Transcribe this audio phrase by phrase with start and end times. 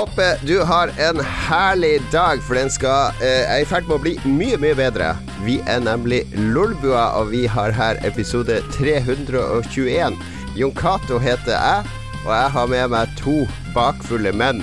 [0.00, 4.00] Håper du har en herlig dag, for den skal eh, er i ferd med å
[4.00, 5.10] bli mye, mye bedre.
[5.44, 10.14] Vi er nemlig Lolbua, og vi har her episode 321.
[10.56, 11.90] Jon Cato heter jeg,
[12.22, 13.34] og jeg har med meg to
[13.74, 14.62] bakfulle menn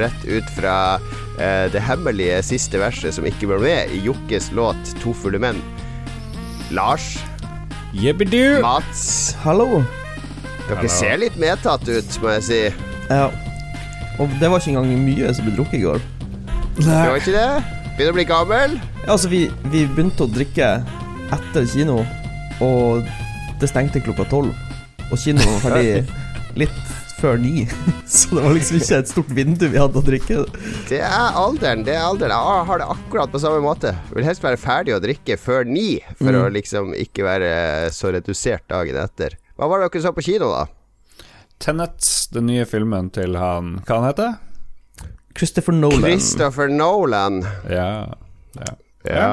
[0.00, 0.76] rett ut fra
[1.36, 5.60] eh, det hemmelige siste verset som ikke ble med i Jokkes låt 'To fulle menn'.
[6.72, 7.18] Lars,
[7.92, 8.62] Jebbidu!
[8.64, 9.84] Mats Hallo.
[10.64, 10.94] Dere Hallo.
[10.96, 12.62] ser litt medtatt ut, må jeg si.
[13.12, 13.28] Ja.
[14.18, 16.00] Og det var ikke engang mye som ble drukket i går.
[16.78, 17.48] Det var ikke det?
[17.98, 18.76] Begynner å bli gammel?
[19.04, 20.68] Ja, altså, vi, vi begynte å drikke
[21.34, 22.00] etter kino,
[22.62, 23.06] og
[23.60, 24.54] det stengte klokka tolv.
[25.08, 26.04] Og kinoen var ferdig
[26.62, 26.78] litt
[27.18, 27.64] før ni,
[28.06, 30.44] så det var liksom ikke et stort vindu vi hadde å drikke.
[30.86, 31.82] Det er alderen.
[31.86, 33.90] det er alderen Jeg har det akkurat på samme måte.
[33.90, 36.38] Jeg Vil helst være ferdig å drikke før ni, for Mm.
[36.44, 37.50] å liksom ikke være
[37.94, 39.34] så redusert dagen etter.
[39.58, 40.66] Hva var det dere så på kino, da?
[41.58, 44.36] Tenet, den nye filmen til han Hva han heter
[45.38, 46.02] Christopher Nolan.
[46.02, 47.40] Christopher Nolan.
[47.70, 48.14] Ja,
[48.58, 48.72] ja.
[49.06, 49.26] Ja.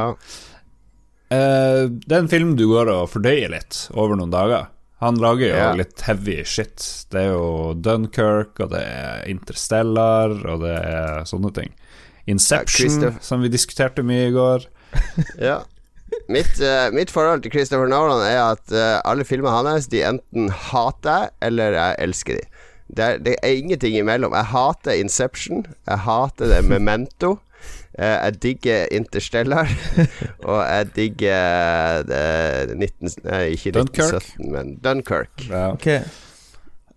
[1.34, 4.68] Uh, det er en film du går og fordøyer litt over noen dager.
[5.02, 5.72] Han lager jo Ja.
[5.76, 6.78] litt heavy shit.
[7.12, 11.74] Det er jo Dunkerque, og det er Interstellar, og det er sånne ting.
[12.28, 14.66] Inception, Ja, som vi diskuterte mye i går.
[15.42, 15.64] ja.
[16.30, 20.50] Mitt, uh, mitt forhold til Christopher Nolan er at uh, alle filmene hans De enten
[20.50, 22.62] hater jeg, eller jeg elsker de.
[22.96, 24.34] Det er, det er ingenting imellom.
[24.34, 25.66] Jeg hater Inception.
[25.88, 27.38] Jeg hater det Memento.
[27.98, 29.70] Uh, jeg digger Interstellar.
[30.50, 33.16] og jeg digger det 19...
[33.24, 34.22] Nei, ikke Dunkirk.
[34.22, 35.50] 1917, men Dunkerque.
[35.50, 35.72] Ja.
[35.74, 35.88] Ok.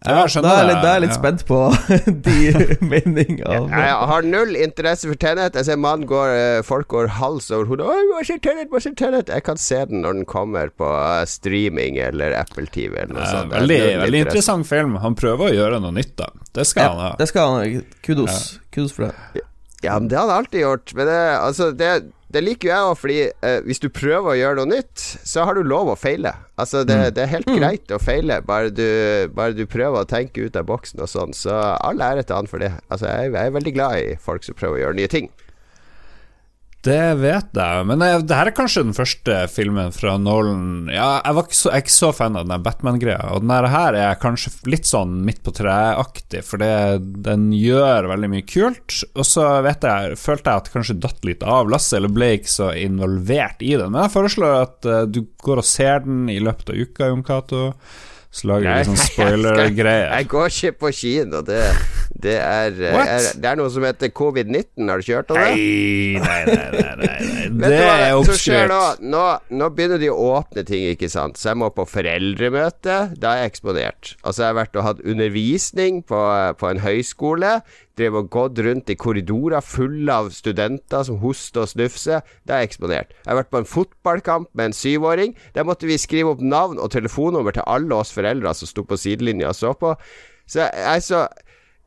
[0.06, 1.18] Ja, Ja, jeg skjønner da er jeg litt, da er jeg litt ja.
[1.18, 1.58] spent på
[2.26, 2.36] de
[2.92, 5.58] meningene Jeg har null interesse for Tenet.
[5.58, 7.88] Jeg ser mann går, eh, folk går hals over hodet.
[8.28, 13.26] Jeg kan se den når den kommer på eh, streaming eller Apple TV eller noe
[13.26, 13.50] sånt.
[13.56, 15.00] Veldig, veldig interessant film.
[15.02, 16.30] Han prøver å gjøre noe nytt, da.
[16.54, 17.10] Det skal han ha.
[17.18, 17.82] det skal han.
[18.06, 18.58] Kudos.
[18.74, 19.42] Kudos for det.
[19.82, 20.94] Ja, men det har han alltid gjort.
[20.94, 21.90] Men det, altså, det,
[22.30, 25.46] det liker jo jeg òg, fordi eh, hvis du prøver å gjøre noe nytt, så
[25.48, 26.34] har du lov å feile.
[26.60, 27.14] Altså, det, Mm.
[27.16, 28.84] det er helt greit å feile, bare du,
[29.32, 31.32] bare du prøver å tenke ut av boksen og sånn.
[31.32, 32.72] Så all ære til han for det.
[32.90, 35.30] Altså, jeg, jeg er veldig glad i folk som prøver å gjøre nye ting.
[36.86, 41.18] Det vet jeg, men jeg, det her er kanskje den første filmen fra Nolan Ja,
[41.24, 43.98] jeg, var ikke så, jeg er ikke så fan av den Batman-greia, og den her
[43.98, 46.70] er kanskje litt sånn midt på treet-aktig, for det,
[47.26, 49.00] den gjør veldig mye kult.
[49.18, 52.30] Og så vet jeg, følte jeg at det kanskje datt litt av lasset, eller ble
[52.36, 53.90] ikke så involvert i den.
[53.90, 57.26] Men jeg foreslår at uh, du går og ser den i løpet av uka, Jon
[57.26, 57.64] Cato.
[58.30, 60.12] Så lager vi sånn spoiler-greier.
[60.14, 61.42] Jeg går ikke på kino.
[61.42, 61.64] Det,
[62.08, 64.88] det, er, er, det er noe som heter covid-19.
[64.88, 65.48] Har du ikke hørt om det?
[65.54, 67.16] Nei, nei, nei, nei, nei.
[67.68, 68.70] Det er oppskrytt.
[68.70, 68.80] nå?
[69.12, 69.24] nå?
[69.60, 71.38] Nå begynner de å åpne ting, ikke sant.
[71.38, 72.96] Så jeg må på foreldremøte.
[73.20, 74.14] Da er jeg eksponert.
[74.22, 76.22] Altså, jeg har vært og hatt undervisning på,
[76.60, 77.58] på en høyskole.
[77.98, 82.24] Drev og gått rundt i korridorer fulle av studenter som hoster og snufser.
[82.48, 83.12] Da er jeg eksponert.
[83.20, 85.36] Jeg har vært på en fotballkamp med en syvåring.
[85.54, 88.98] Der måtte vi skrive opp navn og telefonnummer til alle oss foreldre som sto på
[89.00, 89.94] sidelinja og så på.
[90.48, 91.26] Så jeg er så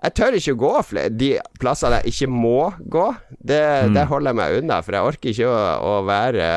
[0.03, 1.31] jeg tør ikke gå flere de
[1.61, 3.07] plassene jeg ikke må gå.
[3.39, 6.47] Det, Der holder jeg meg unna, for jeg orker ikke å, å være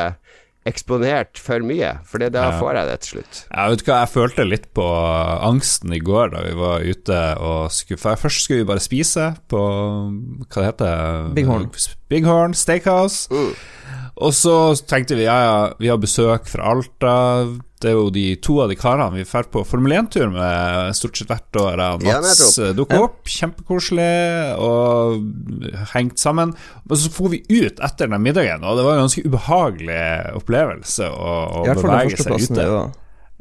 [0.64, 1.90] eksponert for mye.
[2.08, 2.58] For da Ja.
[2.58, 3.40] får jeg det til slutt.
[3.52, 4.86] Jeg vet hva, jeg følte litt på
[5.44, 9.36] angsten i går da vi var ute og skulle For først skulle vi bare spise
[9.52, 9.60] på
[10.48, 11.68] Hva det heter Big Horn.
[12.08, 13.28] Big Horn Steakhouse.
[13.30, 13.52] Mm.
[14.24, 14.56] Og så
[14.88, 17.14] tenkte vi ja, ja, vi har besøk fra Alta.
[17.84, 21.18] Det er jo de to av de karene vi drar på Formel 1-tur med stort
[21.20, 21.82] sett hvert år.
[22.00, 24.08] Mats og Ja, eh, dukker opp, kjempekoselig,
[24.64, 26.54] og hengt sammen.
[26.88, 30.02] Men så for vi ut etter den middagen, og det var en ganske ubehagelig
[30.40, 32.60] opplevelse å, å bevege seg ute.
[32.60, 32.84] det.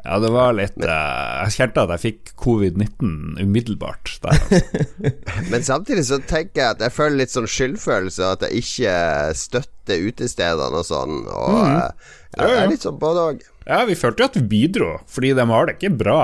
[0.04, 4.36] Ja, det var litt eh, Jeg kjente at jeg fikk covid-19 umiddelbart der.
[4.36, 4.82] Altså.
[5.54, 8.98] Men samtidig så tenker jeg at jeg føler litt sånn skyldfølelse, at jeg ikke
[9.40, 11.22] støtter utestedene og sånn.
[11.32, 11.78] Og Mm.
[11.78, 13.48] eh, jeg er litt sånn både og.
[13.68, 16.24] Ja, vi følte jo at vi bidro, fordi de har det ikke bra.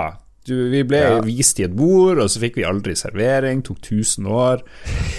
[0.50, 1.19] Du, vi ble Ja.
[1.21, 3.62] vist i et bord, og så fikk vi aldri servering.
[3.63, 4.63] Tok 1000 år.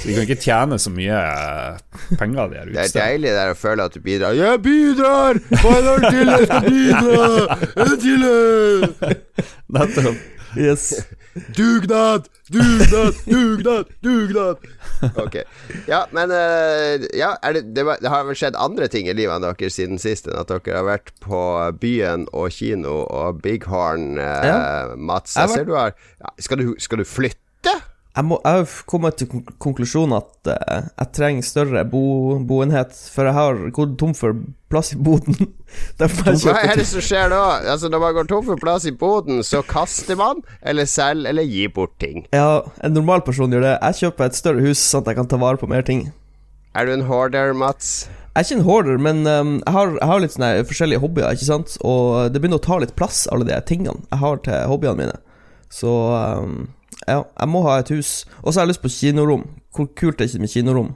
[0.01, 3.07] Så vi kan ikke tjene så mye eh, penger av de her Det er utestedene.
[3.13, 4.33] deilig der å føle at du bidrar.
[4.35, 5.35] 'Jeg bidrar!
[5.61, 7.21] Hva er det til jeg skal bidra?
[9.77, 10.17] Nettopp.
[10.57, 11.05] Yes.
[11.57, 12.27] Dugnad!
[12.51, 13.15] Dugnad!
[13.27, 13.87] Dugnad!
[14.03, 14.57] Dugnad!
[15.17, 15.37] Ok.
[15.87, 19.79] Ja, men eh, Ja, det, det, det har vel skjedd andre ting i livet deres
[19.79, 21.43] siden sist enn at dere har vært på
[21.81, 24.59] byen og kino og Big Horn, eh, Ja.
[24.97, 25.37] Mats.
[25.39, 27.77] Jeg ser du har ja, skal, du, skal du flytte?
[28.21, 32.03] Jeg må, jeg har kommet til konklusjonen at uh, jeg trenger større bo,
[32.45, 35.39] boenhet, for jeg har gått tom for plass i boden.
[35.97, 37.39] Hva er det som skjer da?
[37.73, 41.49] Altså Når man går tom for plass i boden, så kaster man, eller selger, eller
[41.49, 42.27] gir bort ting.
[42.37, 43.79] Ja, en normal person gjør det.
[43.79, 46.11] Jeg kjøper et større hus, sånn at jeg kan ta vare på mer ting.
[46.77, 48.11] Er du en hoarder, Mats?
[48.35, 51.39] Jeg er ikke en hoarder, men um, jeg, har, jeg har litt sånne forskjellige hobbyer,
[51.39, 51.79] ikke sant?
[51.89, 55.17] Og det begynner å ta litt plass, alle de tingene jeg har til hobbyene mine.
[55.73, 56.69] Så um,
[57.09, 58.25] ja, jeg må ha et hus.
[58.43, 59.47] Og så har jeg lyst på kinorom.
[59.75, 60.95] Hvor kult er det ikke med kinorom?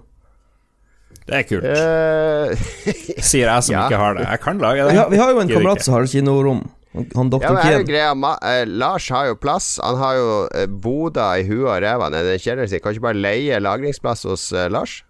[1.24, 1.64] Det er kult.
[1.64, 2.64] Uh,
[3.30, 3.86] Sier jeg som ja.
[3.86, 4.26] ikke har det.
[4.28, 4.92] Jeg kan lage det.
[4.92, 6.64] Vi har, vi har jo en kamerat som har kinorom.
[6.94, 9.80] Han ja, doktor ja, greia Ma eh, Lars har jo plass.
[9.82, 12.82] Han har jo eh, boda i huet og ræva nedi kjelleren sin.
[12.84, 15.00] Kan ikke bare leie lagringsplass hos eh, Lars?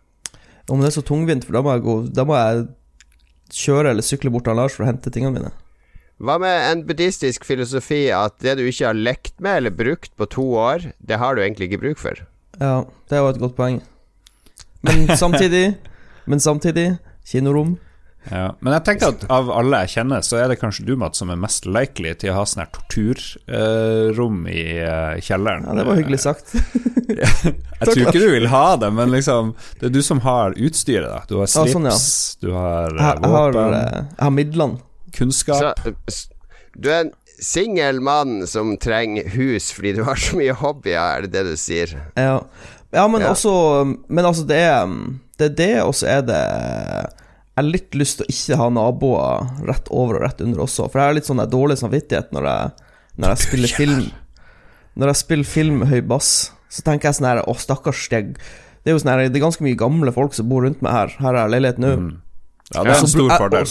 [0.72, 2.64] Om det er så tungvint, for da må jeg, gå, da må jeg
[3.52, 5.52] kjøre eller sykle bort til Lars for å hente tingene mine.
[6.22, 10.28] Hva med en buddhistisk filosofi at det du ikke har lekt med eller brukt på
[10.30, 12.22] to år, det har du egentlig ikke bruk for?
[12.60, 13.80] Ja, det er jo et godt poeng.
[14.86, 15.74] Men samtidig
[16.24, 16.94] Men samtidig
[17.28, 17.74] kinorom.
[18.30, 18.54] Ja.
[18.64, 21.28] Men jeg tenker at av alle jeg kjenner, så er det kanskje du, Mats, som
[21.32, 25.66] er mest likely til å ha sånn her torturrom i eh, kjelleren.
[25.68, 26.54] Ja, det var hyggelig sagt.
[27.04, 31.04] Jeg tror ikke du vil ha det, men liksom Det er du som har utstyret,
[31.04, 31.20] da.
[31.28, 31.98] Du har slips, slips, sånn, ja.
[32.40, 34.80] du har eh, Jeg, jeg, har, våpen, eh, jeg har midlene.
[35.14, 35.80] Kunnskap.
[36.10, 36.28] Så,
[36.74, 41.26] du er en singel mann som trenger hus fordi du har så mye hobbyer, er
[41.26, 41.92] det det du sier?
[42.18, 42.40] Ja,
[42.94, 43.32] ja men Ja.
[43.34, 43.52] også
[44.08, 44.86] Men altså, det er
[45.38, 48.68] det, er det og så er det Jeg har litt lyst til å ikke ha
[48.74, 52.32] naboer rett over og rett under også, for jeg har litt sånn der dårlig samvittighet
[52.34, 52.70] når jeg,
[53.18, 54.04] når jeg spiller film.
[54.94, 56.30] Når jeg spiller film med høy bass,
[56.70, 58.34] så tenker jeg sånn her Å, stakkars steg.
[58.82, 60.94] Det er jo sånn her Det er ganske mye gamle folk som bor rundt meg
[60.94, 61.14] her.
[61.22, 61.92] Her er leiligheten nå.
[61.98, 62.12] Mm.
[62.74, 63.70] Ja, det er en stor fordel.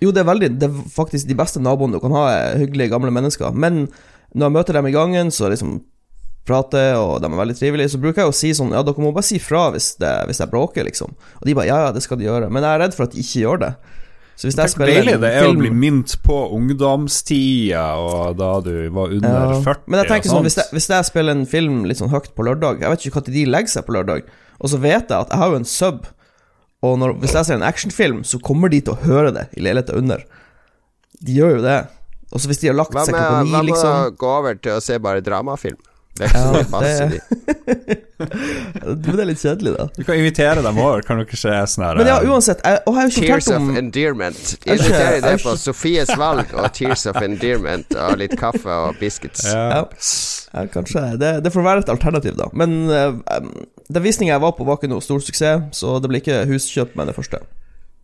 [0.00, 2.92] Jo, det er veldig Det er faktisk de beste naboene du kan ha, er hyggelige
[2.92, 3.52] gamle mennesker.
[3.52, 3.86] Men
[4.32, 5.80] når jeg møter dem i gangen, så liksom
[6.48, 9.12] prater, og de er veldig trivelige, så bruker jeg å si sånn Ja, dere må
[9.14, 11.12] bare si fra hvis, det, hvis jeg bråker, liksom.
[11.40, 12.48] Og de bare Ja, ja, det skal de gjøre.
[12.50, 13.72] Men jeg er redd for at de ikke gjør det.
[14.40, 18.72] Så hvis jeg spiller deilig det er å bli minnet på ungdomstida, og da du
[18.94, 19.58] var under Ja.
[19.66, 22.30] 40 Men jeg tenker sånn, hvis jeg, hvis jeg spiller en film litt sånn høyt
[22.34, 24.22] på lørdag Jeg vet ikke når de legger seg på lørdag,
[24.60, 26.06] og så vet jeg at jeg har jo en sub,
[26.86, 29.64] og når, hvis jeg ser en actionfilm, så kommer de til å høre det i
[29.64, 30.22] leiligheta under.
[31.20, 31.80] De gjør jo det.
[32.30, 34.60] Og så hvis de har lagt seg klokka ni, hva med liksom å gå over
[34.62, 35.80] til å se bare dramafilm?
[36.18, 37.20] Det er ikke så Ja, mye bass i de.
[38.20, 39.86] Men det er litt kjedelig, da.
[39.96, 42.82] Du kan invitere dem over, kan dere se sånn her Men ja, eh, uansett, jeg,
[42.84, 44.42] og jeg har jo ikke Tears fortalt of om Endearment.
[44.66, 48.98] Jeg er Inviterer det på Sofies valg og Tears of Endearment og litt kaffe og
[49.00, 49.46] biscuits.
[49.48, 49.64] ja.
[49.70, 49.84] Ja,
[50.56, 52.50] ja kanskje det, det får være et alternativ, da.
[52.52, 53.40] Men uh,
[53.90, 56.98] den visninga jeg var på, var ikke noe stor suksess, så det blir ikke huskjøp
[56.98, 57.42] med det første.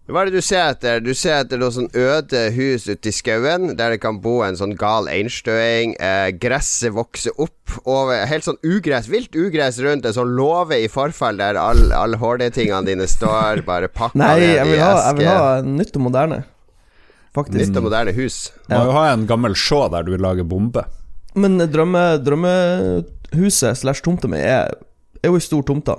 [0.07, 1.01] Hva er det du ser etter?
[1.03, 4.55] Du ser etter noe sånn øde hus ute i skauen, der det kan bo en
[4.59, 5.97] sånn gal einstøing.
[5.99, 10.87] Eh, gresset vokser opp over Helt sånn ugress, vilt ugress rundt en sånn låve i
[10.91, 14.95] forfall, der alle all HD-tingene dine står bare pakka Nei, ned jeg vil, i ha,
[15.09, 16.43] jeg vil ha nytt og moderne.
[17.35, 17.59] Faktisk.
[17.65, 18.41] Nytt og moderne hus.
[18.71, 20.87] Må jo ha en gammel sjå der du vil lage bombe.
[21.35, 24.71] Men drømme, drømmehuset slash tomta mi er,
[25.19, 25.99] er jo ei stor tomta.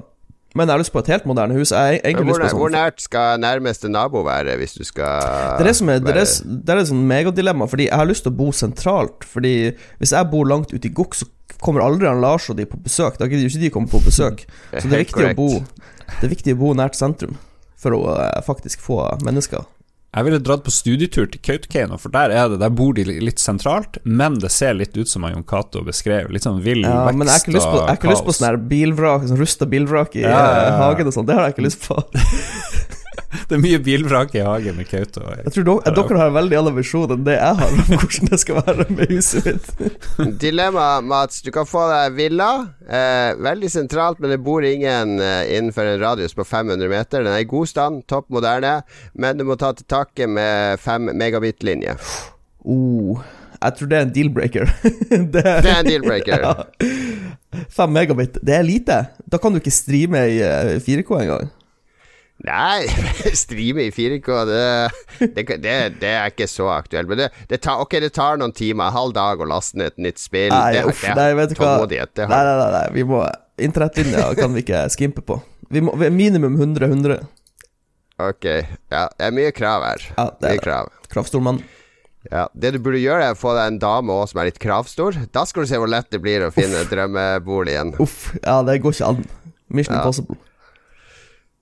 [0.55, 1.71] Men jeg har lyst på et helt moderne hus.
[1.73, 5.57] Jeg har egentlig hvor, på hvor sånn nært skal nærmeste nabo være, hvis du skal
[5.59, 8.07] Det er det som er Det er, det er et sånn megadilemma, fordi jeg har
[8.09, 9.27] lyst til å bo sentralt.
[9.27, 9.55] Fordi
[9.99, 11.27] hvis jeg bor langt ute i Gokk, så
[11.63, 13.19] kommer aldri han Lars og de på besøk.
[13.19, 14.45] Da gidder ikke de komme på besøk.
[14.79, 15.49] Så det er viktig å bo.
[16.17, 17.35] Det er viktig å bo nært sentrum
[17.77, 19.65] for å eh, faktisk få mennesker.
[20.17, 23.41] Jeg ville dratt på studietur til Kautokeino, for der er det Der bor de litt
[23.41, 26.31] sentralt, men det ser litt ut som Jon Cato beskrev.
[26.33, 28.67] Litt sånn vill Ja, vekst men jeg har ikke lyst på, ikke lyst på sånn
[28.71, 30.67] bilvrak, sånn rusta bilvrak i Ja, ja, ja.
[30.71, 31.29] eh, hagen og sånn.
[31.29, 32.01] Det har jeg ikke lyst på.
[33.47, 35.43] Det er mye bilvrak i hagen med Kautokeino.
[35.45, 38.31] Jeg tror dere, dere har en veldig annen visjon enn det jeg har om hvordan
[38.31, 39.71] det skal være med huset mitt.
[40.43, 41.41] Dilemma, Mats.
[41.45, 42.49] Du kan få deg villa.
[42.87, 47.25] Eh, veldig sentralt, men det bor ingen eh, innenfor en radius på 500 meter.
[47.25, 48.79] Den er i god stand, topp moderne,
[49.17, 51.97] men du må ta til takke med 5 megabit-linje.
[52.67, 53.21] Oh,
[53.57, 54.73] jeg tror det er en deal-breaker.
[55.33, 56.43] det, Det er en deal-breaker.
[56.47, 57.63] Ja.
[57.73, 58.97] 5 megabit, det er lite.
[59.25, 61.47] Da kan du ikke streame i eh, 4K engang.
[62.45, 62.85] Nei,
[63.33, 67.09] streame i 4K, det, det, det, det er ikke så aktuelt.
[67.09, 69.97] Men det, det, tar, ok, det tar noen timer, halv dag å laste ned et
[70.05, 70.51] nytt spill.
[70.53, 71.71] Nei, det, uff, nei, vet du hva.
[71.89, 73.23] Nei, nei, nei, nei, vi må
[73.57, 75.39] Internettlinja kan vi ikke skimpe på.
[75.73, 77.23] Vi må vi- minimum 100-100.
[78.21, 80.05] Ok, ja, det er mye krav her.
[80.13, 80.63] Ja, det Mye er det.
[80.67, 80.91] krav.
[81.09, 81.63] Kraftstormann.
[82.31, 84.59] Ja, Det du burde gjøre, er å få deg en dame òg som er litt
[84.61, 85.17] kravstor.
[85.33, 87.95] Da skal du se hvor lett det blir å finne drømmeboligen.
[88.03, 89.25] Uff, ja, det går ikke an.
[89.69, 90.01] Mission Ja.
[90.01, 90.37] impossible.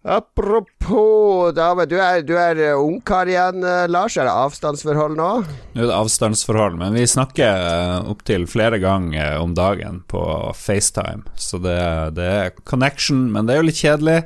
[0.06, 4.14] Apropos dame, du er, du er eh, ungkar igjen, eh, Lars.
[4.22, 5.30] Er det avstandsforhold nå?
[5.74, 10.22] Nå er det avstandsforhold, men vi snakker uh, opptil flere ganger om dagen på
[10.54, 11.26] FaceTime.
[11.34, 11.80] Så det,
[12.20, 14.20] det, er connection, men det er jo litt kjedelig.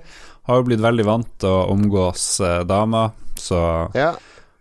[0.49, 2.25] Har jo blitt veldig vant til å omgås
[2.67, 3.61] damer, så
[3.95, 4.17] Ja.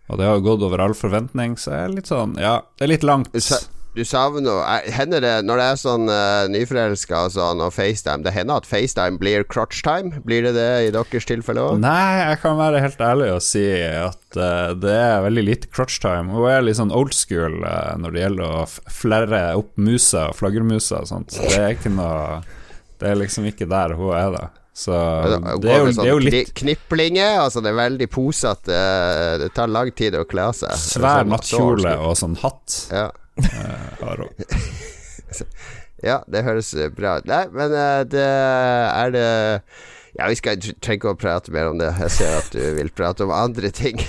[0.09, 2.93] Og det har jo gått over all forventning, så er litt sånn Ja, det er
[2.95, 3.35] litt langt.
[3.97, 8.21] Du savner er- Hender det, når det er sånn uh, nyforelska og sånn, og FaceTime,
[8.23, 10.21] det hender at FaceTime blir crotch time?
[10.23, 11.79] Blir det det i deres tilfelle òg?
[11.81, 15.97] Nei, jeg kan være helt ærlig og si at uh, det er veldig lite crotch
[16.03, 16.29] time.
[16.31, 20.37] Hun er litt sånn old school uh, når det gjelder å flerre opp muser og
[20.37, 21.33] flaggermuser og sånt.
[21.35, 22.39] Så det er ikke noe
[22.99, 24.45] Det er liksom ikke der hun er, da.
[24.79, 24.93] Så
[25.59, 28.69] det er jo, det er jo litt Kniplinger, altså det er veldig posete.
[28.75, 30.71] eh, Det tar lang tid å kle av seg.
[30.77, 32.77] svær Sånn- nattkjole og sånn hatt.
[32.93, 33.09] Ja.
[33.45, 35.43] Eh.
[36.03, 37.25] Ja, det høres eh, bra ut.
[37.27, 39.25] Nei, men eh, det er det
[40.17, 41.89] Ja, vi skal trenger ikke å prate mer om det.
[42.05, 43.99] Jeg ser at du vil prate om andre ting.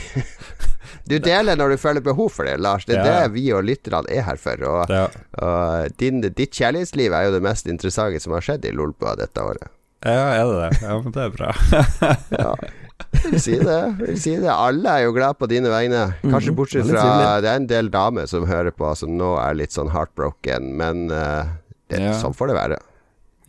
[1.11, 2.85] Du deler når du føler behov for det, Lars.
[2.87, 3.15] Det er Ja.
[3.25, 4.61] det vi og lytterne er her for.
[4.63, 5.09] Og, Ja.
[5.43, 9.43] og din, ditt kjærlighetsliv er jo det mest interessante som har skjedd i Lolbua dette
[9.43, 9.67] året.
[10.07, 10.83] ja, er det det?
[10.85, 11.51] Ja, men det er bra.
[12.45, 12.55] Ja,
[13.12, 13.78] jeg vil si det.
[14.00, 14.50] Vil si det.
[14.52, 16.04] Alle er jo glad på dine vegne.
[16.23, 17.40] Kanskje Mhm, bortsett fra.
[17.40, 21.11] Det er en del damer som hører på, som nå er litt sånn heartbroken, men
[21.11, 21.45] uh,
[21.90, 22.12] det, Ja.
[22.21, 22.78] sånn får det være.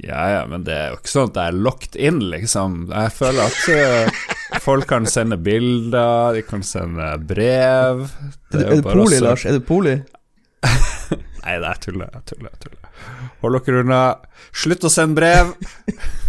[0.01, 2.77] Ja, ja, men det er jo ikke sånn at jeg er locked in, liksom.
[2.89, 4.23] Jeg føler at eh,
[4.63, 8.07] folk kan sende bilder, de kan sende brev.
[8.49, 9.21] Er, jo er det poli, også...
[9.27, 9.45] Lars?
[9.45, 9.93] Er det poli?
[11.43, 12.80] Nei, det er tuller, jeg tuller, jeg tuller.
[13.41, 14.01] Hold dere unna.
[14.53, 15.53] Slutt å sende brev.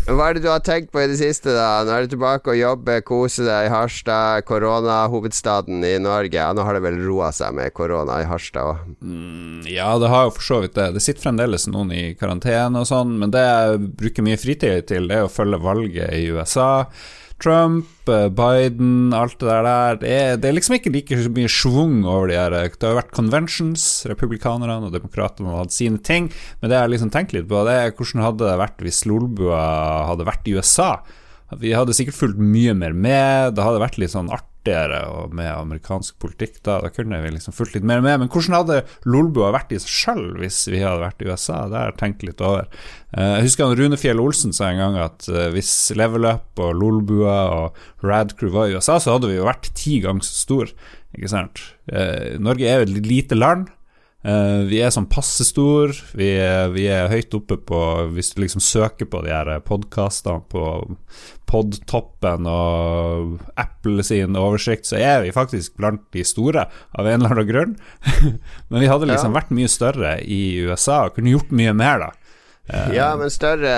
[0.07, 1.83] Hva er det du har tenkt på i det siste, da?
[1.85, 6.35] Nå er du tilbake og jobber, kose deg i Harstad, koronahovedstaden i Norge.
[6.39, 8.85] Ja, nå har det vel roa seg med korona i Harstad òg.
[9.03, 10.89] Mm, Ja, det har jo for så vidt det.
[10.97, 15.09] Det sitter fremdeles noen i karantene og sånn, men det jeg bruker mye fritid til,
[15.11, 16.87] det er å følge valget i USA.
[17.43, 19.99] Trump, eh, Biden, alt det der.
[19.99, 23.01] Det er, det er liksom ikke like mye schwung over de her Det har jo
[23.01, 26.31] vært conventions, republikanerne og demokratene har hatt sine ting,
[26.61, 29.65] men det jeg liksom tenker litt på, det er hvordan hadde det vært hvis Lolbua
[30.13, 30.93] hadde vært i USA?
[31.61, 34.31] Vi hadde sikkert fulgt mye mer med, det hadde vært litt sånn
[34.63, 38.21] artigere med amerikansk politikk da, da kunne vi liksom fulgt litt mer med.
[38.21, 41.65] Men hvordan hadde Lolbua vært i seg sjøl hvis vi hadde vært i USA?
[41.69, 42.69] Det har jeg tenkt litt over.
[43.17, 46.59] Eh, Jeg husker han Rune Fjell Olsen sa en gang at eh, hvis Level Up
[46.63, 50.39] og Lolbua og Radcrew var i USA, så hadde vi jo vært ti ganger så
[50.47, 50.73] stor,
[51.17, 51.63] ikke sant.
[51.91, 53.71] Eh, Norge er jo et lite land.
[54.23, 56.29] Eh, vi er sånn passe stor, vi
[56.77, 57.79] vi er høyt oppe på
[58.15, 60.63] Hvis du liksom søker på de her podkastene på
[61.51, 67.35] Podtoppen og Apple sin oversikt, så er vi faktisk blant de store, av en eller
[67.35, 67.75] annen grunn.
[68.71, 69.41] Men vi hadde liksom Ja.
[69.41, 72.11] vært mye større i USA og kunne gjort mye mer, da.
[72.73, 73.73] Uh, Ja, men større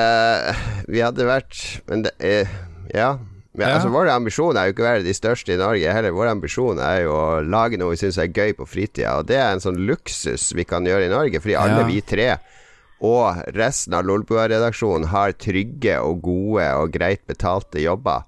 [0.93, 1.57] Vi hadde vært
[1.89, 2.51] Men det er
[2.93, 3.15] Ja.
[3.55, 3.77] Men, Ja.
[3.77, 6.11] Altså, vår ambisjon er jo ikke å være de største i Norge heller.
[6.11, 9.37] Vår ambisjon er jo å lage noe vi syns er gøy på fritida, og det
[9.39, 11.87] er en sånn luksus vi kan gjøre i Norge, fordi alle Ja.
[11.87, 12.39] vi tre
[13.05, 18.25] og resten av Lolbua-redaksjonen har trygge og gode og greit betalte jobber.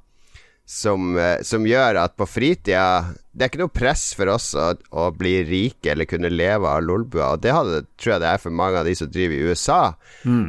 [0.67, 4.71] Som, eh, som gjør at på fritida Det er ikke noe press for oss å,
[4.97, 7.35] å bli rike eller kunne leve av Lolbua.
[7.35, 9.81] Og det hadde, tror jeg det er for mange av de som driver i USA.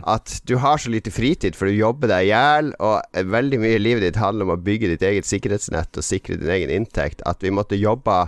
[0.08, 3.76] At du har så lite fritid, for du jobber deg i hjel, og veldig mye
[3.76, 7.26] i livet ditt handler om å bygge ditt eget sikkerhetsnett og sikre din egen inntekt.
[7.28, 8.22] At vi måtte jobbe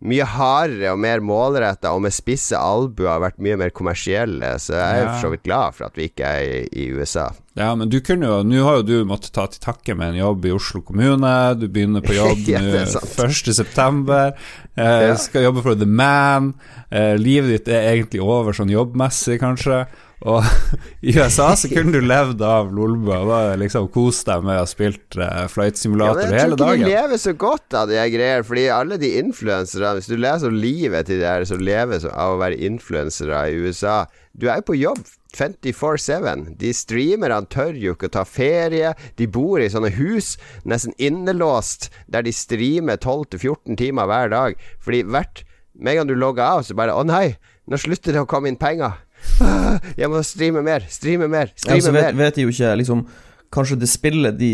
[0.00, 4.54] mye hardere og mer målretta og med spisse albuer vært mye mer kommersielle.
[4.62, 7.26] Så jeg er for så vidt glad for at vi ikke er i, i USA.
[7.58, 10.20] Ja, men du kunne jo Nå har jo du måttet ta til takke med en
[10.22, 11.32] jobb i Oslo kommune.
[11.60, 13.54] Du begynner på jobb Ja, nå det er 1.
[13.60, 14.32] september.
[14.76, 15.16] Eh, Ja.
[15.20, 16.54] Skal jobbe for The Man.
[16.88, 19.82] Eh, livet ditt er egentlig over sånn jobbmessig, kanskje.
[20.28, 20.44] Og
[21.06, 23.22] i USA så kunne du levd av Lolbua.
[23.24, 26.52] Bare liksom kost deg med å ha spilt eh, flight Ja, hele men jeg tror
[26.52, 26.88] ikke de dagen.
[26.90, 31.08] lever så godt av de greier, fordi alle de influenserne Hvis du leser om livet
[31.08, 34.02] til de her som lever av å være influensere i USA
[34.36, 35.00] Du er jo på jobb
[35.30, 36.56] 24-7.
[36.58, 38.92] De streamerne tør jo ikke å ta ferie.
[39.14, 40.32] De bor i sånne hus,
[40.66, 44.58] nesten innelåst, der de streamer 12-14 timer hver dag.
[44.82, 45.44] Fordi hvert
[45.80, 47.36] Med en gang du logger av, så bare Å nei,
[47.70, 48.98] nå slutter det å komme inn penger.
[50.00, 52.24] Jeg må streame mer, streame mer, Ja, så streame vet, mer.
[52.26, 53.06] vet de jo ikke liksom
[53.50, 54.48] Kanskje det spillet de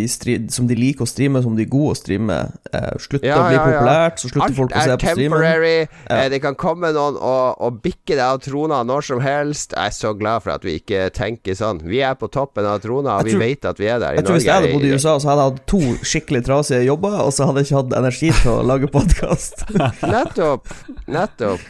[0.49, 2.33] som de liker å streame, som de er gode å streame,
[2.73, 5.11] eh, slutter Ja, å bli ja, populært, så slutter Alt folk å se er på
[5.11, 5.21] streamen.
[5.27, 5.75] temporary.
[6.09, 6.17] Ja.
[6.17, 9.77] Eh, det kan komme noen og, og bikke deg av trona når som helst.
[9.77, 11.83] Jeg er så glad for at vi ikke tenker sånn.
[11.85, 14.15] Vi er på toppen av trona, og vi tror- vet at vi er der.
[14.17, 15.83] I Jeg tror Hvis jeg hadde bodd i- USA, så hadde jeg hatt to
[16.15, 19.67] skikkelig trasige jobber, og så hadde jeg ikke hatt energi til å lage podkast.
[20.17, 20.73] Nettopp.
[21.05, 21.61] Nettopp.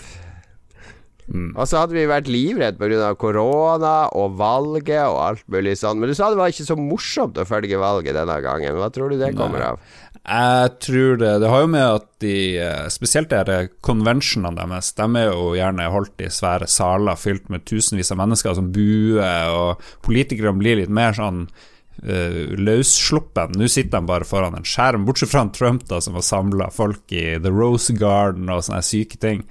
[1.57, 3.13] Og så hadde vi vært livredd pga.
[3.19, 6.01] korona og valget og alt mulig sånn.
[6.01, 8.79] Men du sa det var ikke så morsomt å følge valget denne gangen.
[8.81, 9.71] Hva tror du det kommer Nei.
[9.73, 9.95] av?
[10.27, 15.07] Jeg tror det Det har jo med at de eh, Spesielt de konvensjonene deres, de
[15.21, 19.87] er jo gjerne holdt i svære saler fylt med tusenvis av mennesker som buer, og
[20.03, 23.55] politikerne blir litt mer sånn uh, løssluppen.
[23.59, 27.13] Nå sitter de bare foran en skjerm, bortsett fra Trump, da, som har samla folk
[27.15, 29.45] i The Rose Garden og sånne syke ting.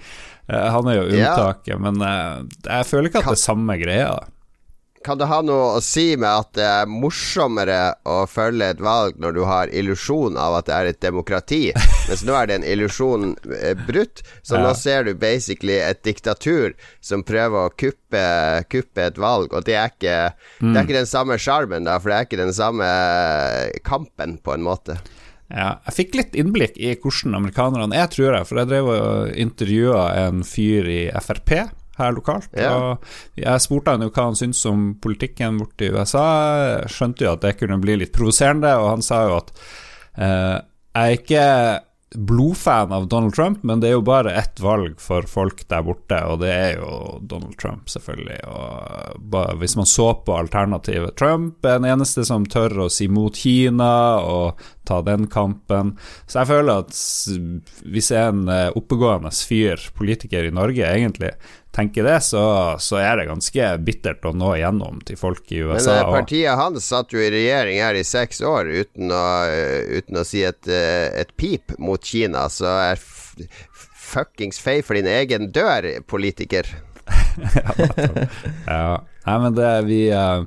[0.47, 1.33] Eh, han er jo Ja.
[1.33, 4.15] unntaket, men eh, jeg føler ikke at det er samme greia.
[5.05, 9.19] Kan det ha noe å si med at det er morsommere å følge et valg
[9.21, 11.59] når du har illusjon av at det er et demokrati,
[12.09, 14.23] mens nå er den illusjonen illusjon brutt?
[14.41, 14.63] Så Ja.
[14.65, 18.25] nå ser du basically et diktatur som prøver å kuppe,
[18.69, 20.17] kuppe et valg, og det er ikke,
[20.61, 24.53] det er ikke den samme sjarmen, for det er ikke den samme eh, kampen, på
[24.57, 24.97] en måte.
[25.51, 28.47] Ja, jeg fikk litt innblikk i hvordan amerikanerne er, tror jeg.
[28.49, 31.53] For jeg drev og intervjua en fyr i Frp
[31.95, 32.49] her lokalt.
[32.57, 32.73] Ja.
[32.75, 36.27] Og jeg spurte han jo hva han syntes om politikken borte i USA.
[36.71, 39.53] Jeg skjønte jo at det kunne bli litt provoserende, og han sa jo at
[40.17, 40.55] eh,
[40.95, 41.45] jeg er ikke
[42.15, 46.19] blodfan av Donald Trump, men det er jo bare ett valg for folk der borte,
[46.25, 48.39] og det er jo Donald Trump, selvfølgelig.
[48.49, 53.35] Og hvis man så på alternativet Trump er den eneste som tør å si mot
[53.35, 55.95] Kina og ta den kampen.
[56.27, 56.93] Så jeg føler at
[57.89, 61.33] hvis en eh, oppegående fyr, politiker i Norge, egentlig
[61.75, 62.43] tenker det, så,
[62.79, 65.97] så er det ganske bittert å nå igjennom til folk i USA.
[65.99, 70.21] Men partiet hans satt jo i regjering her i seks år uten å, eh, uten
[70.21, 73.01] å si et, eh, et pip mot Kina, så er
[74.05, 76.69] fuckings fei for din egen dør, politiker.
[78.65, 79.03] Ja.
[79.25, 80.43] Nei, men det vi uh,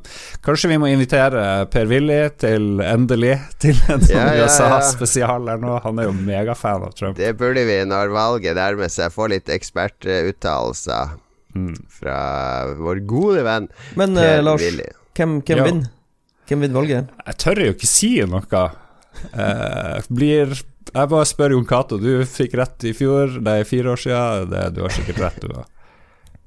[0.47, 4.45] Kanskje vi må invitere Per-Willy til endelig til en sånn Ja.
[4.47, 5.79] USA-spesial her nå.
[5.83, 7.17] Han er jo megafan av Trump.
[7.19, 9.11] Det burde vi når valget nærmer seg.
[9.15, 11.17] Få litt ekspertuttalelser
[11.57, 11.73] Mm.
[11.89, 12.17] fra
[12.77, 13.65] vår gode venn
[13.97, 14.85] Men Per Lars, Willy.
[15.17, 15.87] hvem, hvem vinner?
[16.47, 17.09] Hvem vinner valget?
[17.27, 18.61] Jeg tør jo ikke si noe.
[19.33, 21.99] Uh, blir Jeg bare spør Jon Cato.
[21.99, 24.53] Du fikk rett i fjor, det er fire år siden.
[24.53, 25.67] Det, du har sikkert rett, du òg.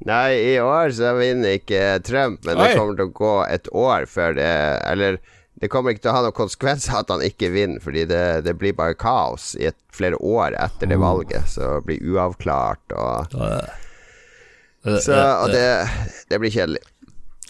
[0.08, 2.63] Nei, i år så vinner ikke Trump, men Oi.
[2.63, 4.50] det kommer til å gå et år før det
[4.89, 5.20] Eller
[5.62, 8.55] det kommer ikke til å ha noen konsekvenser at han ikke vinner, fordi det, det
[8.57, 11.46] blir bare kaos i et, flere år etter det valget.
[11.51, 13.35] Så det blir uavklart og
[15.05, 15.68] Så og det,
[16.31, 16.81] det blir kjedelig.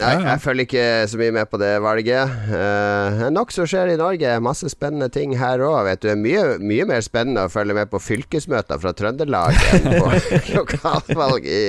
[0.02, 2.34] Nei, jeg følger ikke så mye med på det valget.
[2.50, 4.34] Uh, nok som skjer i Norge.
[4.44, 6.08] Masse spennende ting her òg, vet du.
[6.08, 10.10] Det er mye, mye mer spennende å følge med på fylkesmøter fra Trøndelag enn på
[10.56, 11.62] lokalvalg i,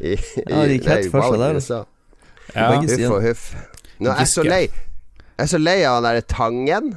[0.00, 1.60] i, i Ja, det gikk helt for seg der.
[1.60, 1.82] USA.
[2.54, 2.72] Ja.
[2.80, 3.44] Huff og huff.
[4.00, 4.64] Nå er jeg så lei.
[4.70, 6.92] Jeg er så lei av han derre Tangen.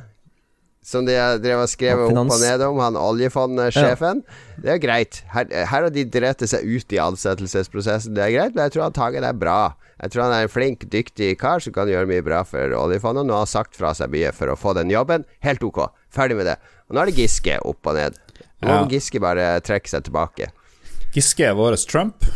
[0.84, 4.24] Som de har drevet og skrevet Ja, opp og ned om, han oljefondsjefen.
[4.60, 5.22] Det er greit.
[5.32, 8.18] Her, her har de drept seg ut i ansettelsesprosessen.
[8.18, 9.74] Det er greit, men jeg tror han Tangen er bra.
[10.04, 13.24] Jeg tror han er en flink, dyktig kar som kan gjøre mye bra for oljefondet.
[13.30, 15.24] Nå har han sagt fra seg mye for å få den jobben.
[15.46, 15.86] Helt ok.
[16.12, 16.58] Ferdig med det.
[16.90, 18.20] Og nå er det Giske opp og ned.
[18.64, 20.52] Nå må Giske bare trekke seg tilbake.
[21.16, 22.28] Giske er vår Trump.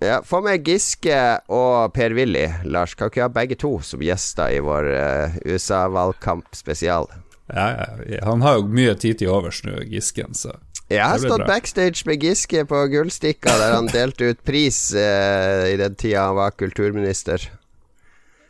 [0.00, 1.18] Ja, Få med Giske
[1.50, 2.46] og Per-Willy.
[2.70, 7.10] Lars, kan ikke vi ha begge to som gjester i vår uh, USA-valgkamp spesial?
[7.48, 7.68] Ja,
[8.04, 10.52] ja, han har jo mye tid til overs nå, Gisken, så
[10.88, 11.48] Jeg har stått bra.
[11.48, 16.36] backstage med Giske på Gullstikka, der han delte ut pris eh, i den tida han
[16.36, 17.48] var kulturminister.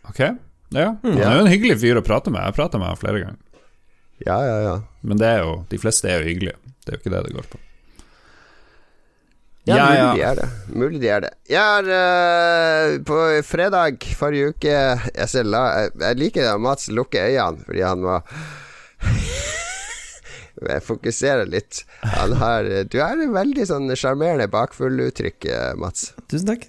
[0.09, 0.25] Ok.
[0.75, 0.89] Ja.
[1.03, 2.43] Han er jo en hyggelig fyr å prate med.
[2.43, 3.41] Jeg har prata med han flere ganger.
[4.27, 4.77] Ja, ja, ja.
[5.07, 6.59] Men det er jo, de fleste er jo hyggelige.
[6.83, 7.61] Det er jo ikke det det går på.
[9.69, 10.13] Ja, Ja, mulig ja.
[10.15, 10.49] de er det.
[10.73, 11.31] Mulig de er det.
[11.49, 17.67] Jeg har uh, På fredag forrige uke Jeg, la, jeg, liker at Mats lukker øynene
[17.67, 18.17] fordi han må
[20.69, 21.85] Jeg fokuserer litt.
[22.03, 26.13] Han har Du har en veldig sånn sjarmerende bakfugluttrykk, eh, Mats.
[26.31, 26.65] Tusen takk.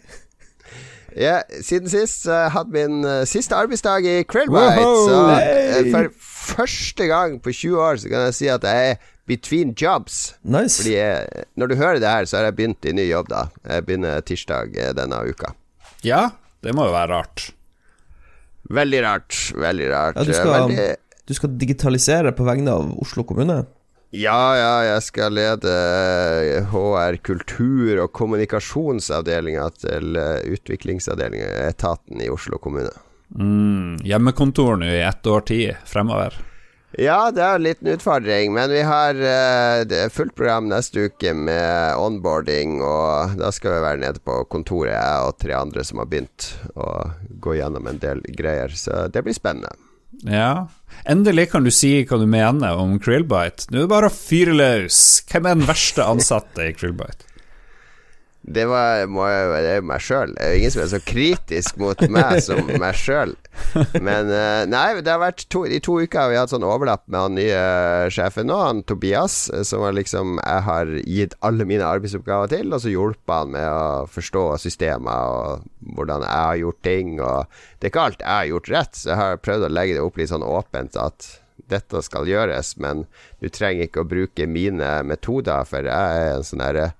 [1.18, 4.76] Ja, siden sist så hadde min eh, siste arbeidsdag i Krillbite.
[4.78, 5.08] Wow!
[5.10, 5.90] Så Hey!
[5.94, 10.36] for første gang på 20 år så kan jeg si at jeg er between jobs.
[10.46, 10.78] Nice.
[10.84, 13.48] Fordi jeg, Når du hører det her, så har jeg begynt i ny jobb, da.
[13.66, 15.52] Jeg begynner tirsdag denne uka.
[16.06, 16.28] Ja,
[16.66, 17.50] det må jo være rart.
[18.70, 19.34] Veldig rart.
[19.58, 20.18] Veldig rart.
[20.18, 20.88] Ja, du skal- Veldig,
[21.30, 23.62] Du skal digitalisere på vegne av Oslo kommune?
[24.10, 30.48] ja, ja, jeg skal lede eh, HR kultur- og kommunikasjonsavdelinga til eh,
[32.26, 32.90] i Oslo kommune.
[33.38, 36.40] Mm, hjemmekontor nå i ett år tid fremover.
[36.98, 41.06] Ja, det er en liten utfordring, men vi har eh, det er fullt program neste
[41.06, 45.86] uke med onboarding, og da skal vi være nede på kontoret, jeg og tre andre
[45.86, 46.90] som har begynt å
[47.46, 49.78] gå gjennom en del greier, så det blir spennende.
[50.28, 50.68] Ja.
[51.10, 53.70] Endelig kan du si hva du mener om Krillbite.
[53.72, 55.00] Nå er det bare å fyre løs.
[55.30, 57.29] Hvem er den verste ansatte i Krillbite?
[58.42, 60.32] Det var må jeg, det er meg sjøl.
[60.40, 63.34] Jo ingen som er så kritisk mot meg som meg sjøl.
[64.00, 67.04] Men eh, nei, det har vært to, i to uker har vi hatt sånn overlapp
[67.12, 67.64] med han nye
[68.14, 72.72] sjefen nå, han Tobias, eh, som var liksom jeg har gitt alle mine arbeidsoppgaver til,
[72.72, 77.14] og så hjulpet han med å forstå systemer og hvordan jeg har gjort ting.
[77.20, 80.00] Og det er ikke alt jeg har gjort rett, så jeg har prøvd å legge
[80.00, 81.30] det opp litt sånn åpent at
[81.70, 83.04] dette skal gjøres, men
[83.44, 86.92] du trenger ikke å bruke mine metoder, for jeg er en sånn herre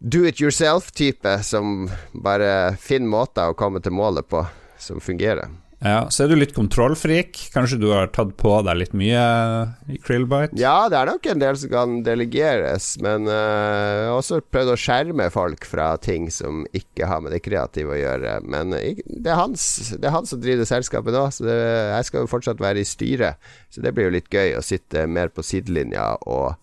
[0.00, 4.44] do it yourself-type som bare finner måter å komme til målet på
[4.80, 5.50] som fungerer.
[5.80, 7.38] Ja, Så er du litt kontrollfrik.
[7.54, 9.20] Kanskje du har tatt på deg litt mye
[9.88, 10.58] i Krillbite?
[10.60, 14.74] Ja, det er nok en del som kan delegeres, men uh, jeg har også prøvd
[14.74, 18.36] å skjerme folk fra ting som ikke har med det kreative å gjøre.
[18.44, 19.64] Men uh, det, er hans,
[19.96, 21.56] det er han som driver selskapet nå, så det,
[21.94, 23.52] jeg skal jo fortsatt være i styret.
[23.72, 26.60] Så det blir jo litt gøy å sitte mer på sidelinja og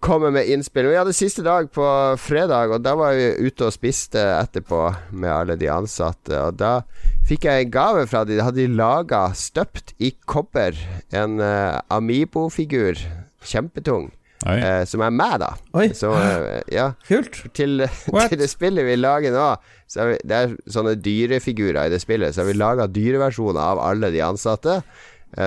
[0.00, 0.86] komme med innspill.
[0.86, 1.86] Vi hadde siste dag på
[2.22, 6.34] fredag, og da var vi ute og spiste etterpå med alle de ansatte.
[6.38, 6.80] Og da
[7.28, 8.38] fikk jeg en gave fra de.
[8.42, 10.78] Hadde de laga, støpt i kobber,
[11.14, 13.02] en uh, Amibo-figur.
[13.48, 14.12] Kjempetung.
[14.46, 15.52] Uh, som er meg, da.
[15.74, 15.90] Oi.
[15.98, 16.92] Så, uh, ja.
[17.08, 17.42] Kult.
[17.58, 19.50] Til, til, det spillet vi lager nå,
[19.90, 22.34] så er vi, det er sånne dyrefigurer i det spillet.
[22.34, 24.82] Så har vi laga dyreversjoner av alle de ansatte.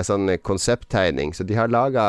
[0.06, 1.32] sånn konsepttegning.
[1.34, 2.04] Så de har laga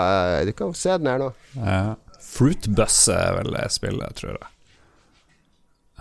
[0.45, 1.31] Du kan se den her nå.
[1.57, 1.95] Ja.
[2.33, 4.49] Fruitbus er vel det spillet, tror jeg.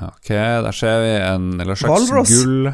[0.02, 2.32] Ok, der ser vi en eller slags Valros.
[2.32, 2.72] gull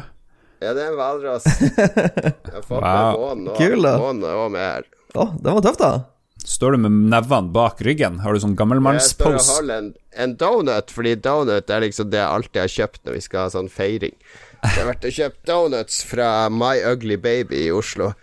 [0.62, 1.44] Ja, det er en hvalross.
[1.62, 3.34] Jeg har fått Wow.
[3.36, 3.92] med Kul, da.
[4.00, 4.88] og med.
[5.14, 5.90] Å, den var tøff, da.
[6.48, 8.20] Står du med nevene bak ryggen?
[8.24, 9.90] Har du sånn Jeg står og holder en,
[10.24, 13.52] en donut, fordi donut er liksom det jeg alltid har kjøpt når vi skal ha
[13.54, 14.14] sånn feiring.
[14.62, 18.14] Så jeg har vært og kjøpt donuts fra My Ugly Baby i Oslo.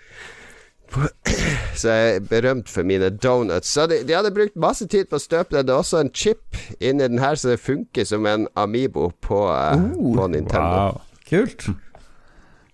[1.76, 3.70] Så jeg er berømt for mine donuts.
[3.76, 5.66] Så de, de hadde brukt masse tid på å støpe det.
[5.68, 9.42] Det er også en chip inni den her, så det funker som en Amibo på,
[9.52, 10.14] uh, Oh.
[10.16, 10.78] på Nintendo.
[10.96, 11.02] Wow.
[11.30, 11.68] Kult.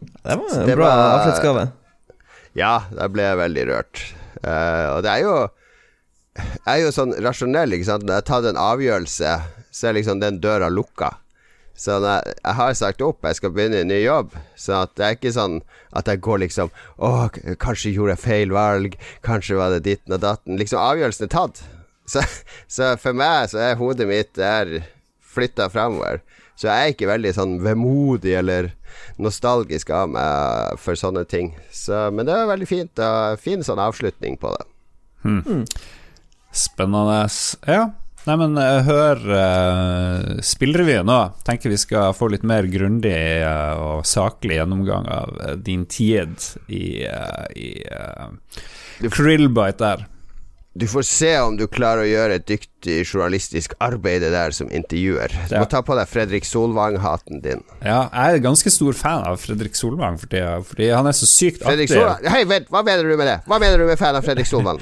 [0.01, 1.65] Det var en Det bra avskjedsgave.
[2.57, 4.03] Ja, da ble jeg veldig rørt.
[4.41, 5.33] Uh, og det er jo
[6.31, 8.05] Jeg er jo sånn rasjonell, ikke sant.
[8.07, 9.33] Når jeg har tatt en avgjørelse,
[9.71, 11.09] så er liksom den døra lukka.
[11.77, 15.05] Så jeg, jeg har sagt opp, jeg skal begynne i ny jobb, så at det
[15.05, 15.61] er ikke sånn
[15.97, 16.69] at jeg går liksom
[17.01, 17.11] Å,
[17.59, 20.59] kanskje gjorde jeg feil valg, kanskje var det ditten og datten.
[20.61, 21.63] Liksom, avgjørelsen er tatt.
[22.09, 22.25] Så,
[22.75, 24.81] så for meg så er hodet mitt der
[25.31, 26.21] flytta framover.
[26.59, 28.69] Så jeg er ikke veldig sånn vemodig eller
[29.21, 31.55] nostalgisk av meg for sånne ting.
[31.73, 33.01] Så, men det var veldig fint.
[33.01, 34.67] Og fin sånn avslutning på det.
[36.53, 37.23] Spennende.
[37.65, 37.87] Ja.
[38.21, 41.17] Nei, men uh, hør uh, spillrevyen nå.
[41.47, 46.35] Tenker vi skal få litt mer grundig uh, og saklig gjennomgang av uh, din tid
[46.69, 48.29] i, uh, i uh,
[49.09, 50.05] Krillbite der.
[50.73, 55.27] Du får se om du klarer å gjøre et dyktig journalistisk arbeid der som intervjuer.
[55.49, 55.59] Du Ja.
[55.59, 57.59] må ta på deg Fredrik Solvang-haten din.
[57.83, 61.27] Ja, jeg er ganske stor fan av Fredrik Solvang for tida, fordi han er så
[61.27, 61.99] sykt Fredrik artig.
[61.99, 63.35] Solvang Hei, vent, hva mener du med det?
[63.51, 64.79] Hva mener du med fan av Fredrik Solvang?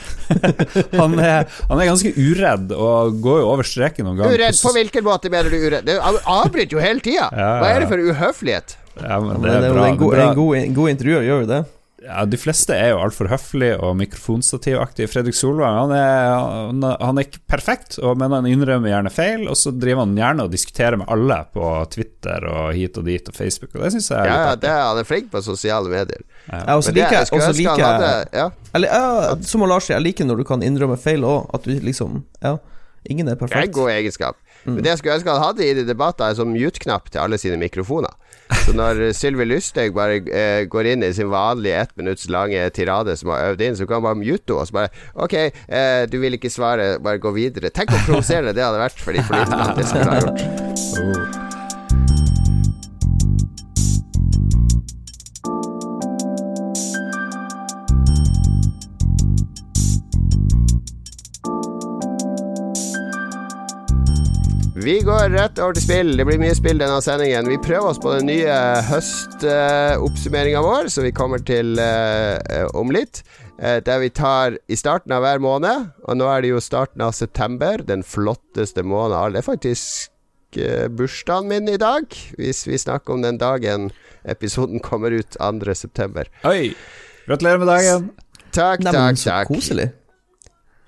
[1.02, 4.38] Han er, han er ganske uredd og går jo over streken noen ganger.
[4.38, 4.62] Uredd?
[4.62, 5.86] På hvilken måte mener du uredd?
[5.90, 7.32] Det avbryter jo hele tida!
[7.34, 8.76] Ja, Hva er det for uhøflighet?
[9.02, 9.88] Ja, men Men det er jo bra.
[9.90, 10.30] en, god, det er bra.
[10.30, 11.62] en, god, en god intervjuer gjør jo det.
[12.06, 15.10] Ja, De fleste er jo altfor høflige og mikrofonstativaktige.
[15.12, 16.30] Fredrik Solvang han er,
[16.70, 19.44] han, han er ikke perfekt, og, men han innrømmer gjerne feil.
[19.52, 23.28] Og så driver han gjerne og diskuterer med alle på Twitter og hit og dit
[23.32, 23.74] og Facebook.
[23.76, 26.24] Og det syns jeg er Ja, litt ja, er, han er flink på sosiale medier.
[26.48, 28.50] Jeg også det- liker, jeg skulle også ønske han liker hadde- ja.
[28.74, 31.50] eller, ja, Som Lars sier, jeg liker når du kan innrømme feil òg.
[31.54, 32.58] At du liksom Ja,
[33.10, 33.60] ingen er perfekt.
[33.60, 34.36] Det er en god egenskap.
[34.66, 37.38] Men det jeg skulle ønske han hadde i de debatter, er sånn mute-knapp til alle
[37.40, 38.12] sine mikrofoner.
[38.66, 43.16] Så når Sylvi Lysthaug bare eh, går inn i sin vanlige ett minutts lange tirade
[43.20, 44.94] som har øvd inn, så kan han bare mute henne og så bare
[45.26, 47.74] Ok, eh, du vil ikke svare, bare gå videre.
[47.74, 49.78] Tenk hvor provoserende det hadde vært for de politikerne.
[49.78, 51.49] Det skulle ha gjort.
[64.90, 66.08] Vi går rett over til spill.
[66.18, 67.46] Det blir mye spill denne sendingen.
[67.52, 68.54] Vi prøver oss på den nye
[68.88, 73.20] høstoppsummeringa vår, som vi kommer til eh, om litt.
[73.62, 77.06] Eh, der vi tar i starten av hver måned, og nå er det jo starten
[77.06, 79.38] av september, den flotteste måneden av alle.
[79.38, 82.10] Det er faktisk eh, bursdagen min i dag,
[82.42, 83.92] hvis vi snakker om den dagen
[84.26, 85.78] episoden kommer ut 2.
[85.78, 86.34] september.
[86.50, 86.74] Oi!
[87.30, 88.10] Gratulerer med dagen.
[88.50, 89.54] Takk, men takk, så takk.
[89.54, 89.92] koselig.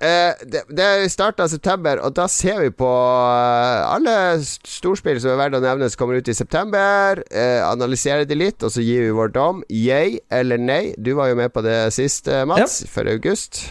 [0.02, 5.20] Eh, det, det er starten av september, og da ser vi på eh, alle storspill
[5.22, 7.22] som er verdt å nevne, som kommer ut i september.
[7.30, 9.62] Eh, analyserer de litt, og så gir vi vår dom.
[9.70, 10.82] Yay eller nei?
[10.98, 13.62] Du var jo med på det sist, Mats, før august.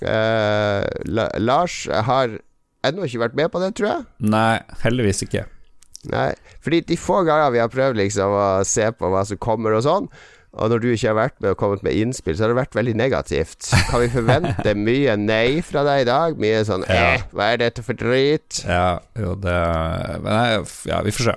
[0.00, 2.38] Eh, La Lars har
[2.86, 4.08] ennå ikke vært med på det, tror jeg.
[4.32, 5.44] Nei, heldigvis ikke.
[6.12, 6.30] Nei,
[6.62, 9.84] fordi de få ganger vi har prøvd liksom å se på hva som kommer og
[9.86, 10.08] sånn,
[10.56, 12.76] og når du ikke har vært med og kommet med innspill, så har det vært
[12.78, 13.70] veldig negativt.
[13.90, 16.38] Kan vi forvente mye nei fra deg i dag?
[16.40, 17.16] Mye sånn Ja.
[17.16, 18.62] eh, hva er dette for drit?
[18.64, 19.58] Ja, jo, det
[20.24, 21.36] Men ja, vi får se.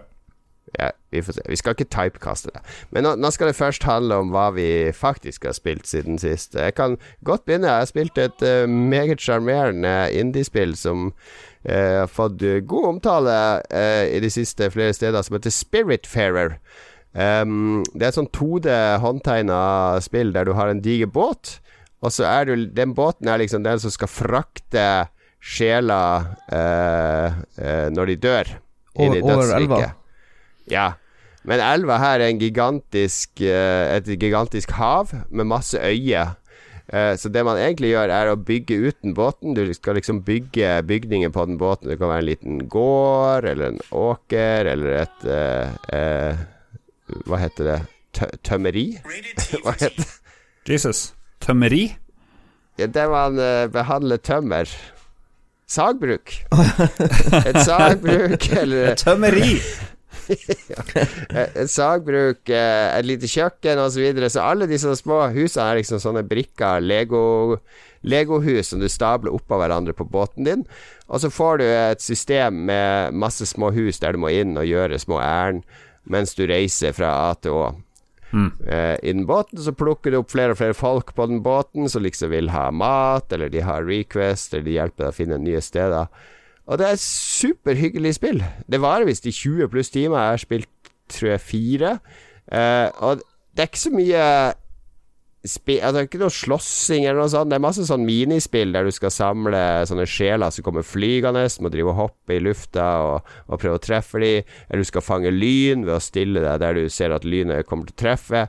[0.77, 1.43] Ja, vi får se.
[1.49, 2.61] Vi skal ikke typecaste det.
[2.93, 6.53] Men nå, nå skal det først handle om hva vi faktisk har spilt siden sist.
[6.55, 7.67] Jeg kan godt begynne.
[7.71, 13.33] Jeg har spilt et uh, meget sjarmerende indiespill som uh, har fått god omtale
[13.65, 16.59] uh, i de siste flere steder, som heter Spiritfarer.
[17.09, 18.69] Um, det er et sånn 2D
[19.01, 19.59] håndtegna
[20.05, 21.55] spill der du har en diger båt,
[22.05, 24.83] og så er du Den båten er liksom den som skal frakte
[25.41, 26.01] sjela
[26.51, 28.51] uh, uh, når de dør.
[28.99, 29.95] inn i dødsriket.
[30.69, 30.91] Ja.
[31.47, 36.35] Men elva her er en gigantisk, uh, et gigantisk hav med masse øyer.
[36.89, 39.53] Så det man egentlig gjør, er å bygge uten båten.
[39.53, 41.85] Du skal liksom bygge bygninger på den båten.
[41.85, 45.27] Det kan være en liten gård, eller en åker, eller et
[47.27, 47.79] Hva heter det?
[48.15, 48.85] Tø tømmeri?
[49.63, 50.07] Hva heter det?
[50.69, 51.13] Jesus.
[51.41, 51.95] Tømmeri?
[52.79, 54.69] Ja, Der man uh, behandler tømmer.
[55.69, 56.33] Sagbruk.
[57.49, 59.55] Et sagbruk, eller Tømmeri!
[60.29, 63.95] Eh, et sagbruk, eh, et lite kjøkken osv.
[63.95, 64.27] Så, videre.
[64.29, 67.57] så alle disse små husene er liksom sånne brikker, Lego
[68.05, 70.65] Legohus som du stabler oppå hverandre på båten din.
[71.09, 74.69] Og så får du et system med masse små hus der du må inn og
[74.69, 75.65] gjøre små ærend
[76.09, 77.67] mens du reiser fra A til Å.
[78.29, 81.89] Eh, I den båten så plukker du opp flere og flere folk på den båten
[81.89, 85.41] som liksom vil ha mat, eller de har request, eller de hjelper deg å finne
[85.41, 86.11] nye steder.
[86.69, 88.43] Og det er superhyggelig spill.
[88.69, 90.19] Det varer visst i 20 pluss timer.
[90.21, 91.95] Jeg har spilt, tror jeg, fire.
[92.49, 94.25] Uh, og det er ikke så mye
[95.49, 97.51] spi altså, Det er ikke noe slåssing eller noe sånt.
[97.51, 101.71] Det er masse sånn minispill der du skal samle sånne sjeler som kommer flygende, må
[101.73, 104.51] drive og hoppe i lufta og, og prøve å treffe dem.
[104.69, 107.89] Eller du skal fange lyn ved å stille deg der du ser at lynet kommer
[107.89, 108.45] til å treffe.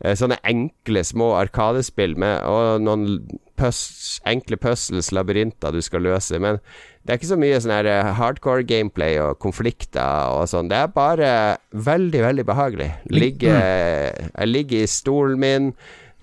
[0.00, 3.18] Eh, Sånne enkle, små arkadespill med, og noen
[3.58, 6.38] pus enkle puzzles, labyrinter du skal løse.
[6.38, 6.60] Men
[7.02, 10.70] det er ikke så mye sånn her eh, hardcore gameplay og konflikter og sånn.
[10.70, 11.30] Det er bare
[11.72, 12.90] veldig, veldig behagelig.
[13.10, 15.72] Ligge, jeg ligger i stolen min.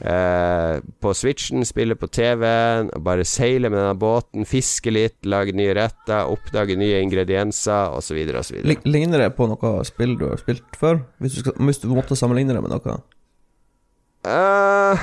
[0.01, 5.75] Eh, på switchen, spille på TV-en, bare seile med denne båten, fiske litt, lage nye
[5.77, 8.61] retter, oppdage nye ingredienser, osv., osv.
[8.67, 11.03] Lig- Ligner det på noe spill du har spilt før?
[11.23, 12.97] Hvis du, skal, hvis du måtte sammenligne det med noe?
[14.25, 14.97] Uh,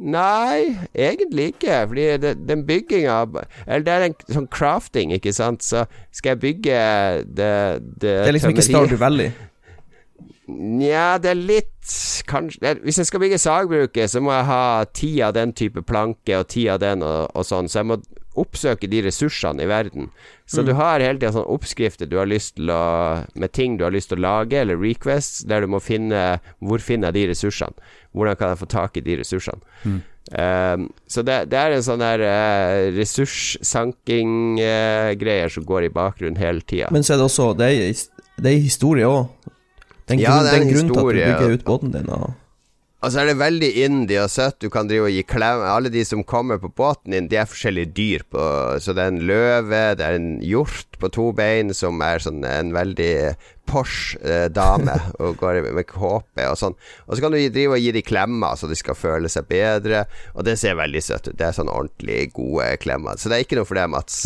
[0.00, 1.80] nei, egentlig ikke.
[1.90, 3.18] Fordi det, den bygginga
[3.66, 5.64] Eller det er en sånn crafting, ikke sant.
[5.66, 6.78] Så skal jeg bygge
[7.28, 7.50] det
[7.84, 9.32] Det, Det er liksom ikke Stardew Valley.
[10.48, 11.74] Nja, det er litt
[12.28, 15.82] Kanskje det, Hvis jeg skal bygge sagbruket, så må jeg ha ti av den type
[15.86, 17.96] planke og ti av den og, og sånn, så jeg må
[18.38, 20.04] oppsøke de ressursene i verden.
[20.46, 22.82] Så du har hele tida sånne oppskrifter du har lyst til å
[23.34, 26.78] Med ting du har lyst til å lage, eller requests, der du må finne Hvor
[26.84, 27.76] finner jeg de ressursene?
[28.16, 29.62] Hvordan kan jeg få tak i de ressursene?
[30.28, 36.60] Um, så det, det er en sånn der uh, ressurssanking-greier som går i bakgrunnen hele
[36.60, 36.88] tida.
[36.92, 37.78] Men så er det også Det er,
[38.36, 39.24] det er historie òg.
[40.08, 42.08] Den, Ja, grunn, det er den en grunnen til at du bygger ut båten din.
[42.08, 42.30] Og
[42.98, 44.56] Altså er det veldig indie og søtt.
[44.58, 47.46] Du kan drive og gi klem Alle de som kommer på båten din, de er
[47.46, 48.24] forskjellige dyr.
[48.26, 48.40] På,
[48.82, 52.42] så det er en løve, det er en hjort på to bein som er sånn
[52.46, 53.12] en veldig
[53.68, 56.76] Porsche eh, dame og går med kåpe og sånn.
[57.06, 60.06] Og så kan du drive og gi de klemmer så de skal føle seg bedre.
[60.34, 61.36] Og det ser veldig søtt ut.
[61.36, 63.20] Det er sånn ordentlig gode klemmer.
[63.20, 64.22] Så det er ikke noe for deg, Mats.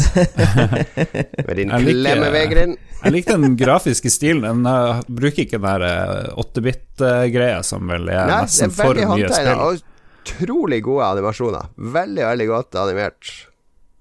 [1.48, 2.76] med din liker- klemmevegring.
[3.02, 4.44] Jeg likte den grafiske stilen.
[4.46, 8.94] Den uh, bruker ikke den der uh, 8-bit-greia som vel er Nei, det er for
[8.94, 9.82] mye spill.
[10.22, 11.72] utrolig gode animasjoner.
[11.98, 13.32] Veldig, veldig godt animert.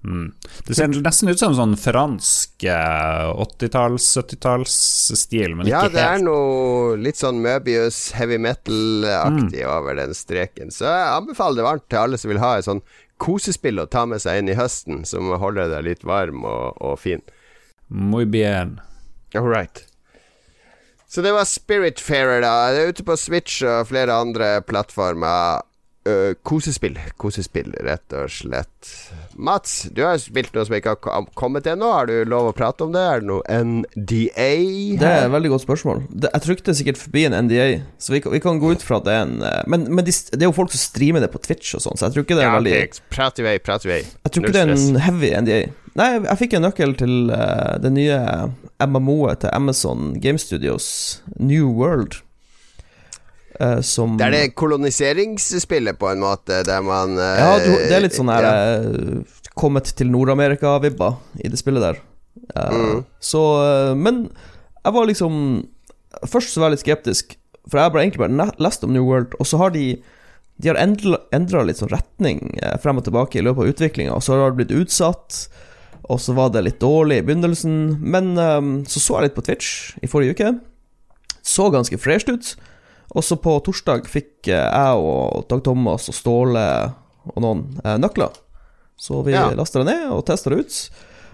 [0.02, 0.32] Mm.
[0.66, 6.16] Det ser nesten ut som sånn fransk uh, 80-talls, 70-tallsstil, men Ja, ikke det er
[6.16, 6.26] helt.
[6.26, 10.74] noe litt sånn Möbius heavy metal-aktig over den streken.
[10.74, 12.82] Så jeg anbefaler det varmt til alle som vil ha et sånn
[13.22, 16.98] kosespill å ta med seg inn i høsten, som holder deg litt varm og, og
[16.98, 17.22] fin.
[17.86, 18.80] Muy bien.
[19.38, 19.84] All right.
[21.06, 22.72] Så det var Spiritfarer, da.
[22.72, 25.62] Det er ute på Switch og flere andre plattformer.
[26.08, 26.96] Uh, kosespill.
[27.20, 28.88] Kosespill, rett og slett.
[29.36, 31.88] Mats, du har spilt noe som ikke har kom- kommet ennå.
[31.92, 33.00] Har du lov å prate om det?
[33.00, 34.48] Er det noe NDA?
[35.00, 36.02] Det er et veldig godt spørsmål.
[36.24, 39.04] Jeg trykte sikkert forbi en NDA, så vi, kan- vi kan gå ut fra at
[39.08, 41.40] det er en eh, Men, men de, det er jo folk som streamer det på
[41.42, 43.06] Twitch og sånn, så jeg tror ikke det er Ja, veldig okay.
[43.10, 44.00] Prat i vei, prat i vei.
[44.02, 45.60] Jeg tror ikke det er en heavy NDA.
[45.94, 48.18] Nei, jeg fikk en nøkkel til uh, det nye
[48.80, 52.22] MMO-et til Amazon Game Studios, New World.
[53.60, 58.04] Eh, som Det er det koloniseringsspillet, på en måte, der man eh, Ja, det er
[58.04, 58.54] litt sånn her ja.
[58.78, 61.12] eh, Kommet til Nord-Amerika-vibba
[61.44, 62.00] i det spillet der.
[62.56, 63.02] Mm.
[63.20, 63.40] Så
[63.96, 64.24] Men
[64.80, 65.34] jeg var liksom
[66.28, 67.34] Først så var jeg litt skeptisk,
[67.68, 69.98] for jeg har egentlig bare lest om New World, og så har de
[70.60, 72.40] De har endra litt sånn retning
[72.82, 75.46] frem og tilbake i løpet av utviklinga, og så har det blitt utsatt.
[76.12, 78.34] Og så var det litt dårlig i begynnelsen, men
[78.86, 79.70] så så jeg litt på Twitch
[80.04, 80.52] i forrige uke.
[81.42, 82.52] Så ganske fresht ut.
[83.12, 86.66] Og så på torsdag fikk eh, jeg og Dag Thomas og Ståle
[87.28, 88.32] og noen eh, nøkler.
[88.96, 89.48] Så vi Ja.
[89.56, 90.76] laster det ned og tester det ut.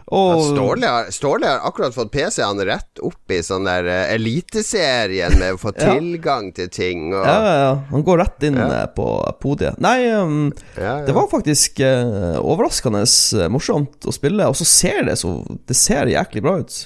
[0.09, 5.35] Og Ståle, har, Ståle har akkurat fått PC-en rett opp i sånn der eh, Eliteserien
[5.39, 5.93] med å få Ja.
[5.99, 8.87] tilgang til ting og ja, ja, ja, han går rett inn Ja.
[8.97, 9.05] på
[9.43, 9.77] podiet.
[9.85, 13.05] Nei, um, det var faktisk uh, overraskende
[13.53, 15.37] morsomt å spille, og så ser det så
[15.69, 16.79] Det ser jæklig bra ut.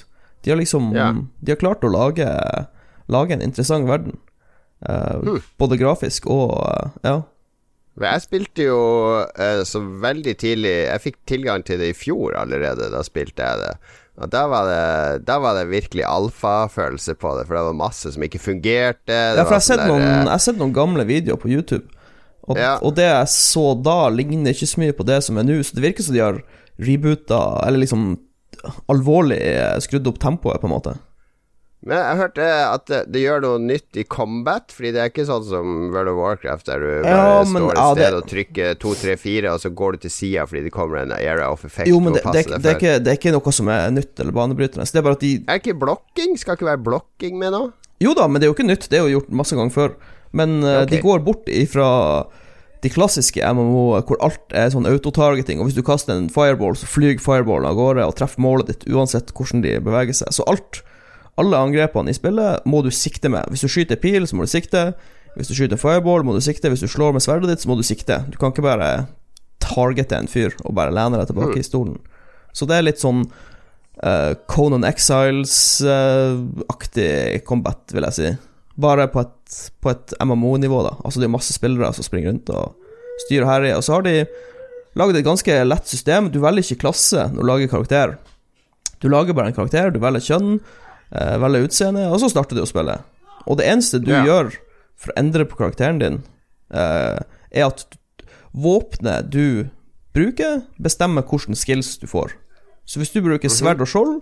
[0.43, 0.91] De har liksom.
[1.39, 2.27] De har klart å lage
[3.11, 4.17] Lage en interessant verden.
[4.83, 5.41] Hmm.
[5.59, 7.21] Både grafisk og uh, Ja.
[8.01, 8.77] Jeg spilte jo
[9.37, 12.87] eh, så veldig tidlig Jeg fikk tilgang til det i fjor allerede.
[12.89, 13.75] Da spilte jeg det.
[14.17, 18.11] Og da var det, da var det virkelig alfafølelse på det, for det var masse
[18.13, 19.13] som ikke fungerte.
[19.13, 21.85] Ja, for jeg har sett sånn der, noen, eh, sett noen gamle videoer på YouTube,
[22.45, 22.75] og, Ja.
[22.81, 25.73] og det jeg så da, ligner ikke så mye på det som er nå, så
[25.77, 26.41] det virker som de har
[26.81, 28.19] reboota, eller liksom
[28.89, 29.39] alvorlig
[29.81, 30.97] skrudd opp tempoet, på en måte.
[31.83, 35.25] Men jeg hørte at det, det gjør noe nytt i combat, Fordi det er ikke
[35.27, 38.19] sånn som World of Warcraft, der du bare Ja, men, står et ja, sted det-
[38.21, 41.11] og trykker 2, 3, 4, og så går du til sida fordi det kommer en
[41.17, 41.89] area of effect.
[41.91, 44.35] Jo, men det, det, det, er ikke, det er ikke noe som er nytt eller
[44.35, 44.87] banebrytende.
[44.87, 46.37] Så det er bare at de Er ikke blokking?
[46.39, 47.65] Skal ikke være blokking med nå?
[48.03, 49.93] Jo da, men det er jo ikke nytt, det er jo gjort masse ganger før.
[50.33, 50.87] Men okay.
[50.95, 51.89] De går bort ifra
[52.83, 56.87] de klassiske MMO hvor alt er sånn autotargeting, og hvis du kaster en fireball, så
[56.89, 60.33] flyr fireballen av gårde og treffer målet ditt uansett hvordan de beveger seg.
[60.35, 60.81] Så alt,
[61.41, 63.43] alle angrepene i spillet må du sikte med.
[63.49, 64.81] Hvis du skyter pil, så må du sikte.
[65.37, 66.69] Hvis du skyter fireball, må du sikte.
[66.69, 68.15] Hvis du slår med sverdet ditt, så må du sikte.
[68.29, 68.89] Du kan ikke bare
[69.63, 71.97] targete en fyr og bare lene deg tilbake i stolen.
[72.53, 77.11] Så det er litt sånn uh, Conan Exiles-aktig
[77.47, 78.29] combat, vil jeg si.
[78.83, 79.43] Bare på et,
[79.81, 80.93] på et MMO-nivå, da.
[81.01, 82.65] Altså det er masse spillere som springer rundt og
[83.25, 83.75] styrer herjer.
[83.79, 84.15] Og så har de
[84.99, 86.23] laget et ganske lett system.
[86.33, 88.07] Du velger ikke klasse når du lager karakter.
[89.01, 90.51] Du lager bare en karakter, du velger kjønn,
[91.13, 92.99] eh, velger utseende, og så starter du å spille.
[93.47, 94.25] Og det eneste du yeah.
[94.27, 94.53] gjør
[94.99, 96.21] for å endre på karakteren din,
[96.73, 97.19] eh,
[97.53, 97.85] er at
[98.53, 99.69] våpenet du
[100.13, 102.35] bruker, bestemmer hvilke skills du får.
[102.85, 104.17] Så hvis du bruker sverd og skjold,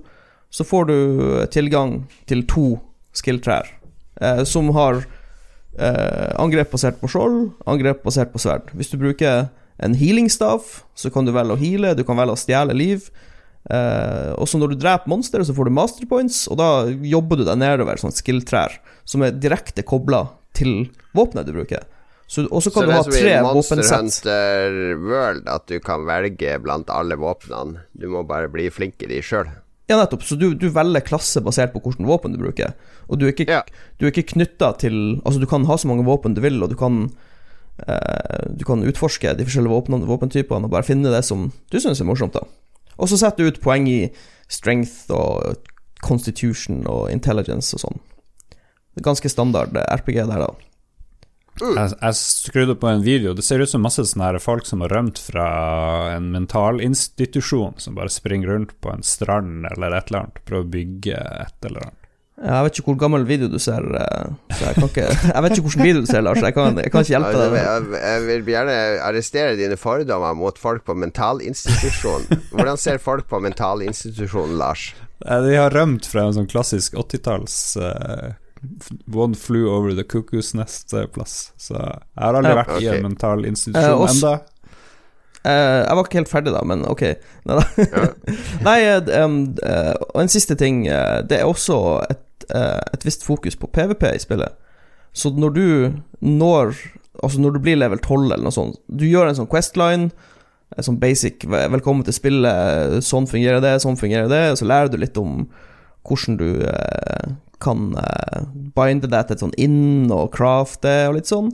[0.52, 0.98] så får du
[1.52, 2.66] tilgang til to
[3.16, 3.68] skill-trær,
[4.22, 5.02] eh, som har
[5.80, 8.72] eh, angrep basert på skjold, angrep basert på sverd.
[8.76, 9.50] Hvis du bruker
[9.82, 10.64] en healingstav,
[10.96, 13.10] så kan du velge å heale, du kan velge å stjele liv.
[13.70, 17.46] Eh, og så når du dreper monstre, så får du masterpoints, og da jobber du
[17.46, 20.26] deg nedover sånn skill-trær, som er direkte kobla
[20.58, 21.86] til våpenet du bruker.
[22.32, 23.84] Så, og så kan Så du det er som i Monster.
[23.92, 27.84] Hunter World, at du kan velge blant alle våpnene.
[27.92, 29.50] Du må bare bli flink i de sjøl.
[29.92, 30.24] Ja, nettopp.
[30.24, 32.72] Så du, du velger klasse basert på hvilket våpen du bruker.
[33.12, 33.60] Og du er ikke, Ja.
[34.00, 36.72] du er ikke knytta til Altså, du kan ha så mange våpen du vil, og
[36.72, 37.12] du kan
[37.84, 42.00] eh, Du kan utforske de forskjellige våpnene, våpentypene og bare finne det som du syns
[42.00, 42.46] er morsomt, da.
[43.02, 44.00] Og så setter du ut poeng i
[44.52, 45.68] strength og
[46.06, 48.02] constitution og intelligence og sånn.
[49.02, 50.52] Ganske standard eh, RPG der, da.
[51.62, 53.34] Jeg, jeg skrudde på en video.
[53.38, 55.48] Det ser ut som masse sånne her folk som har rømt fra
[56.16, 60.74] en mentalinstitusjon, som bare springer rundt på en strand eller et eller annet, prøver å
[60.78, 62.01] bygge et eller annet.
[62.42, 65.52] Jeg vet ikke hvor gammel video du ser, eh, så jeg kan ikke Jeg vet
[65.56, 66.42] ikke hvilken video du ser, Lars.
[66.42, 67.56] Jeg kan, jeg kan ikke hjelpe deg.
[67.60, 72.26] Jeg, jeg vil gjerne arrestere dine fordommer mot folk på mentalinstitusjon.
[72.56, 74.88] Hvordan ser folk på mentalinstitusjonen, Lars?
[75.26, 78.32] Eh, De har rømt fra en sånn klassisk 80-talls uh,
[79.14, 81.52] One flew over the cuckoo's nest-plass.
[81.62, 82.64] Så jeg har aldri Ja.
[82.64, 84.48] vært i en mentalinstitusjon Eh, også- enda.
[85.42, 87.02] Uh, jeg var ikke helt ferdig da, men ok.
[87.50, 90.84] Nei, eh, d- em, eh, og en siste ting.
[90.86, 94.54] Uh, det er også et, eh, et visst fokus på PVP i spillet.
[95.14, 96.76] Så når du når
[97.22, 100.06] Altså når du blir level 12 eller noe sånt, du gjør en sånn questline,
[100.78, 104.90] en sånn basic 'velkommen til spillet', sånn fungerer det, sånn fungerer det, og så lærer
[104.90, 105.48] du litt om
[106.08, 108.42] hvordan du eh, kan eh,
[108.74, 111.52] binde deg til et sånn inn og crafte og litt sånn.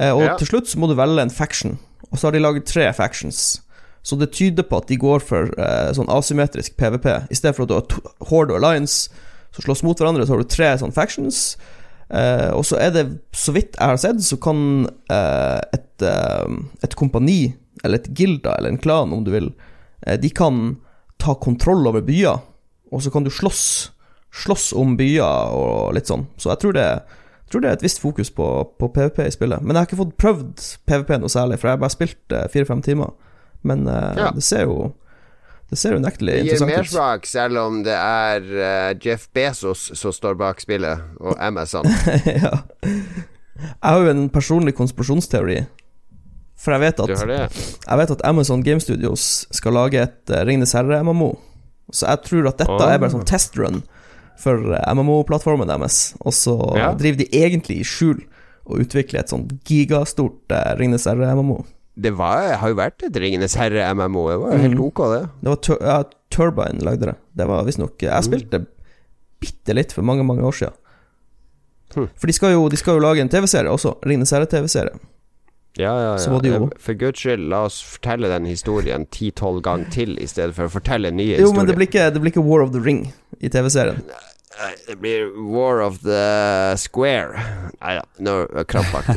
[0.00, 0.36] Eh, og Ja.
[0.36, 1.78] til slutt så må du velge en faction,
[2.10, 3.60] og så har de laget tre factions.
[4.02, 7.26] Så det tyder på at de går for eh, sånn asymmetrisk PVP.
[7.30, 9.10] I stedet for at du har Horde og Alliance
[9.52, 11.42] som slåss mot hverandre, så har du tre sånn factions.
[12.12, 16.44] Uh, og så er det, så vidt jeg har sett, så kan uh, et, uh,
[16.84, 19.52] et kompani, eller et gilda, eller en klan, om du vil,
[20.18, 20.76] de kan
[21.22, 22.40] ta kontroll over byer,
[22.92, 23.64] og så kan du slåss,
[24.42, 26.26] slåss om byer og litt sånn.
[26.36, 26.86] Så jeg tror det,
[27.46, 28.46] jeg tror det er et visst fokus på,
[28.82, 29.62] på PVP i spillet.
[29.62, 32.82] Men jeg har ikke fått prøvd PVP noe særlig, for jeg har bare spilt fire-fem
[32.82, 33.14] timer.
[33.62, 34.32] Men Ja.
[34.34, 34.92] det ser jo
[35.72, 36.76] Det ser unektelig Det gir interessant ut.
[36.76, 41.88] mersmak, selv om det er eh, Jeff Bezos som står bak spillet, og Amazon.
[42.44, 42.58] ja.
[42.76, 45.62] Jeg har jo en personlig konspirasjonsteori.
[46.60, 47.24] For jeg vet at?
[47.24, 51.32] Jeg vet at Amazon Game Studios skal lage et uh, Ringenes herre-MMO.
[51.92, 52.84] Så jeg tror at dette oh.
[52.86, 53.80] er bare sånn testrun
[54.40, 56.12] for eh, MMO-plattformen deres.
[56.20, 56.92] Og så Ja.
[56.98, 58.20] driver de egentlig i skjul
[58.68, 61.62] og utvikler et sånn gigastort uh, Ringenes herre-MMO.
[62.00, 64.22] Det var, har jo vært et Ringenes herre-MMO.
[64.30, 64.84] Det var jo helt Mm.
[64.86, 65.22] ok, det.
[65.42, 67.16] Det var Tur ja, Turbine lagde det.
[67.36, 67.98] Det var visstnok.
[68.00, 68.66] Jeg spilte
[69.40, 70.72] bitte litt for mange, mange år siden.
[71.94, 72.08] Hm.
[72.16, 73.98] For de skal, jo, de skal jo lage en TV-serie også.
[74.06, 74.94] Ringenes herre-TV-serie.
[75.76, 76.58] Ja, ja, Så ja.
[76.58, 80.54] jo- Eh, For guds skyld, la oss fortelle den historien ti-tolv ganger til, i stedet
[80.54, 82.80] for å fortelle nye Jo, men det blir, ikke, det blir ikke War of the
[82.80, 84.02] Ring i TV-serien.
[84.60, 87.40] Nei, Det blir War of the Square.
[87.80, 89.16] Nei da, nå er krampaktig.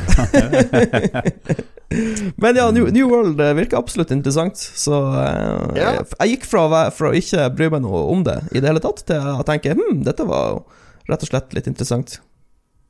[2.42, 4.58] Men ja, New, New World eh, virker absolutt interessant.
[4.58, 5.92] Så uh, Ja.
[5.98, 8.70] jeg, jeg gikk fra å, fra å ikke bry meg noe om det i det
[8.72, 10.64] hele tatt, til å tenke hm, dette var jo
[11.06, 12.18] rett og slett litt interessant.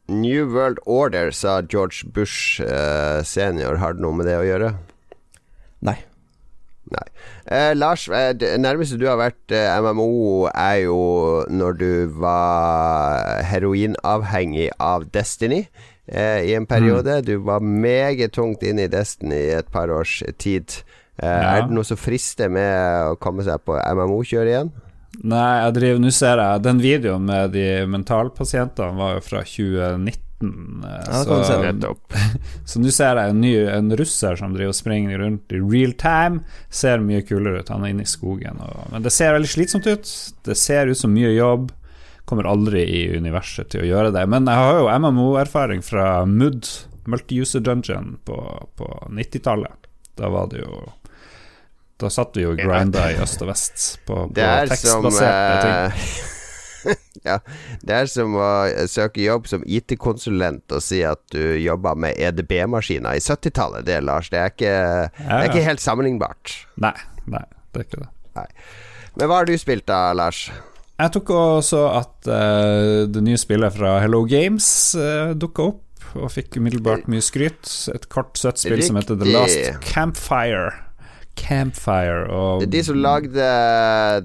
[0.09, 3.81] New World Order, sa George Bush uh, senior.
[3.83, 4.71] Har det noe med det å gjøre?
[6.87, 7.07] Nei.
[7.51, 10.99] Eh, Lars, eh, det nærmeste du har vært eh, MMO, er jo
[11.51, 11.89] når du
[12.23, 15.65] var heroinavhengig av Destiny
[16.07, 17.21] eh, i en periode.
[17.27, 20.79] Du var meget tungt inne i Destiny i et par års tid.
[21.19, 21.57] Eh, Ja.
[21.57, 24.71] Er det noe som frister med å komme seg på MMO-kjøret igjen?
[25.25, 30.26] Nei, jeg driver Nå ser jeg Den videoen med de mentalpasientene var jo fra 2019.
[30.43, 31.95] eh, Ja, så
[32.65, 35.95] så nå ser jeg en ny En russer som driver og springer rundt i real
[36.01, 36.43] time.
[36.71, 37.73] Ser mye kulere ut.
[37.73, 38.61] Han er inne i skogen.
[38.63, 40.13] Og, men det ser veldig slitsomt ut.
[40.47, 41.73] Det ser ut som mye jobb.
[42.27, 44.27] Kommer aldri i universet til å gjøre det.
[44.29, 46.67] Men jeg har jo MMO-erfaring fra MUD,
[47.07, 48.39] Multi-User Dungeon, på,
[48.77, 49.91] på 90-tallet.
[50.17, 50.87] Da var det jo
[52.01, 54.75] Da satt vi jo og grinda i øst og vest på, på Det er som
[54.75, 56.33] tekstbaserte ting.
[56.87, 57.41] eh, Ja,
[57.83, 58.49] det er som å
[58.87, 63.87] søke jobb som IT-konsulent og si at du jobber med EDB-maskiner i 70-tallet.
[63.89, 64.75] Det, Lars, det er ikke,
[65.17, 65.51] det Ja, er ja.
[65.51, 66.55] ikke helt sammenlignbart.
[66.85, 66.95] Nei,
[67.27, 67.43] nei,
[67.75, 68.47] det er ikke det.
[69.17, 70.45] Men hva har du spilt da, Lars?
[70.97, 75.83] Jeg tok også at uh, det nye spillet fra Hello Games uh, dukka opp,
[76.17, 77.67] og fikk umiddelbart mye skryt.
[77.93, 80.71] Et kort, søtt spill som heter The Last Campfire.
[81.37, 83.49] Campfire og de som lagde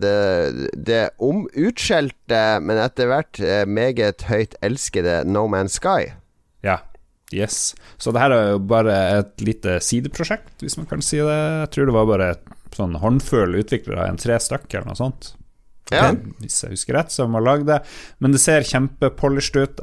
[0.01, 6.13] det, det om utskjelte, men etter hvert eh, meget høyt elskede No Man's Sky.
[6.65, 6.79] Ja.
[7.31, 7.73] Yes.
[8.01, 11.37] Så det her er jo bare et lite sideprosjekt, hvis man kan si det.
[11.61, 15.33] Jeg tror det var bare et sånn håndfull utviklere, en tre stykker eller noe sånt.
[15.91, 16.11] Ja.
[16.39, 17.81] Hvis jeg husker rett, som har lagd det.
[18.23, 19.81] Men det ser kjempepolished ut.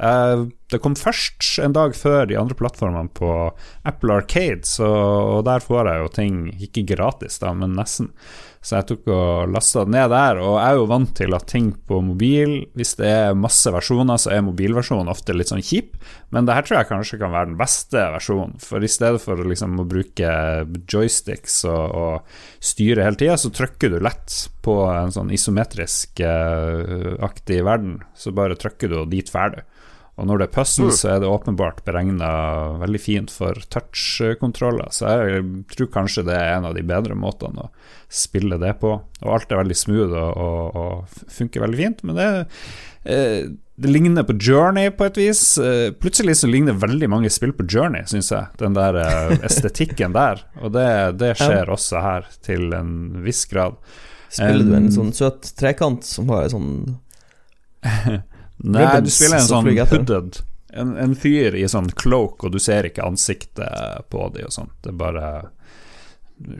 [0.69, 3.33] Det kom først en dag før de andre plattformene på
[3.89, 4.89] Apple Arcade, så,
[5.39, 6.39] og der får jeg jo ting
[6.69, 8.13] ikke gratis, da, men nesten.
[8.59, 11.47] Så jeg tok og lasta det ned der, og jeg er jo vant til at
[11.49, 15.95] ting på mobil Hvis det er masse versjoner, så er mobilversjonen ofte litt sånn kjip,
[16.35, 18.59] men det her tror jeg kanskje kan være den beste versjonen.
[18.61, 20.33] For i stedet for liksom å bruke
[20.91, 27.63] joysticks og, og styre hele tida, så trykker du lett på en sånn isometrisk eh,
[27.65, 28.01] verden.
[28.19, 29.65] Så bare trykker du, og dit ferdig.
[30.19, 32.29] Og når det er puzzle, så er det åpenbart beregna
[32.81, 34.91] veldig fint for touch-kontroller.
[34.95, 37.71] Så jeg tror kanskje det er en av de bedre måtene å
[38.11, 38.97] spille det på.
[38.99, 42.03] Og alt er veldig smooth og, og, og funker veldig fint.
[42.09, 42.29] Men det,
[43.07, 43.47] eh,
[43.79, 45.43] det ligner på Journey på et vis.
[45.62, 48.51] Eh, plutselig så ligner veldig mange spill på Journey, syns jeg.
[48.59, 50.43] Den der eh, estetikken der.
[50.59, 50.89] Og det,
[51.23, 53.79] det skjer også her, til en viss grad.
[54.35, 56.73] Spiller du en sånn søt trekant som har en sånn
[58.67, 60.41] Nei, du spiller en sånn hooded
[60.73, 64.75] en, en fyr i sånn cloak, og du ser ikke ansiktet på de og sånt.
[64.85, 65.31] Det er bare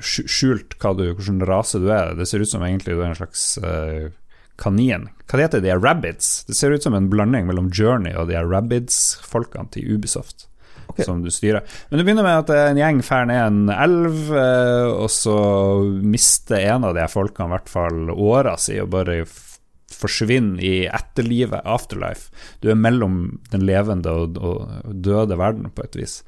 [0.03, 2.17] skjult hva du, hvilken rase du er.
[2.19, 4.11] Det ser ut som egentlig du er en slags uh,
[4.59, 5.09] kanin.
[5.29, 5.73] Hva det heter de?
[5.75, 6.43] er Rabbits?
[6.49, 10.49] Det ser ut som en blanding mellom Journey og de er Rabbids-folkene til Ubisoft.
[10.89, 11.05] Okay.
[11.05, 11.67] Som du styrer.
[11.91, 15.37] Men det begynner med at en gjeng drar ned en elv, eh, og så
[15.85, 19.19] mister en av de folkene i hvert fall åra si og bare
[19.99, 22.31] forsvinner i etterlivet, afterlife.
[22.63, 26.23] Du er mellom den levende og, og døde verden, på et vis.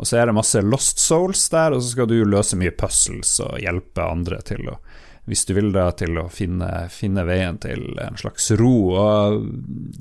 [0.00, 3.34] Og så er det masse lost souls der, og så skal du løse mye puzzles
[3.44, 4.78] og hjelpe andre til å
[5.30, 8.70] hvis du vil da til å finne, finne veien til en slags ro.
[8.98, 9.36] Og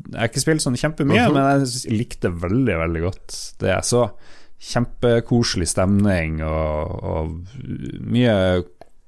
[0.10, 1.36] jeg har ikke spilt sånn kjempemye, Mhm.
[1.36, 4.02] men jeg likte veldig, veldig godt det jeg så.
[4.72, 7.36] Kjempekoselig stemning og, og
[8.10, 8.34] mye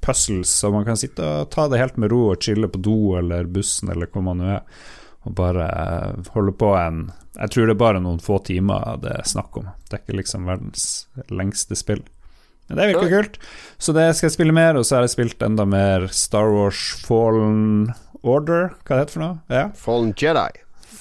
[0.01, 3.15] puzzles, så man kan sitte og ta det helt med ro og chille på do
[3.19, 4.63] eller bussen eller hvor man nå er,
[5.25, 9.13] og bare eh, holde på en Jeg tror det er bare noen få timer det
[9.13, 9.69] er snakk om.
[9.87, 10.87] Det er ikke liksom verdens
[11.29, 12.01] lengste spill.
[12.67, 13.37] Men det virker kult.
[13.77, 16.81] Så det skal jeg spille mer, og så har jeg spilt enda mer Star Wars
[17.05, 18.73] Fallen Order.
[18.83, 19.37] Hva det heter for noe?
[19.51, 19.63] Ja.
[19.75, 20.49] Fallen Jedi.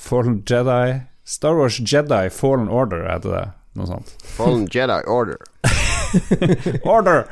[0.01, 3.45] Fallen Jedi Star Wars Jedi Fallen Order heter det.
[3.79, 4.15] Noe sånt.
[4.37, 5.39] Fallen Jedi Order.
[6.97, 7.27] Order!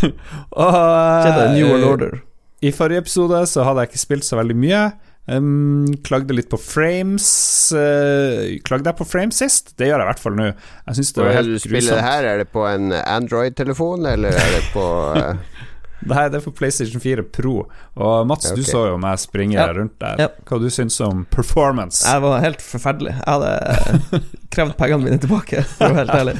[0.62, 2.18] og, eh, Jedi New World Order.
[2.60, 4.82] I forrige episode så hadde jeg ikke spilt så veldig mye.
[5.30, 7.26] Um, klagde litt på frames.
[7.70, 9.74] Uh, klagde jeg på frames sist?
[9.78, 10.48] Det gjør jeg i hvert fall nå.
[10.88, 12.28] Jeg synes det var helt spiller det her?
[12.32, 14.86] Er det på en Android-telefon, eller er det på
[15.20, 15.60] eh,
[16.00, 17.66] Det det er for PlayStation 4 Pro.
[18.00, 18.56] Og Mats, okay.
[18.56, 19.66] du så jo meg springe Ja.
[19.76, 20.16] rundt der.
[20.18, 20.28] Ja.
[20.48, 22.04] Hva du syns om performance?
[22.08, 23.14] Jeg var helt forferdelig.
[23.18, 24.20] Jeg hadde
[24.54, 26.36] krevd pengene mine tilbake, for å være helt ærlig.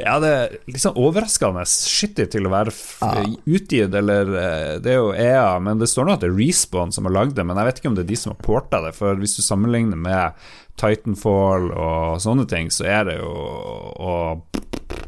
[0.00, 3.24] Ja, det er liksom overraskende skittig til å være f Ja.
[3.46, 6.92] utgitt, eller eh, Det er jo EA, men det står nå at det er Respawn
[6.94, 8.80] som har lagd det, men jeg vet ikke om det er de som har porta
[8.86, 10.32] det, for hvis du sammenligner med
[10.80, 14.62] Titanfall og sånne ting, så er det jo og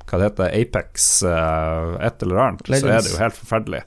[0.07, 3.83] hva det heter, Apex eh, et eller annet, så er det jo helt forferdelig.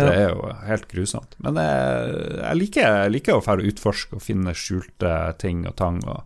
[0.00, 0.06] Ja.
[0.06, 1.36] Det er jo helt grusomt.
[1.44, 6.24] Men jeg, jeg, liker, liker å fære utforske og finne skjulte ting og tang og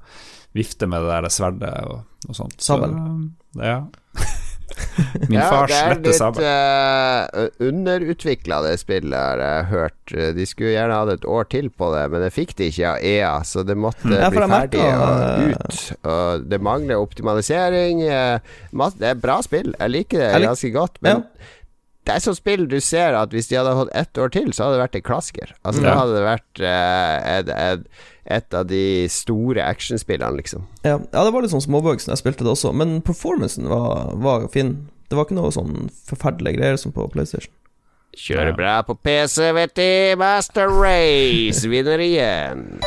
[0.54, 2.60] vifte med det der sverdet og, og sånt.
[2.62, 2.94] Sabel.
[2.94, 3.80] Så, ja.
[5.30, 10.14] Min ja, fars det er litt uh, underutvikla, det spillet, har jeg hørt.
[10.36, 13.04] De skulle gjerne hatt et år til på det, men det fikk de ikke av
[13.06, 15.80] EA, så det måtte Ja, bli ferdig og ut.
[16.14, 18.02] Og det mangler optimalisering.
[18.02, 18.38] eh,
[18.98, 21.24] Det er bra spill, jeg liker det Jeg lik- ganske godt, men
[22.04, 24.66] det er sånn spill du ser at hvis de hadde fått ett år til, så
[24.66, 25.54] hadde det vært en klasker.
[25.64, 27.86] Altså Da hadde det vært eh, et, et,
[28.38, 28.82] et av de
[29.12, 30.66] store actionspillene, liksom.
[30.84, 34.12] Ja, ja, det var litt sånn småbugs når jeg spilte det også, men performancen var,
[34.20, 34.74] var fin.
[35.08, 37.52] Det var ikke noe sånn forferdelige greier som på PlayStation.
[38.14, 38.58] Kjører Ja.
[38.60, 39.88] bra på PC, vet du.
[40.20, 42.78] Master Race vinner igjen.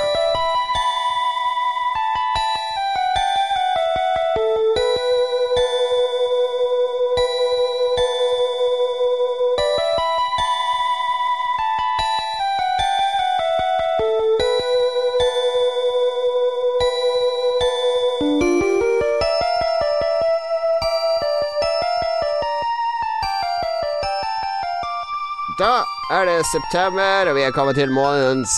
[25.68, 25.82] Da
[26.16, 28.54] er det september, og vi er kommet til månedens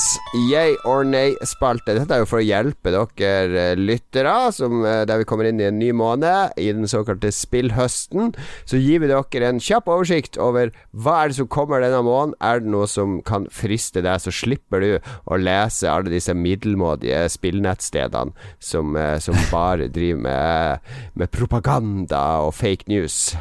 [0.52, 1.96] yay or nay-spalte.
[1.98, 5.58] Dette er jo for å hjelpe dere eh, lyttere, som, eh, der vi kommer inn
[5.58, 8.36] i en ny måned, i den såkalte spillhøsten.
[8.70, 12.38] Så gir vi dere en kjapp oversikt over hva er det som kommer denne måneden.
[12.46, 14.92] Er det noe som kan friste deg, så slipper du
[15.26, 22.54] å lese alle disse middelmådige spillnettstedene som, eh, som bare driver med, med propaganda og
[22.60, 23.32] fake news.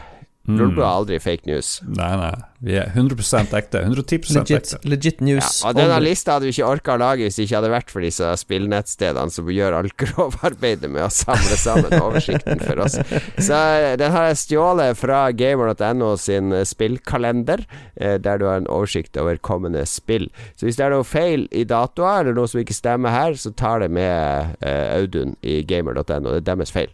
[0.48, 1.74] Tror er aldri fake news?
[1.84, 2.30] Nei, nei.
[2.64, 3.82] Vi er 100% ekte.
[3.84, 4.78] 110 Legit, ekte.
[4.88, 5.60] legit news.
[5.60, 7.92] Ja, og denne lista hadde vi ikke orka å lage hvis det ikke hadde vært
[7.92, 12.96] for disse spillnettstedene som gjør alt grovarbeidet med å samle sammen oversikten for oss.
[13.36, 17.66] Så eh, den har jeg stjålet fra gamer.no sin eh, spillkalender,
[18.00, 20.30] eh, der du har en oversikt over kommende spill.
[20.56, 23.52] Så hvis det er noe feil i datoer, eller noe som ikke stemmer her, så
[23.52, 26.32] tar det med Audun i gamer.no.
[26.32, 26.90] Det er deres feil.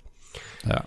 [0.66, 0.82] Ja.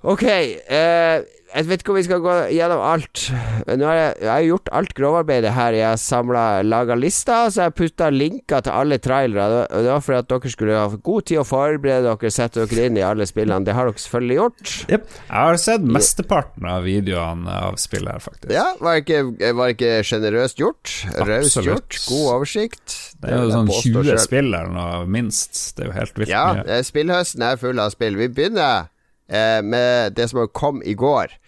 [0.00, 1.20] Ok, eh,
[1.50, 3.24] jeg vet ikke om vi skal gå gjennom alt.
[3.66, 5.74] Nå har jeg, jeg har gjort alt grovarbeidet her.
[5.76, 9.48] Jeg har samla laga lister, så jeg putta linker til alle trailere.
[9.50, 12.64] Det var- Det var for at dere skulle ha god tid å forberede dere, sette
[12.66, 13.64] dere inn i alle spillene.
[13.66, 14.86] Det har dere selvfølgelig gjort.
[14.88, 18.52] Jeg har sett mesteparten av videoene av spillet her, faktisk.
[18.52, 20.94] Ja, Var ikke, var ikke sjenerøst gjort?
[21.18, 21.98] Raust gjort?
[22.08, 22.96] God oversikt?
[23.20, 25.74] Det er jo sånn 20 spill eller noe, minst.
[25.76, 28.16] Det er jo helt vilt Ja, eh, spillhøsten er full av spill.
[28.16, 28.88] Vi begynner
[29.30, 31.38] eh, med det som kom i går.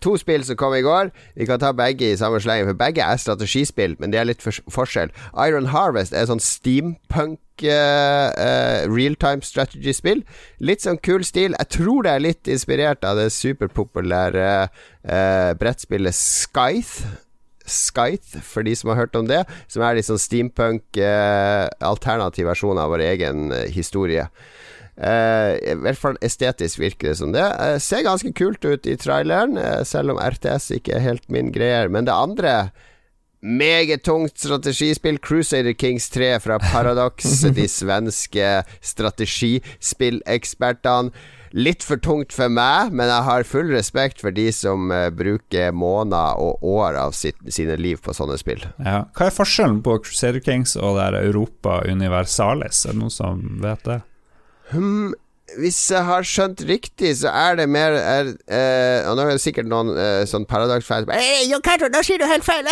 [0.00, 1.10] To spill som kom i går.
[1.36, 4.44] Vi kan ta begge i samme sleng, for begge er strategispill, men det er litt
[4.44, 5.12] forskjell.
[5.44, 10.22] Iron Harvest er sånn steampunk uh, realtime strategy-spill.
[10.64, 11.56] Litt sånn kul stil.
[11.58, 17.18] Jeg tror det er litt inspirert av det superpopulære uh, brettspillet Scythe.
[17.62, 19.44] Scythe, for de som har hørt om det.
[19.70, 24.24] Som er litt sånn steampunk, eh, alternativ versjon av vår egen historie.
[25.02, 27.42] Eh, I hvert fall estetisk virker det som det.
[27.42, 31.52] Eh, ser ganske kult ut i traileren, eh, selv om RTS ikke er helt min
[31.52, 31.88] greie.
[31.90, 32.70] Men det andre
[33.42, 41.10] meget tungt strategispill, Crusader Kings 3 fra Paradox, de svenske strategispillekspertene.
[41.52, 46.40] Litt for tungt for meg, men jeg har full respekt for de som bruker måneder
[46.40, 48.64] og år av sitt, sine liv på sånne spill.
[48.78, 49.04] Ja.
[49.12, 52.86] Hva er forskjellen på Crusader Kings og det Europa Universalis?
[52.86, 54.00] Er det noen som vet det?
[54.72, 55.12] Hmm,
[55.58, 59.42] hvis jeg har skjønt riktig, så er det mer er, eh, Og nå er det
[59.42, 61.04] sikkert noen eh, sånn Paradox-fans
[61.92, 62.64] nå sier du helt feil!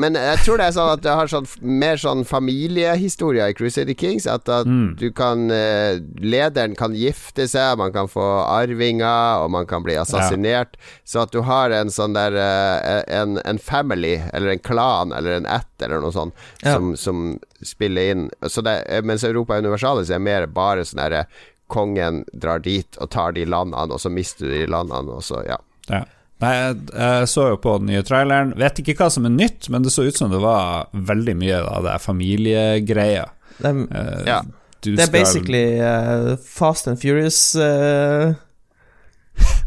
[0.00, 3.94] Men jeg tror det er sånn at det har sånn, mer sånn familiehistorier i Crusader
[3.98, 4.26] Kings.
[4.26, 4.94] At, at Mm.
[4.96, 9.98] du kan eh, Lederen kan gifte seg, man kan få arvinger, og man kan bli
[10.00, 10.78] assassinert.
[11.04, 15.40] Så at du har en sånn der eh, en, en family, eller en klan, eller
[15.42, 16.76] en ett, eller noe sånt, Ja.
[16.78, 18.30] som, som spiller inn.
[18.48, 21.26] Så det, mens Europa er universalis, er mer bare sånn derre
[21.72, 25.40] kongen drar dit og tar de landene, og så mister du de landene, og så,
[25.48, 25.56] ja.
[25.90, 26.04] Ja.
[26.42, 28.48] Nei, jeg, så jo på den nye traileren.
[28.58, 31.60] Vet ikke hva som er nytt, men det så ut som det var veldig mye
[31.70, 33.28] av det familiegreia.
[33.62, 34.40] Det Eh, Ja.
[34.82, 38.34] det er skal- basically uh, Fast and Furious-fokus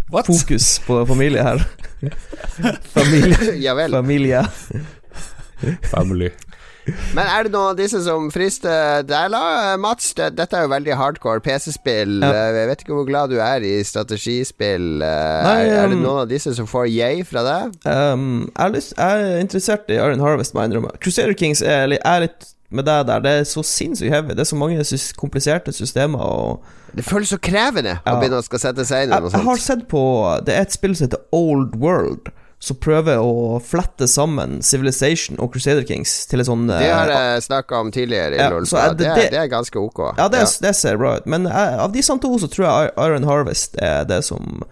[0.11, 0.27] What?
[0.87, 1.63] på familie her.
[2.97, 3.55] familie.
[3.63, 3.91] ja vel.
[3.95, 4.43] familie.
[5.91, 6.29] Family.
[7.15, 9.75] Men er det noen av disse som frister deg, da?
[9.81, 10.11] Mats?
[10.17, 12.17] Det, dette er jo veldig hardcore PC-spill.
[12.21, 12.31] Ja.
[12.31, 14.89] Eh, Jeg vet ikke hvor glad du er i strategispill.
[15.01, 17.77] Eh, Nei, er, er det um, noen av disse som får yay fra deg?
[17.87, 20.93] Um, jeg, er interessert i Iron Harvest, må jeg innrømme.
[21.01, 23.21] Crusader Kings er, er litt med deg der.
[23.23, 24.33] Det er så sinnssykt heavy.
[24.37, 26.21] Det er så mange sys kompliserte systemer.
[26.21, 29.41] Og Det føles så krevende å begynne å skal sette seg inn i jeg, sånt.
[29.41, 30.01] jeg har sett på
[30.47, 32.31] Det er et spill som heter Old World,
[32.65, 37.25] som prøver å flette sammen Civilization og Crusader Kings til et sånn Det har eh,
[37.35, 38.65] jeg snakka om tidligere i Ja, LOL.
[38.65, 40.01] er Det, det- det- er ganske ok.
[40.17, 41.25] Ja, det, det ser bra ut.
[41.29, 44.63] Men eh, av disse to så tror jeg Iron Harvest er det som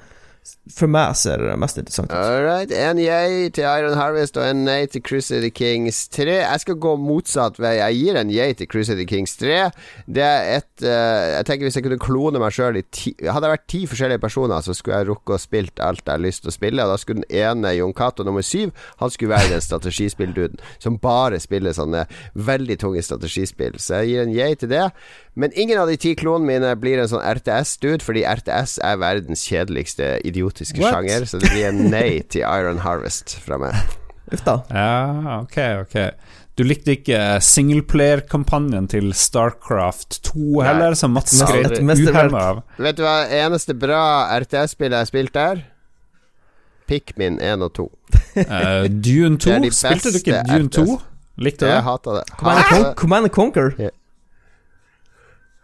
[0.71, 2.47] for meg ser mest interessant All.
[2.75, 6.35] En yay til Iron Harvest og en nei til Crusader Kings 3.
[6.41, 7.77] Jeg skal gå motsatt vei.
[7.79, 9.59] Jeg gir en yay til Crusader Kings 3.
[10.07, 13.47] Det er et uh, Jeg tenker Hvis jeg kunne klone meg sjøl i ti Hadde
[13.47, 16.43] jeg vært ti forskjellige personer, så skulle jeg rukket å spilt alt jeg har lyst
[16.43, 16.85] til å spille.
[16.85, 20.99] Og da skulle den ene, Jon Cato nummer syv, han skulle være den strategispillduden som
[21.03, 23.79] bare spiller sånne veldig tunge strategispill.
[23.79, 24.87] Så jeg gir en yay til det.
[25.35, 29.47] Men ingen av de ti klonene mine blir en sånn RTS-dude, fordi RTS er verdens
[29.49, 30.93] kjedeligste idiotiske What?
[30.93, 31.25] sjanger.
[31.25, 33.73] Så det blir en nei til Iron Harvest fra meg.
[34.33, 34.59] Uff da.
[34.69, 35.57] Ja, ok,
[35.87, 35.97] ok.
[36.53, 42.59] Du likte ikke singleplayer-kampanjen til Starcraft 2 heller, som Mats skrøt uhemma av?
[42.77, 44.03] Vet du hva eneste bra
[44.37, 45.63] RTS-spillet jeg har spilt der?
[46.85, 47.87] Pikmin 1 og 2.
[48.37, 49.49] Uh, Dune 2?
[49.49, 50.85] Det er de Spilte du ikke Dune 2?
[51.41, 51.83] Likte du Jeg det?
[51.89, 52.23] hata det.
[52.37, 53.29] Command Conquer?
[53.33, 53.93] Con Conquer.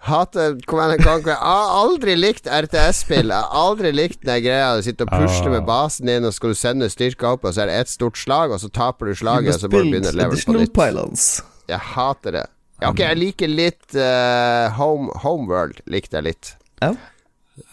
[0.08, 1.34] Hater Command Conquer.
[1.36, 3.34] Jeg har aldri likt RTS-spill.
[3.34, 5.56] Jeg har aldri likt den greia du sitter og pusle Ah.
[5.58, 7.90] med basen din, og så skal du sende styrker opp, og så er det ett
[7.92, 10.74] stort slag, og så taper du slaget, og så må du begynne level på nytt.
[10.74, 11.42] pylons.
[11.68, 12.46] Jeg hater det.
[12.82, 15.82] Ja, ok, jeg liker litt uh, Home, Homeworld.
[15.86, 16.56] Likte jeg litt.
[16.82, 16.94] Ja.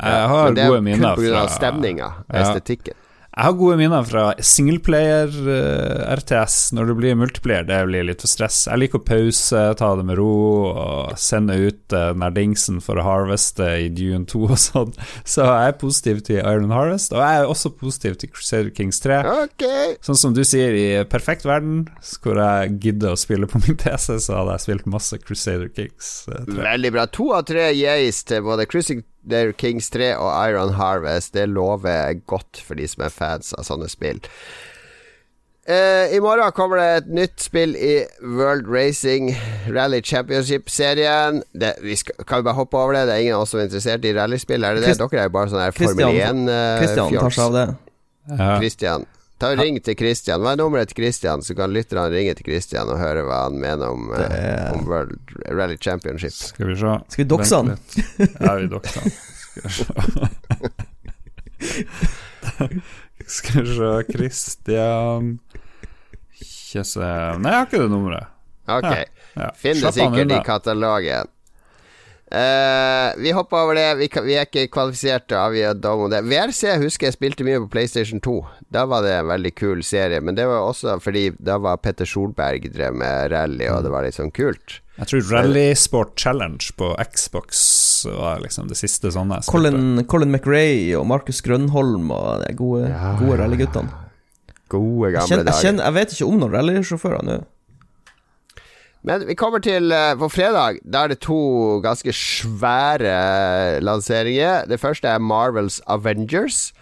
[0.03, 2.41] Jeg har det er gode kun minner på grunn av fra stemninga, Ja.
[2.43, 2.95] estetikken.
[3.37, 6.55] Jeg har gode minner fra singleplayer-RTS.
[6.73, 8.65] Når det blir multiplayer, det blir litt for stress.
[8.65, 12.81] Jeg liker å pause, ta det med ro og sende ut eh, den der dingsen
[12.81, 14.97] for å harveste i Dune 2 og sånn.
[15.29, 19.05] Så jeg er positiv til Iron Harvest, og jeg er også positiv til Crusader Kings
[19.05, 19.21] 3.
[19.45, 19.69] Ok.
[20.09, 21.93] Sånn som du sier, i perfekt verden,
[22.25, 26.25] hvor jeg gidder å spille på min PC, så hadde jeg spilt masse Crusader Kings
[26.33, 26.57] eh, 3.
[26.71, 27.05] Veldig bra.
[27.21, 29.05] To av tre yays til både Cruising
[29.59, 31.35] Kings 3 og Iron Harvest.
[31.35, 34.23] Det lover godt for de som er fans av sånne spill.
[35.67, 39.33] Uh, I morgen kommer det et nytt spill i World Racing
[39.75, 41.41] Rally Championship-serien.
[41.83, 43.01] Vi skal, kan vi bare hoppe over det?
[43.09, 44.63] Det er ingen av oss som er interessert i rallyspill.
[44.63, 44.95] Er det det?
[45.01, 47.67] Dere er jo bare sånn her Christian- Formel Christian tar seg av det.
[48.31, 48.53] Ja.
[48.61, 49.07] Christian.
[49.39, 50.41] Ta og Ring til Christian.
[50.41, 51.43] Hva er nummeret til Christian?
[51.45, 54.87] Så kan lytterne ringe til Christian og høre hva han mener om, eh, er- om
[54.89, 55.19] World
[55.51, 56.33] Rally Championship.
[56.33, 56.95] Skal vi se.
[57.13, 57.77] Skal vi dokse han?
[58.41, 59.11] Ja, vi dokser han.
[59.57, 59.85] Skal vi se
[63.37, 65.39] Skal vi se Christian
[66.37, 67.01] Kjesse
[67.41, 68.27] Nei, jeg har ikke det nummeret.
[68.69, 68.89] Ok.
[69.37, 69.51] Ja.
[69.57, 71.29] Finn det sikkert i katalogen.
[72.27, 73.95] Eh, vi hopper over det.
[74.01, 76.25] Vi, kan, vi er ikke kvalifisert til å avgi dom om det.
[76.27, 78.35] VRC husker jeg spilte mye på PlayStation 2.
[78.75, 80.19] Da var det en veldig kul serie.
[80.21, 84.03] Men det var også fordi da var Petter Solberg drev med rally, og det var
[84.09, 84.81] litt sånn kult.
[84.97, 87.63] Jeg tror Rally Sport Challenge på Xbox
[88.09, 89.43] var liksom det siste sånne.
[89.47, 93.93] Colin, Colin McRae og Markus Grønholm og de gode, Ja, gode rallyguttene.
[94.73, 95.63] Gode, Jeg, gamle kjenner- jeg, dager.
[95.69, 97.37] kjenner- jeg vet ikke om noen rallysjåfører nå.
[99.07, 101.37] Men vi kommer til eh, På fredag Da er det to
[101.85, 104.65] ganske svære eh, lanseringer.
[104.67, 106.73] Det første er Marvels Avengers.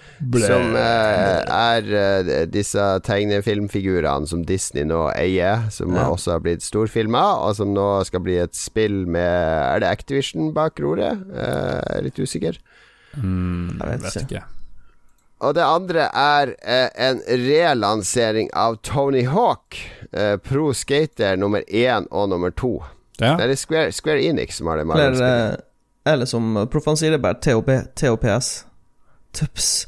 [0.46, 5.66] Som eh, er disse tegnefilmfigurene som Disney nå eier.
[5.74, 6.06] Som Ja.
[6.08, 10.52] også har blitt storfilma, og som nå skal bli et spill med Er det Activision
[10.56, 11.20] bak roret?
[12.04, 12.56] Litt usikker.
[13.20, 14.42] Mm, Jeg vet vet ikke.
[15.42, 19.78] Og det andre er eh, en relansering av Tony Hawk,
[20.12, 22.78] eh, Pro Skater nummer én og nummer to.
[23.18, 23.36] Ja.
[23.38, 25.56] Det er Square, Square Enix som har det Eller eh,
[26.12, 28.64] Eller som proffene sier det, bare TOP, TOPS.
[29.32, 29.86] TUPS.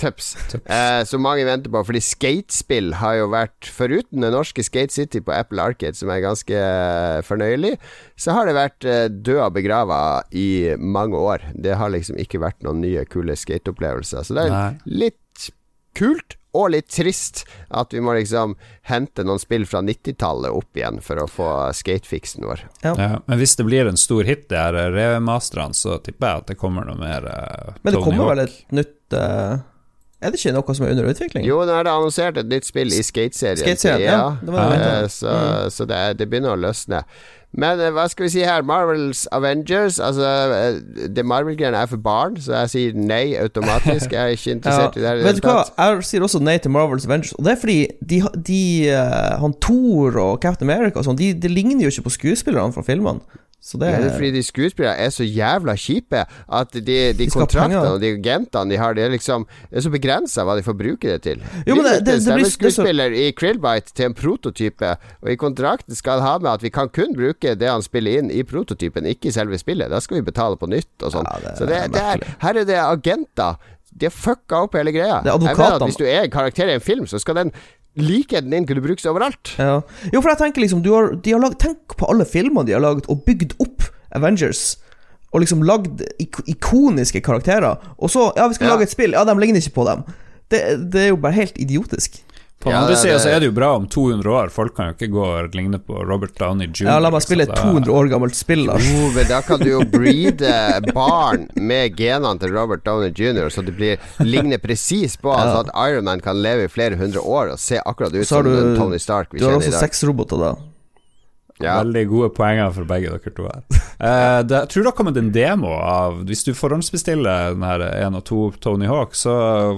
[0.00, 0.32] Tups.
[0.64, 5.20] Eh, som mange venter på, fordi skatespill har jo vært Foruten det norske Skate City
[5.24, 7.74] på Apple Arcade, som er ganske eh, fornøyelig,
[8.20, 10.00] så har det vært eh, død og begrava
[10.32, 11.50] i mange år.
[11.54, 14.24] Det har liksom ikke vært noen nye, kule skateopplevelser.
[14.24, 14.68] Så det er Nei.
[15.04, 15.50] litt
[15.98, 16.36] kult.
[16.50, 17.44] Og litt trist
[17.78, 18.56] at vi må liksom
[18.90, 21.46] hente noen spill fra 90-tallet opp igjen for å få
[21.78, 22.64] skatefiksen vår.
[22.82, 22.94] Ja.
[22.98, 26.50] Ja, men hvis det blir en stor hit, de her remasterne, så tipper jeg at
[26.50, 28.32] det kommer noe mer uh, Men det Tony kommer Hawk.
[28.32, 29.60] vel et nytt eh,
[30.20, 31.46] Er det ikke noe som er under utvikling?
[31.48, 33.56] Jo, nå er det annonsert et nytt spill i Skate-serien.
[33.62, 34.36] Skate-serien, ja.
[34.44, 35.08] Var det jeg Eh.
[35.08, 35.70] Så, Mm.
[35.70, 37.02] så det, det begynner å løsne.
[37.56, 38.62] Men eh, hva skal vi si her?
[38.62, 40.22] Marvels Avengers Altså,
[40.54, 44.12] eh, det Marvel-greiene er for barn, så jeg sier nei automatisk.
[44.12, 47.08] Jeg er ikke interessert i det Vet du hva, jeg sier også nei til Marvels
[47.08, 47.32] Avengers.
[47.40, 47.80] Og det er fordi
[48.12, 48.20] de,
[48.52, 48.62] de
[49.40, 52.84] Han Thor og Captain America og sånn, de, de ligner jo ikke på skuespillerne fra
[52.86, 53.24] filmene.
[53.60, 57.12] Så det Ja, det er fordi de skuespillerne er så jævla kjipe at de, de,
[57.18, 60.54] De kontraktene og de agentene de har, det er liksom Det er så begrensa hva
[60.56, 61.42] de får bruke det til.
[61.66, 65.94] Jo, men det- det- det blir- skuespiller i Krillbite til en prototype, og i kontrakten
[65.94, 69.28] skal ha med at vi kan kun bruke det han spiller inn i prototypen, ikke
[69.28, 69.90] i selve spillet.
[69.90, 71.26] Da skal vi betale på nytt og sånn.
[71.42, 73.56] Ja, så det, er det er, her er det agenter.
[74.00, 75.20] De har fucka opp hele greia.
[75.22, 77.34] Det er Jeg mener at Hvis du er en karakter i en film, så skal
[77.34, 77.52] den
[78.02, 79.54] likheten din kunne brukes overalt.
[79.58, 79.80] Ja.
[80.12, 82.72] Jo, for jeg tenker liksom du har, de har lag, Tenk på alle filmene de
[82.76, 83.82] har laget og bygd opp
[84.16, 84.76] Avengers.
[85.32, 87.78] Og liksom lagd ik ikoniske karakterer.
[87.98, 88.74] Og så Ja, vi skal Ja.
[88.74, 89.12] lage et spill.
[89.12, 90.02] Ja, de ligner ikke på dem.
[90.50, 92.22] Det, det er jo bare helt idiotisk.
[92.60, 94.50] På den Ja, andre sida så er det jo bra om 200 år.
[94.52, 96.90] Folk kan jo ikke gå og ligne på Robert Downey jr.
[96.90, 97.70] Ja, la meg spille et liksom.
[97.80, 98.84] 200 år gammelt spill, Lars.
[98.98, 100.52] Oh, men da kan du jo breede
[100.92, 105.40] barn med genene til Robert Downey jr., så det blir ligner presis på Ja.
[105.46, 108.44] altså at Iron Man kan leve i flere hundre år og se akkurat ut som
[108.44, 110.52] du- Tony Stark vi Du har også seks roboter da.
[111.60, 111.76] Ja.
[111.82, 113.64] Veldig gode poenger for begge dere to her.
[114.00, 117.82] Eh, det, jeg tror det har kommet en demo av Hvis du forhåndsbestiller den her
[117.84, 119.34] 1 og 2 Tony Hawk, så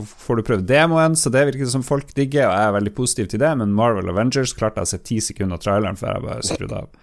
[0.07, 3.33] får du prøve demoen, så det virker som folk digger, og jeg er veldig positiv
[3.33, 6.27] til det, men Marvel Avengers klarte jeg å se ti sekunder av traileren før jeg
[6.29, 7.03] bare skrudde av.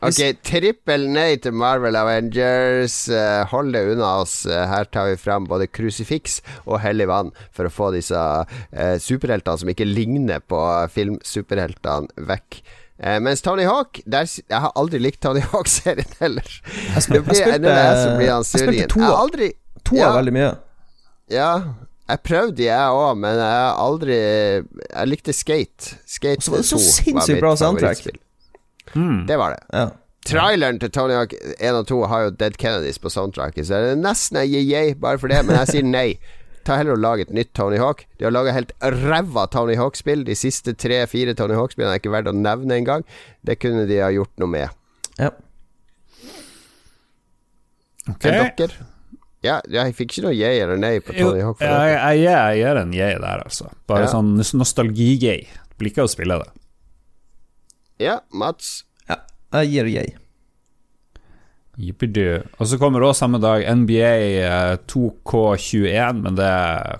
[0.00, 3.02] Ok, trippel nei til Marvel Avengers.
[3.12, 4.46] Eh, hold det unna oss.
[4.48, 8.96] Eh, her tar vi fram både krusifiks og hellig vann for å få disse eh,
[9.02, 10.60] superheltene som ikke ligner på
[10.94, 12.62] filmsuperheltene, vekk.
[13.00, 16.48] Eh, mens Tony Hawk der, Jeg har aldri likt Tony Hawk-serien heller.
[16.94, 19.52] Jeg, spilte, blir jeg spilte, jeg spilte to, Jeg aldri
[19.88, 20.10] to ja.
[20.18, 20.50] veldig mye.
[21.30, 21.52] Ja,
[22.10, 25.96] jeg prøvde jeg òg, men jeg har aldri Jeg likte Skate.
[26.06, 28.04] Skate Og var det så 2 sinnssykt mitt bra soundtrack.
[28.92, 29.24] Hmm.
[29.28, 29.62] Det var det.
[29.72, 29.86] Ja.
[30.26, 33.94] Traileren til Tony Hawk 1 og 2 har jo Dead Kennedys på soundtracket, så det
[33.94, 36.18] er nesten jeg gir yay bare for det, men jeg sier nei.
[36.64, 38.04] Ta heller og lag et nytt Tony Hawk.
[38.18, 40.24] De har laga helt ræva Tony Hawk-spill.
[40.28, 43.04] De siste tre-fire Tony Hawk-spillene er ikke verdt å nevne engang.
[43.46, 44.68] Det kunne de ha gjort noe med.
[45.18, 45.30] ja.
[48.08, 48.24] Ok.
[48.24, 48.86] Men dere?
[49.44, 51.60] Ja, jeg fikk ikke noe yay eller nei på Tony Hawk.
[51.60, 53.70] For jeg, jeg, jeg gir en yay der, altså.
[53.88, 54.10] Bare Ja.
[54.12, 55.46] sånn nostalgi-yay.
[55.80, 56.50] Blir ikke å spille det.
[58.04, 58.84] Ja, Mats.
[59.08, 59.16] ja.
[59.56, 60.16] Jeg gir jeg.
[61.80, 62.42] Jippidu.
[62.58, 64.12] Og så kommer også samme dag NBA
[64.44, 66.54] eh, 2K21, men det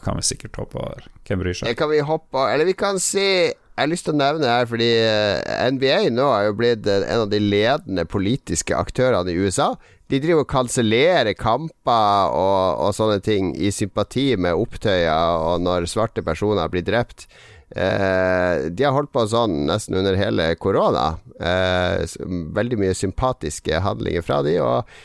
[0.04, 1.08] kan vi sikkert hoppe over.
[1.26, 1.70] Hvem bryr seg?
[1.70, 4.66] Det kan vi hoppe Eller vi kan si Jeg har lyst til å nevne her,
[4.68, 9.38] fordi eh, NBA nå er jo blitt eh, en av de ledende politiske aktørene i
[9.38, 9.72] USA.
[10.10, 15.86] De driver og kansellerer kamper og, og sånne ting i sympati med opptøyer og når
[15.88, 17.28] svarte personer blir drept.
[17.76, 21.14] Eh, de har holdt på sånn nesten under hele korona.
[21.38, 22.02] Eh,
[22.56, 24.58] veldig mye sympatiske handlinger fra de.
[24.64, 25.00] Og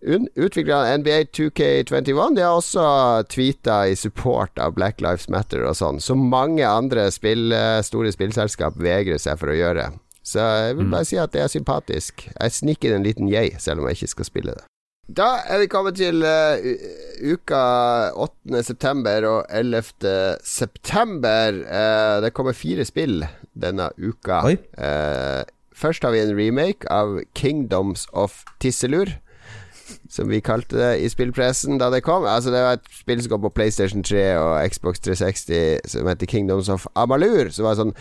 [0.00, 2.84] Utviklerne NBA 2K21 De har også
[3.28, 8.08] tweeta i support av Black Lives Matter og sånn, som mange andre spill, eh, store
[8.14, 9.90] spillselskap vegrer seg for å gjøre.
[10.24, 12.28] Så jeg vil bare si at det er sympatisk.
[12.32, 14.64] Jeg sniker en liten yay, selv om jeg ikke skal spille det.
[15.10, 16.60] Da er vi kommet til uh,
[17.32, 17.60] uka
[18.14, 18.60] 8.
[18.62, 19.82] september og 11.
[20.46, 21.56] september.
[21.66, 23.24] Uh, det kommer fire spill
[23.58, 24.38] denne uka.
[24.78, 25.42] Eh,
[25.74, 29.10] først har vi en remake av Kingdoms of Tisselur
[30.08, 32.24] som vi kalte det i spillpressen da det kom.
[32.24, 36.30] Altså Det var et spill som kom på PlayStation 3 og Xbox 360 som heter
[36.30, 37.50] Kingdoms of Amalur.
[37.50, 37.92] Som var sånn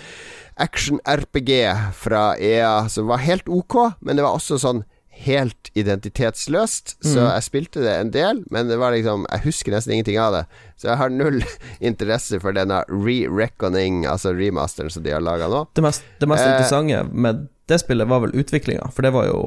[0.62, 1.52] action-RPG
[1.98, 4.86] fra EA som var helt ok, men det var også sånn
[5.26, 6.96] helt identitetsløst.
[7.06, 10.36] Så jeg spilte det en del, men det var liksom jeg husker nesten ingenting av
[10.38, 10.44] det.
[10.80, 11.42] Så jeg har null
[11.92, 15.66] interesse for denne re-reckoning, altså remasteren som de har laga nå.
[15.76, 16.54] Det mest, det mest Eh.
[16.54, 19.42] interessante med det spillet var vel utviklinga, for det var jo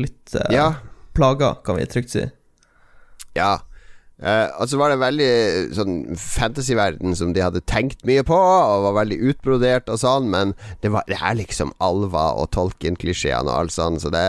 [0.00, 0.70] litt eh, Ja,
[1.14, 2.24] plaga, kan vi trygt si.
[3.36, 3.58] Ja.
[4.22, 5.30] Eh, og så var det veldig
[5.76, 10.54] sånn fantasyverden som de hadde tenkt mye på, og var veldig utbrodert og sånn, men
[10.80, 14.24] det, var, det er liksom alver og Tolkien-klisjeene og alt sånn, så det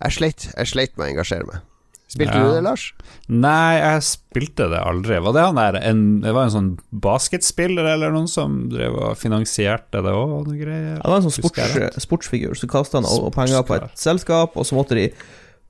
[0.00, 1.66] Jeg sleit, jeg sleit med å engasjere meg.
[2.10, 2.42] Spilte Ja.
[2.42, 2.92] du det, Lars?
[3.28, 5.20] Nei, jeg spilte det aldri.
[5.22, 9.16] Var det han der en, Det var en sånn basketspiller eller noen som drev og
[9.16, 12.56] finansierte det òg, det var en sånn sports, sportsfigur.
[12.58, 15.12] Så kasta han og penger på et selskap, og så måtte de,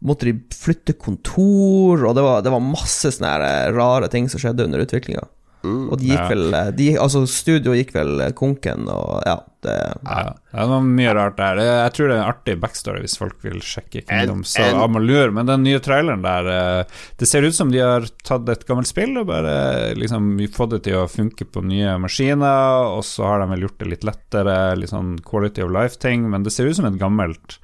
[0.03, 4.65] måtte de flytte kontor, og det var, det var masse sånne rare ting som skjedde
[4.65, 5.27] under utviklinga.
[5.63, 5.91] Mm.
[5.93, 6.29] Og de gikk Ja.
[6.31, 9.75] vel eh, de, Altså, studio gikk vel eh, konken, og ja, det
[10.07, 11.57] Ja, ja, det var mye rart der.
[11.61, 15.31] Jeg tror det er en artig backstory hvis folk vil sjekke Kingdoms En- en- Amalur,
[15.37, 16.85] men den nye traileren der eh,
[17.19, 20.83] Det ser ut som de har tatt et gammelt spill og bare liksom fått det
[20.89, 24.57] til å funke på nye maskiner, og så har de vel gjort det litt lettere,
[24.81, 27.59] litt sånn quality of life-ting, men det ser ut som et gammelt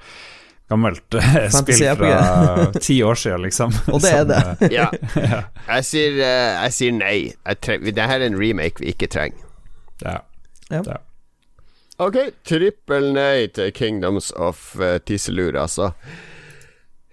[0.69, 3.75] Gammelt eh, spill fra ti år siden, liksom.
[3.95, 4.41] Og det er det.
[4.67, 4.87] eh, Ja.
[5.33, 5.41] ja.
[5.69, 7.19] Jeg sier, eh, jeg sier nei.
[7.47, 9.45] Jeg tre det her er en remake vi ikke trenger.
[10.03, 10.19] ja.
[10.71, 10.81] Ja.
[10.83, 10.97] ja.
[12.03, 15.93] Ok, trippel nei til Kingdoms of uh, Tisselur, altså.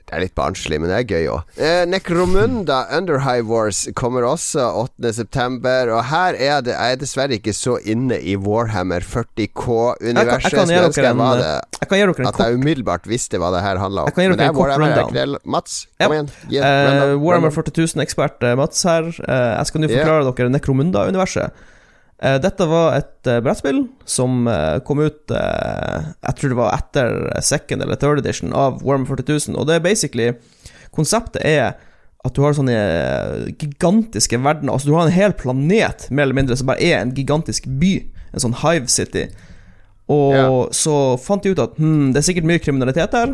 [0.03, 1.53] Det er litt barnslig, men det er gøy òg.
[1.57, 4.65] Eh, Necromunda Underhigh Wars kommer også
[4.99, 10.19] 8.9., og her er det, jeg er dessverre ikke så inne i Warhammer 40K-universet.
[10.19, 10.53] Jeg jeg
[11.39, 11.61] jeg.
[11.83, 14.11] Jeg kan gi dere en At jeg umiddelbart visste hva det her handla om.
[14.11, 15.37] Jeg kan gi dere en kort rundown.
[15.43, 16.31] Mats, kom igjen.
[16.51, 17.73] En Eh, Warhammer rundown.
[17.73, 19.09] 40 000-ekspert eh, Mats her.
[19.09, 21.63] Eh, jeg skal nå forklare forklare dere Necromunda-universet.
[22.23, 27.17] Eh, dette var et eh, brettspill som eh, kom ut Jeg tror det var etter
[27.43, 29.57] second eller third edition av Warm 40 000.
[29.59, 30.29] Og det er basically
[30.95, 31.73] Konseptet er
[32.23, 32.75] at du har sånne
[33.59, 34.71] gigantiske verdener.
[34.71, 37.95] Altså Du har en hel planet mer eller mindre som bare er en gigantisk by.
[38.31, 39.25] En sånn Hive City.
[40.07, 40.45] Og Ja.
[40.71, 43.33] så fant de ut at hm, det er sikkert mye kriminalitet her.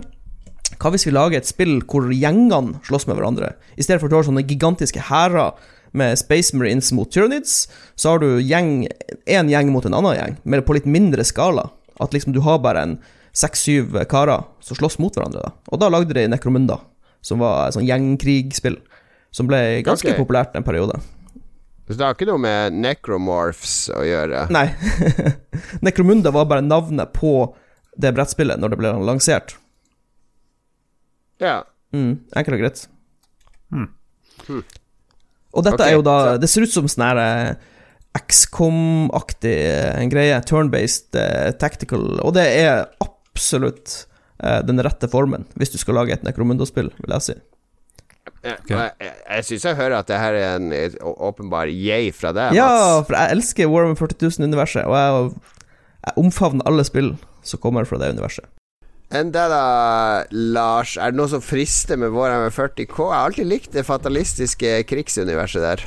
[0.79, 3.53] Hva hvis vi lager et spill hvor gjengene slåss med hverandre?
[3.77, 5.53] I stedet for at du har sånne gigantiske hærer
[5.91, 8.87] med Space Marines mot Tyranids, så har du gjeng,
[9.25, 11.69] en gjeng mot en annen gjeng, mer på litt mindre skala.
[11.99, 12.97] At liksom du har bare en
[13.35, 15.43] seks-syv karer som slåss mot hverandre.
[15.47, 15.53] Da.
[15.73, 16.79] Og da lagde de Necromunda,
[17.21, 18.79] som var et sånn gjengkrigspill.
[19.35, 20.17] Som ble ganske okay.
[20.17, 20.95] populært en periode.
[21.89, 24.43] Så det har ikke noe med necromorphs å gjøre?
[24.53, 24.67] Nei,
[25.85, 27.33] Necromunda var bare navnet på
[27.97, 29.55] det brettspillet når det ble lansert.
[31.41, 31.63] Ja.
[31.95, 32.83] Mm, enkelt og greit.
[33.73, 33.87] Hmm.
[34.45, 34.61] Hmm.
[35.53, 37.55] Og dette okay, er jo da så- Det ser ut som sånn her eh,
[38.19, 40.41] XCOM-aktig eh, greie.
[40.45, 42.19] Turn-based eh, tactical.
[42.21, 44.05] Og det er absolutt
[44.39, 47.33] den rette formen hvis du skal lage et Necromundo-spill, vil jeg si.
[48.39, 48.71] Okay.
[48.71, 50.69] Jeg, jeg, jeg syns jeg hører at det her er en
[51.03, 55.57] åpenbar yay fra deg, Ja, for jeg elsker Warhammer 40 000-universet, og jeg,
[56.05, 58.47] jeg omfavner alle spill som kommer fra det universet.
[59.09, 59.61] Enn deg da,
[60.29, 60.91] Lars?
[61.01, 62.93] Er det noe som frister med Warhammer 40K?
[62.93, 65.85] Jeg har alltid likt det fatalistiske krigsuniverset der.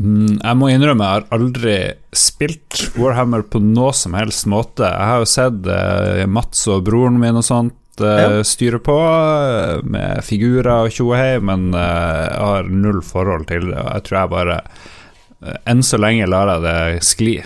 [0.00, 1.74] Mm, jeg må innrømme jeg har aldri
[2.16, 4.84] spilt Warhammer på noe som helst måte.
[4.88, 8.42] Jeg har jo sett eh, Mats og broren min og sånt eh, Ja.
[8.44, 13.76] styre på eh, med figurer og tjohei, men eh, jeg har null forhold til det.
[13.80, 17.36] Og jeg tror jeg bare eh, Enn så lenge lar jeg det skli.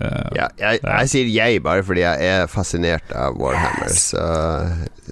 [0.00, 3.90] Eh, Ja, jeg, jeg sier jeg bare fordi jeg er fascinert av Warhammer.
[3.90, 4.22] Så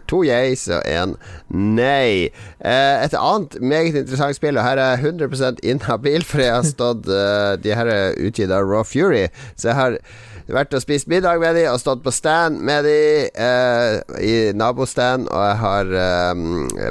[0.06, 1.16] to jays og én
[1.50, 2.28] nei.
[2.60, 6.68] Eh, et annet meget interessant spill, og her er jeg 100% inhabil, for jeg har
[6.68, 9.26] stått eh, De her er utgitt av Raw Fury,
[9.56, 9.98] så jeg har
[10.46, 15.26] vært og spist middag med de og stått på stand med de eh, i nabostand,
[15.34, 16.44] og jeg har eh,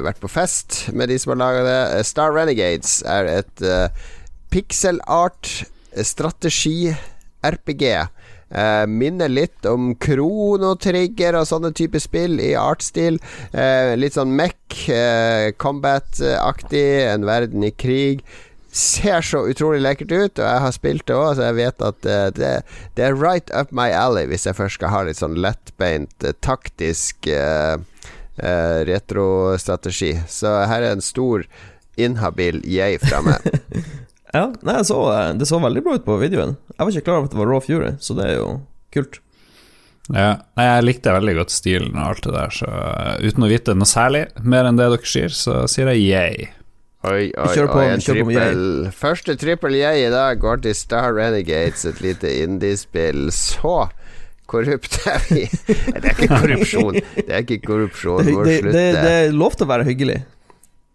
[0.04, 1.80] vært på fest med de som har laga det.
[1.96, 3.64] Eh, Star Renegades er et
[4.52, 5.62] pixel art
[6.04, 6.92] strategi
[7.44, 8.08] RPG.
[8.48, 13.18] Eh, minner litt om kronotrigger og sånne typer spill i artstil.
[13.50, 18.22] Eh, litt sånn Mech, eh, combat-aktig, en verden i krig.
[18.70, 22.06] Ser så utrolig lekkert ut, og jeg har spilt det òg, så jeg vet at
[22.06, 22.54] eh, det,
[22.94, 26.36] det er right up my alley hvis jeg først skal ha litt sånn lettbeint, eh,
[26.44, 27.80] taktisk eh,
[28.38, 30.12] eh, retrostrategi.
[30.28, 31.48] Så her er en stor
[31.96, 33.42] inhabil jeg fra meg.
[34.36, 36.56] Ja, nei, så, eh, Det så veldig bra ut på videoen.
[36.76, 38.50] Jeg var ikke klar over at det var Raw Fury, så det er jo
[38.94, 39.20] kult.
[40.12, 43.48] Ja, nei, jeg likte veldig godt stilen og alt det der, så uh, uten å
[43.50, 46.44] vite noe særlig mer enn det dere sier, så sier jeg yay.
[47.06, 47.88] Oi, oi, kjører på- oi.
[47.90, 48.62] En på med trippel
[48.94, 53.28] Første trippel jeg i dag går til Star Renegades, et lite indiespill.
[53.34, 53.74] Så
[54.50, 55.44] korrupt er vi.
[55.66, 56.98] Det er ikke korrupsjon.
[57.16, 58.24] Det er ikke korrupsjon.
[58.26, 60.20] Det, det, det, det er lov til å være hyggelig.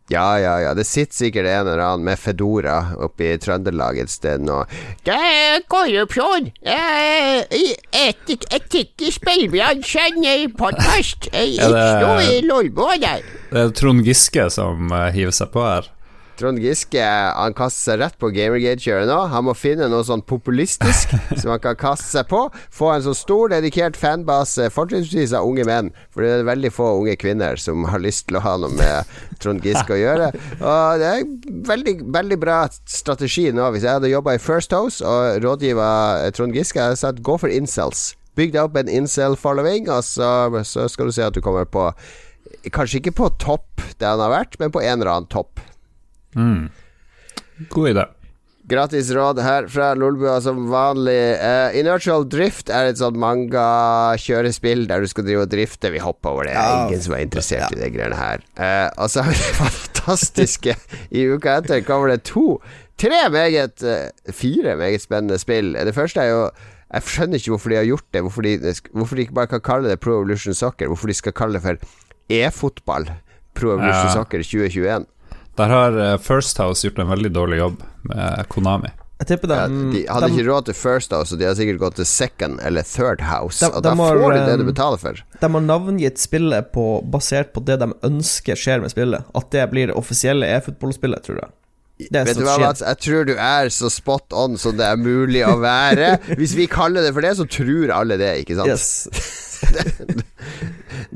[0.10, 0.74] Ja, ja, ja.
[0.74, 4.64] Det sitter sikkert en eller annen med Fedora oppe i Trøndelag et sted nå.
[5.08, 6.50] Det er korrupsjon!
[8.02, 8.36] Et
[9.02, 10.20] i spillbransjen
[10.58, 11.30] podkast.
[11.32, 11.48] Er
[12.26, 13.24] i Lolbua der.
[13.52, 15.92] Det er Trond Giske som uh, hiver seg på her.
[16.42, 19.18] Trond Giske Han kaster seg rett på Gamergate-kjøret nå.
[19.32, 22.44] Han må finne noe sånn populistisk som han kan kaste seg på.
[22.74, 25.92] Få en så stor, dedikert fanbase, fortrinnsvis av unge menn.
[26.14, 29.14] For det er veldig få unge kvinner som har lyst til å ha noe med
[29.42, 30.32] Trond Giske å gjøre.
[30.58, 31.28] Og det er
[31.70, 33.70] veldig, veldig bra strategi nå.
[33.76, 35.92] Hvis jeg hadde jobba i First House og rådgiva
[36.38, 38.12] Trond Giske, hadde jeg sagt gå for incels.
[38.40, 40.32] Bygg deg opp en incel-following, og så,
[40.66, 41.92] så skal du se at du kommer på
[42.76, 45.62] Kanskje ikke på topp det han har vært, men på en eller annen topp.
[46.36, 46.70] Mm.
[47.70, 48.08] God idé.
[48.72, 51.18] Gratis råd her fra Lolbua som vanlig.
[51.42, 55.92] Uh, Inertial Drift er et sånt manga-kjørespill der du skal drive og drifte.
[55.92, 56.54] Vi hopper over det.
[56.56, 56.86] Ja.
[56.86, 58.44] Ingen som er interessert i de greiene her.
[58.56, 60.78] Uh, og så har vi det fantastiske
[61.10, 62.62] I uka etter kommer det to
[63.02, 65.74] Tre meget uh, Fire meget spennende spill.
[65.74, 66.44] Det første er jo
[66.92, 68.22] jeg skjønner ikke hvorfor de har gjort det.
[68.22, 70.90] Hvorfor de, hvorfor de ikke bare kan kalle det Pro Evolution Soccer.
[70.92, 71.80] Hvorfor de skal kalle det for
[72.30, 73.08] e-fotball.
[73.56, 74.14] Pro Evolution Ja.
[74.14, 75.06] Soccer 2021.
[75.60, 78.92] Der har eh, First House gjort en veldig dårlig jobb med Konami.
[79.22, 81.78] Jeg tipper Ja, de hadde de, ikke råd til First House, så de har sikkert
[81.84, 83.60] gått til Second eller Third House.
[83.62, 85.20] De- og de da har, får de det um, du betaler for.
[85.44, 89.28] De har navngitt spillet på, basert på det de ønsker skjer med spillet.
[89.38, 91.52] At det blir det offisielle e-fotballspillet, tror jeg.
[92.12, 92.58] Det Vet du hva.
[92.64, 92.82] Mats?
[92.86, 96.16] Jeg tror du er så spot on som det er mulig å være.
[96.40, 98.72] Hvis vi kaller det for det, så tror alle det, ikke sant?
[98.72, 99.08] Yes.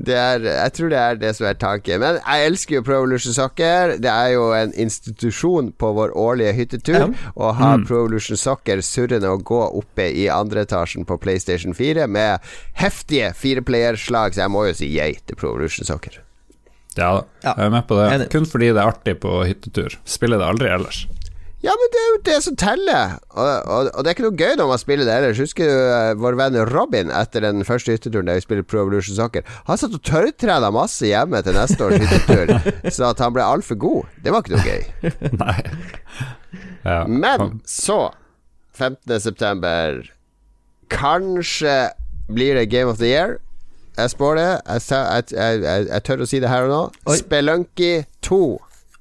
[0.05, 1.99] Det er, jeg tror det er det som er tanken.
[2.01, 3.95] Men jeg elsker jo Pro Evolution Soccer.
[4.01, 7.07] Det er jo en institusjon på vår årlige hyttetur Ja.
[7.35, 12.07] å ha Pro Evolution Soccer surrende og gå oppe i andre etasjen på PlayStation 4
[12.11, 12.43] med
[12.81, 16.21] heftige fireplayerslag, så jeg må jo si yay til Pro Evolution Soccer.
[16.95, 17.53] Ja da, Ja.
[17.57, 18.07] jeg er med på det.
[18.15, 18.29] Enig.
[18.31, 19.97] Kun fordi det er artig på hyttetur.
[20.05, 21.05] Spiller det aldri ellers.
[21.65, 23.15] Ja, men det er jo det som teller.
[23.33, 25.39] Og, og, og det er ikke noe gøy når man spiller det ellers.
[25.41, 29.17] Husker du uh, vår venn Robin etter den første hytteturen der vi spiller Pro Evolution
[29.17, 29.41] Soccer?
[29.65, 32.53] Han satt og tørrtrena masse hjemme til neste års hyttetur,
[32.95, 34.11] så at han ble altfor god.
[34.21, 34.83] Det var ikke noe gøy.
[35.43, 35.57] Nei.
[36.85, 36.99] Ja.
[37.09, 38.11] Men så,
[38.77, 39.17] 15.
[39.25, 40.03] september
[40.93, 41.89] Kanskje
[42.29, 43.39] blir det Game of the Year.
[43.97, 44.47] Jeg spår det.
[44.67, 46.79] Jeg, jeg, jeg, jeg, jeg tør å si det her og nå.
[47.11, 47.17] Oi.
[47.21, 47.91] Spelunky
[48.27, 48.39] 2.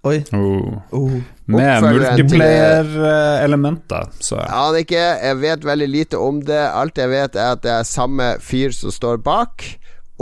[0.04, 0.18] Oi.
[0.36, 0.74] Oh.
[0.94, 1.14] Oh.
[1.48, 5.04] Med multiplayer-elementer, så Jeg aner ikke.
[5.28, 6.60] Jeg vet veldig lite om det.
[6.72, 9.64] Alt jeg vet, er at det er samme fyr som står bak.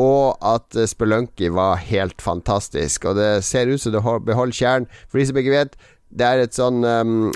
[0.01, 3.05] Og at eh, Spelunky var helt fantastisk.
[3.11, 4.87] Og det ser ut som det hol- beholder kjernen.
[5.11, 5.73] For de som ikke vet,
[6.13, 7.33] det er et sånn um,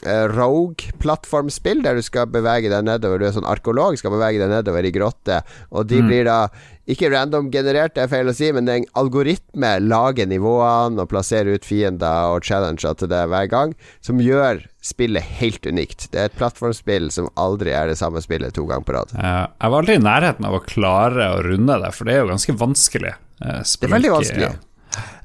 [0.76, 3.18] Rogue-plattformspill der du skal bevege deg nedover.
[3.22, 5.40] Du er sånn arkeolog, skal bevege deg nedover i grotte.
[5.72, 6.48] Og de blir da
[6.86, 11.00] ikke random generert, det er feil å si, men det er en algoritme lager nivåene
[11.02, 16.06] og plasserer ut fiender og challenger til det hver gang, som gjør spillet helt unikt.
[16.12, 19.16] Det er et plattformspill som aldri er det samme spillet to ganger på rad.
[19.18, 22.22] eh, Jeg var aldri i nærheten av å klare å runde det, for det er
[22.22, 23.14] jo ganske vanskelig.
[23.42, 24.50] Eh, Det er veldig vanskelig.
[24.52, 24.54] ja.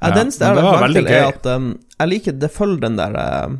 [0.02, 1.28] Ja, den jeg det har var lagt veldig til, er gøy.
[1.34, 1.68] at um,
[2.00, 3.56] jeg liker det følger den der uh,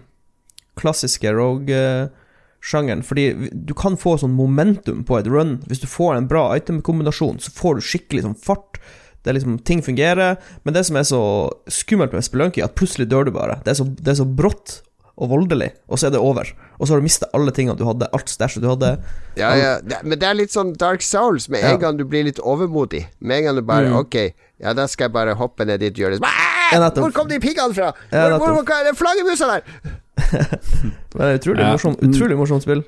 [0.80, 3.02] klassiske rogue-sjangeren.
[3.06, 5.58] Fordi du kan få sånn momentum på et run.
[5.70, 8.80] Hvis du får en bra item-kombinasjon, så får du skikkelig sånn fart.
[9.22, 10.38] Det er liksom, Ting fungerer.
[10.64, 11.22] Men det som er så
[11.70, 13.60] skummelt med Spelunky, er at plutselig dør du bare.
[13.64, 14.80] Det er så, det er så brått
[15.22, 16.48] og voldelig, og så er det over.
[16.80, 18.94] Og så har du mista alle tingene du hadde, alt stæsjet du hadde.
[19.38, 19.72] Ja, ja.
[20.02, 21.50] Men det er litt sånn Dark Souls.
[21.52, 21.80] Med en Ja.
[21.84, 23.04] gang du blir litt overmodig.
[23.20, 23.98] Med en gang du bare Mm.
[24.00, 24.16] Ok,
[24.62, 26.94] ja, da skal jeg bare hoppe ned dit og gjøre det.
[26.98, 27.90] Hvor kom de piggene fra?
[28.10, 29.60] Hvor, hvor, hvor er det flaggermusa der?
[31.12, 31.70] Det er utrolig Ja.
[31.74, 32.82] morsomt utrolig morsomt spill.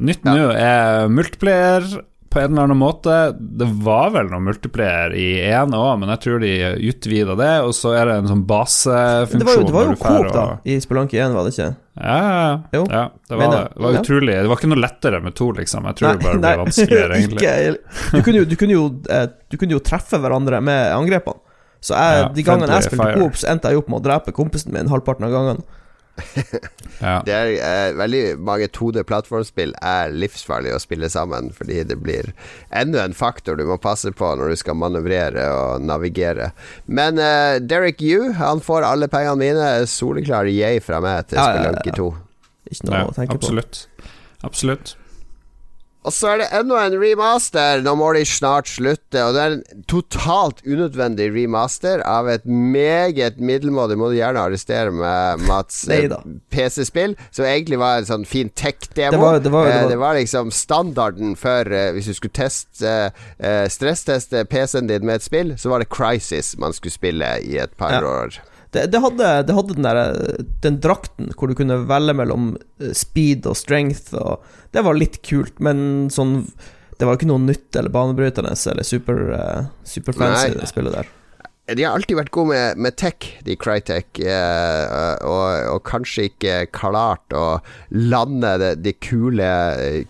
[0.00, 1.84] Nytt nå er multiplayer
[2.30, 3.14] på en eller annen måte.
[3.38, 6.50] Det var vel noe multiplier i én òg, men jeg tror de
[6.90, 7.48] utvida det.
[7.66, 9.40] Og så er det en sånn basefunksjon.
[9.42, 11.54] det var jo, det var jo du fer Coop, da, i Spelunky 1, var det
[11.56, 11.68] ikke?
[12.00, 12.84] Ja, ja, Jo.
[12.88, 13.02] ja.
[13.28, 15.84] Det var, det- var utrolig Det var ikke noe lettere med to, liksom.
[15.90, 17.76] Jeg tror det bare ble nei, vanskeligere, egentlig.
[18.14, 21.42] du, kunne jo, du, kunne jo, eh, du kunne jo treffe hverandre med angrepene.
[21.80, 23.12] Så jeg, de gangene jeg spilte.
[23.16, 25.64] Coop, så endte jeg opp med å drepe kompisen min halvparten av gangene.
[27.00, 27.22] Ja.
[27.24, 32.28] Det er eh, Veldig mange 2D-plattformspill er livsfarlig å spille sammen, fordi det blir
[32.76, 36.50] enda en faktor du må passe på når du skal manøvrere og navigere.
[36.86, 39.70] Men eh, Derek Yu, han får alle pengene mine.
[39.88, 41.98] Soleklar yay fra meg til Ja, Spelunky ja.
[42.02, 42.10] 2.
[42.74, 43.40] Ikke noe Ja, å tenke på.
[43.40, 43.86] absolutt.
[44.44, 44.94] Absolutt.
[46.00, 47.82] Og så er det enda en remaster.
[47.84, 49.20] Nå må de snart slutte.
[49.20, 54.94] Og det er en totalt unødvendig remaster av et meget middelmådig Må du gjerne arrestere
[54.96, 55.82] med Mats.
[55.92, 56.08] eh,
[56.50, 59.12] PC-spill, som egentlig var en sånn fin tech-demo.
[59.12, 63.12] Det var- det det Eh, det var liksom standarden for eh, Hvis du skulle teste
[63.68, 67.76] stressteste PC-en din med et spill, så var det Crisis man skulle spille i et
[67.76, 68.00] par Ja.
[68.06, 68.40] år.
[68.70, 72.92] Det, det, hadde, det hadde den der Den drakten hvor du kunne velge mellom eh,
[72.94, 74.44] speed og strength, og
[74.74, 76.44] det var litt kult, men sånn
[76.98, 81.10] Det var ikke noe nytt eller banebrytende eller super, eh, super fancy, det spillet der.
[81.70, 86.56] de har alltid vært gode med, med tech, de Crytek, eh, og, og, kanskje ikke
[86.76, 89.50] klart å lande de, de kule,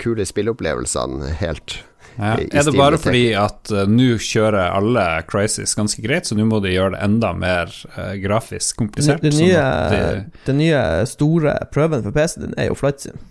[0.03, 1.81] kule spilleopplevelsene helt.
[2.21, 2.35] Ja.
[2.37, 6.61] Er det bare fordi at uh, nå kjører alle Crisis ganske greit, så nå må
[6.61, 9.25] de gjøre det enda mer uh, grafisk komplisert?
[9.25, 10.41] Den, nye, de...
[10.45, 13.23] den nye store prøven for PC-en er jo Flight Sim.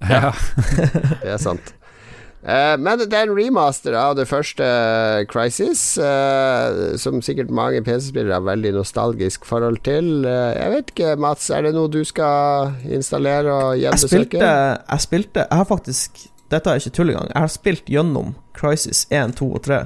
[0.00, 0.30] Ja,
[1.24, 1.74] det er sant.
[2.38, 4.64] Uh, men det er en remaster av det første
[5.28, 10.22] Crisis, uh, som sikkert mange PC-spillere har veldig nostalgisk forhold til.
[10.24, 14.14] Uh, jeg vet ikke, Mats, er det noe du skal installere og gjenbesøke?
[14.14, 14.56] Jeg spilte,
[14.86, 17.30] jeg spilte Jeg har faktisk Dette er ikke tull engang.
[17.34, 19.84] Jeg har spilt gjennom Crisis 1, 2 og 3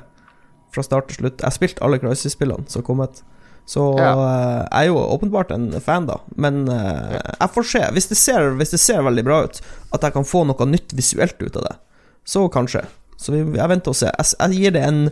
[0.72, 1.40] fra start til slutt.
[1.42, 3.22] Jeg har spilt alle Crisis-spillene som har kommet.
[3.68, 4.10] Så ja.
[4.14, 6.16] jeg er jo åpenbart en fan, da.
[6.34, 7.82] Men jeg får se.
[7.94, 9.60] Hvis det, ser, hvis det ser veldig bra ut,
[9.94, 11.76] at jeg kan få noe nytt visuelt ut av det
[12.24, 12.84] så kanskje.
[13.16, 14.14] Så vi, jeg venter og ser.
[14.18, 15.02] Jeg, jeg gir det en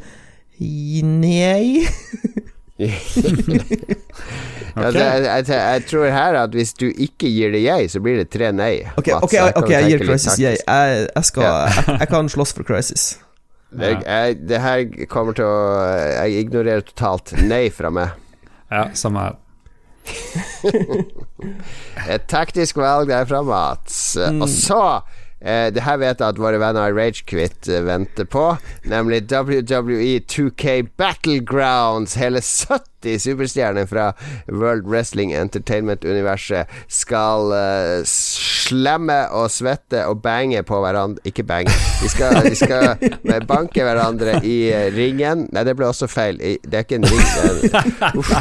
[1.20, 1.86] nei.
[4.76, 8.16] ja, det, jeg, jeg, tror her at hvis du ikke gir det jeg, så blir
[8.22, 8.74] det tre nei.
[8.96, 10.56] Ok, Mats, okay, okay jeg gir Crisis jeg.
[10.64, 11.52] Jeg, skal, ja.
[11.98, 13.04] jeg, kan slåss for Crisis.
[13.70, 14.02] Det,
[14.50, 15.78] det, her kommer til å
[16.26, 18.18] Jeg ignorerer totalt nei fra meg.
[18.66, 19.36] Ja, samme her.
[22.10, 24.18] Et taktisk valg derfra, Mats.
[24.18, 24.42] Mm.
[24.42, 24.82] Og så
[25.40, 28.44] Eh, det her vet jeg at våre venner i Ragequit eh, venter på,
[28.84, 32.18] nemlig WWE 2K Battlegrounds.
[32.20, 34.10] Hele 70 superstjerner fra
[34.52, 41.72] World Wrestling Entertainment-universet skal eh, slemme og svette og bange på hverandre Ikke bange,
[42.02, 45.48] de skal, de skal banke hverandre i eh, ringen.
[45.54, 46.36] Nei, det ble også feil.
[46.40, 47.24] Det er ikke en ring.
[48.20, 48.36] Uff.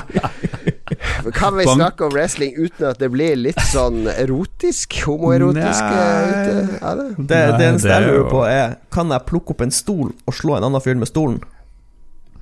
[1.34, 5.00] Kan vi snakke om wrestling uten at det blir litt sånn erotisk?
[5.06, 5.84] Homoerotisk?
[5.84, 9.74] Eh, ja, det, det, det eneste jeg lurer på, er Kan jeg plukke opp en
[9.74, 11.42] stol og slå en annen fyr med stolen?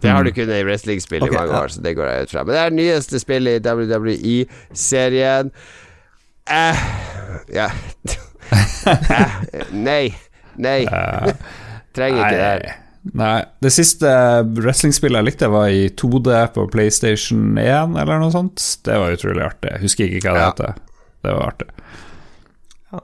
[0.02, 1.62] Det har du kunnet i wrestlingspill okay, i mange ja.
[1.64, 2.44] år, så det går jeg ut fra.
[2.46, 5.50] Men det er det nyeste spillet i WWE-serien.
[6.48, 6.84] Eh,
[7.54, 7.68] ja
[8.94, 10.14] eh, Nei.
[10.62, 10.82] Nei.
[11.98, 12.87] Trenger ikke det her.
[13.18, 13.46] Nei.
[13.64, 14.10] Det siste
[14.58, 18.62] wrestlingspillet jeg likte, var i 2D på PlayStation 1, eller noe sånt.
[18.88, 19.74] Det var utrolig artig.
[19.76, 20.52] Jeg husker ikke hva det ja.
[20.52, 21.04] heter.
[21.26, 21.70] Det var artig.
[22.92, 23.04] Ja.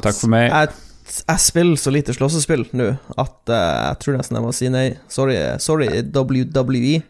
[0.00, 0.46] Takk for meg.
[0.50, 4.70] Jeg, jeg spiller så lite slåssespill nå at uh, jeg tror nesten jeg må si
[4.72, 4.86] nei.
[5.12, 7.00] Sorry, sorry WWE.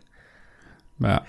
[1.04, 1.20] Ja.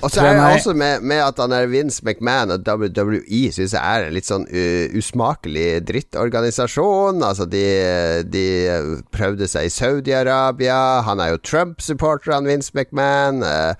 [0.00, 3.74] Og så er det også med, med, at han er Vince McMahon og WWE syns
[3.76, 7.22] jeg er en litt sånn uh, usmakelig drittorganisasjon.
[7.22, 7.64] Altså, de,
[8.26, 8.46] de
[9.14, 11.02] prøvde seg i Saudi-Arabia.
[11.06, 13.44] Han er jo Trump-supporter, han Vince McMahon.
[13.44, 13.74] Uh,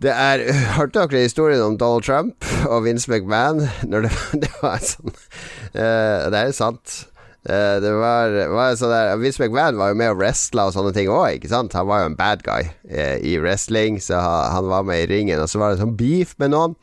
[0.00, 0.46] det er
[0.78, 3.66] Hørte dere historien om Donald Trump og Vince McMahon?
[3.84, 4.12] Når det,
[4.46, 7.00] det var sånn uh, Det er sant.
[7.40, 10.92] Uh, det var, var sånn der Vince McMahon var jo med og wrestla og sånne
[10.92, 11.72] ting òg, ikke sant?
[11.78, 15.40] Han var jo en bad guy uh, i wrestling, så han var med i ringen.
[15.40, 16.76] Og så var det sånn beef med noen,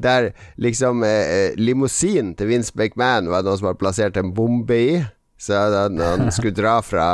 [0.00, 5.00] der liksom eh, limousinen til Vince McMahon var noen som hadde plassert en bombe i.
[5.40, 7.04] Så da han skulle dra fra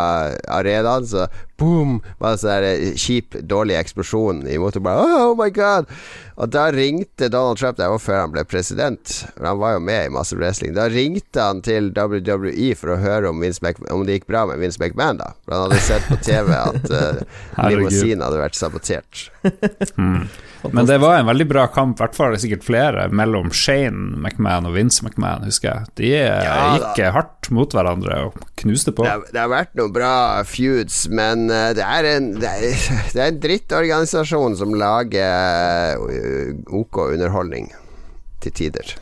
[0.50, 1.26] arenaen, så
[1.60, 1.98] boom!
[2.20, 4.92] Bare sånn kjip, dårlig eksplosjon i motoren.
[4.92, 5.90] Oh my god!
[6.36, 9.12] Og da ringte Donald Trump Det var før han ble president.
[9.40, 10.74] Han var jo med i masse wrestling.
[10.76, 14.82] Da ringte han til WWE for å høre om, om det gikk bra med Vince
[14.82, 15.32] McMahon, da.
[15.44, 19.30] For han hadde sett på TV at uh, limousinen hadde vært sabotert.
[19.96, 20.28] mm.
[20.72, 24.66] Men det var en veldig bra kamp, i hvert fall sikkert flere, mellom Shane McMahon
[24.66, 25.92] og Vince McMahon, husker jeg.
[26.00, 29.06] De eh, ja, gikk hardt mot hverandre og knuste på.
[29.06, 30.14] Det har, det har vært noen bra
[30.48, 37.02] feuds, men uh, det, er en, det, er, det en drittorganisasjon som lager uh, ok
[37.08, 37.70] underholdning
[38.44, 38.94] til tider.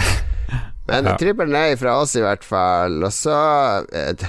[0.90, 1.14] Men ja.
[1.20, 2.98] trippel nei fra oss, i hvert fall.
[3.04, 3.36] Og så
[3.84, 4.14] uh,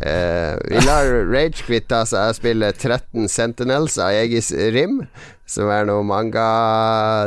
[0.00, 5.02] Vi lar Rage kvitte seg spille 13 Sentinels av Egis Rim,
[5.44, 6.46] som er noe manga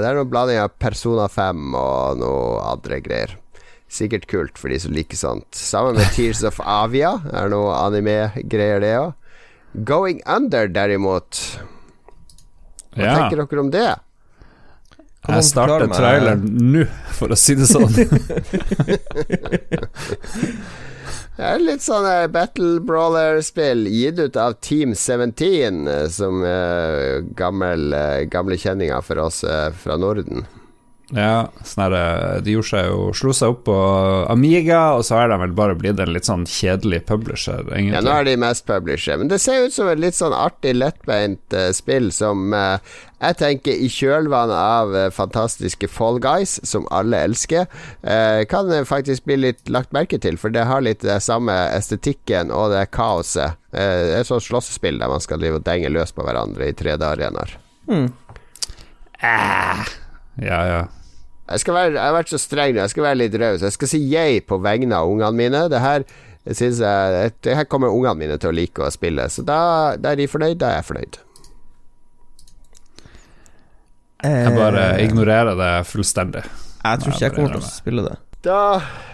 [0.02, 3.36] Det er noe blanding av Persona 5 og noe andre greier.
[3.94, 5.54] Sikkert kult for de som liker sånt.
[5.54, 9.14] Sammen med Tears of Avia er noe anime-greier, det òg.
[9.86, 11.40] Going Under, derimot
[12.94, 13.14] hva ja.
[13.18, 13.92] tenker dere om det?
[15.24, 16.84] Jeg starter traileren nå,
[17.16, 17.94] for å si det sånn.
[21.38, 27.24] det er litt sånn eh, battle brawler-spill gitt ut av Team 17, eh, som uh,
[27.40, 27.96] gammel,
[28.34, 29.42] gamle kjenninger for oss
[29.80, 30.44] fra Norden.
[31.14, 33.78] Ja, sånn eh, de gjorde seg jo, slo seg opp på
[34.34, 38.00] Amiga, og så er de vel bare blitt en litt sånn kjedelig publisher, egentlig.
[38.00, 39.20] Ja, nå er de mest publisher.
[39.22, 42.80] Men det ser ut som et litt sånn artig, lettbeint uh, spill som uh,
[43.22, 47.70] jeg tenker i kjølvannet av uh, fantastiske Fall Guys, som alle elsker,
[48.50, 50.36] kan faktisk bli litt lagt merke til.
[50.42, 53.60] For det har litt det samme estetikken og det kaoset.
[53.72, 56.76] det er et sånt slåssespill der man skal drive og denge løs på hverandre i
[56.78, 57.56] 3D-arenaer.
[57.88, 58.10] Mm.
[59.24, 59.88] Ah,
[60.42, 60.84] ja, ja.
[61.44, 63.66] Jeg, være, jeg, har vært så streng jeg skal være litt raus.
[63.66, 65.66] Jeg skal si jeg på vegne av ungene mine.
[65.72, 66.08] Det her,
[66.48, 69.60] jeg, det her kommer ungene mine til å like å spille, så da,
[70.00, 71.22] da er de fornøyd, da er jeg fornøyd.
[74.24, 76.46] Jeg bare eh, ignorerer det fullstendig.
[76.84, 78.16] Jeg tror ikke jeg kommer til å spille det.
[78.44, 78.60] Da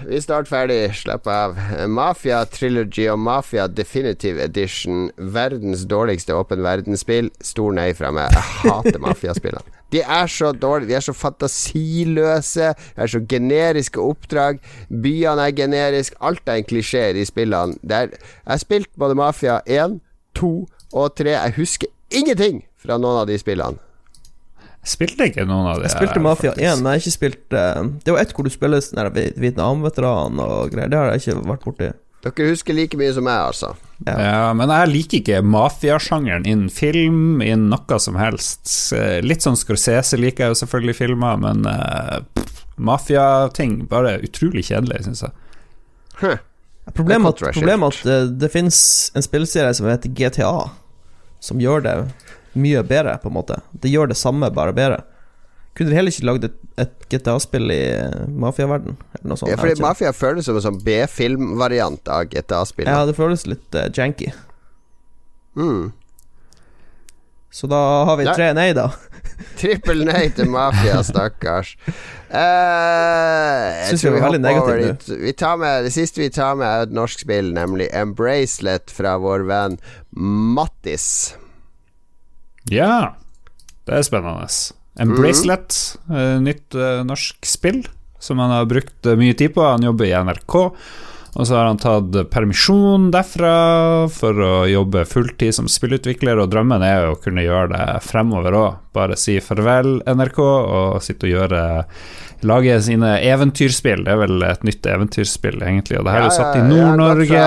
[0.07, 0.77] vi er snart ferdig.
[0.97, 1.57] Slapp av.
[1.89, 5.10] Mafia Trilogy og Mafia Definitive Edition.
[5.18, 7.30] Verdens dårligste åpen verdensspill.
[7.41, 8.34] Stor nei fra meg.
[8.34, 9.78] Jeg hater mafiaspillene.
[9.91, 14.61] De er så dårlige, de er så fantasiløse, de er så generiske oppdrag.
[14.90, 17.78] Byene er generiske, alt er en klisjé i spillene.
[17.90, 19.99] Er, jeg har spilt både Mafia 1,
[20.38, 20.53] 2
[20.94, 21.30] og 3.
[21.36, 23.82] Jeg husker ingenting fra noen av de spillene.
[24.80, 27.56] Jeg spilte ikke noen av de Jeg spilte Mafia 1, men jeg har ikke spilt
[27.56, 30.91] uh, Det var ett hvor du spiller sånn Vietnam-veteran og greier.
[30.91, 31.90] Det har jeg ikke vært borti.
[32.20, 33.74] Dere husker like mye som meg, altså.
[34.04, 34.16] Ja.
[34.20, 38.68] ja men jeg liker ikke mafiasjangeren innen film, innen noe som helst.
[39.24, 42.20] Litt sånn Scorsese liker jeg jo selvfølgelig filmer, men uh,
[42.76, 45.36] mafiating bare utrolig kjedelig, syns jeg.
[46.20, 46.38] Huh.
[46.96, 48.80] Problemet er at, problemet at det, det finnes
[49.16, 50.54] en spillserie som heter GTA,
[51.40, 51.96] som gjør det
[52.60, 53.62] mye bedre, på en måte.
[53.72, 55.04] Det gjør det samme, bare bedre.
[55.78, 57.84] Kunne de heller ikke lagd et, et GTA-spill i
[58.41, 58.98] mafiaverden?
[59.24, 62.90] Ja, fordi Mafia føles som en sånn B-filmvariant av GTA-spill.
[62.90, 64.32] Ja, det føles litt uh, janky.
[65.60, 65.91] Mm.
[67.52, 68.91] Så da har vi tre nei, da.
[69.60, 71.76] Trippel nei til Mafia, stakkars.
[72.30, 75.20] Uh, Syns vi var veldig negative nå.
[75.24, 79.18] Vi tar med, det siste vi tar med, er et norsk spill, nemlig Embracelet fra
[79.22, 79.80] vår venn
[80.14, 81.08] Mattis.
[82.70, 83.16] Ja,
[83.90, 84.52] det er spennende.
[85.00, 85.76] En bracelet,
[86.10, 86.44] mm.
[86.44, 87.86] nytt uh, norsk spill
[88.20, 89.64] som han har brukt uh, mye tid på.
[89.64, 90.58] Han jobber i NRK.
[91.40, 93.53] Og så har han tatt permisjon derfra
[94.11, 98.57] for å jobbe fulltid som spillutvikler, og drømmen er jo å kunne gjøre det fremover
[98.60, 98.82] òg.
[98.98, 101.61] Bare si farvel, NRK, og sitte og gjøre
[102.48, 104.06] Lage sine eventyrspill.
[104.06, 106.61] Det er vel et nytt eventyrspill, egentlig, og det her ja, er jo satt i
[106.70, 107.41] Nord-Norge.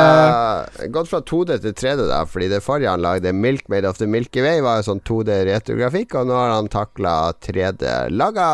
[0.92, 4.08] Gått fra 2D til 3D, da, fordi det forrige han lagde, Milk Made of the
[4.08, 7.88] Milky Way, var jo sånn 2D retrografikk, og nå har han takla 3D.
[8.12, 8.50] Laga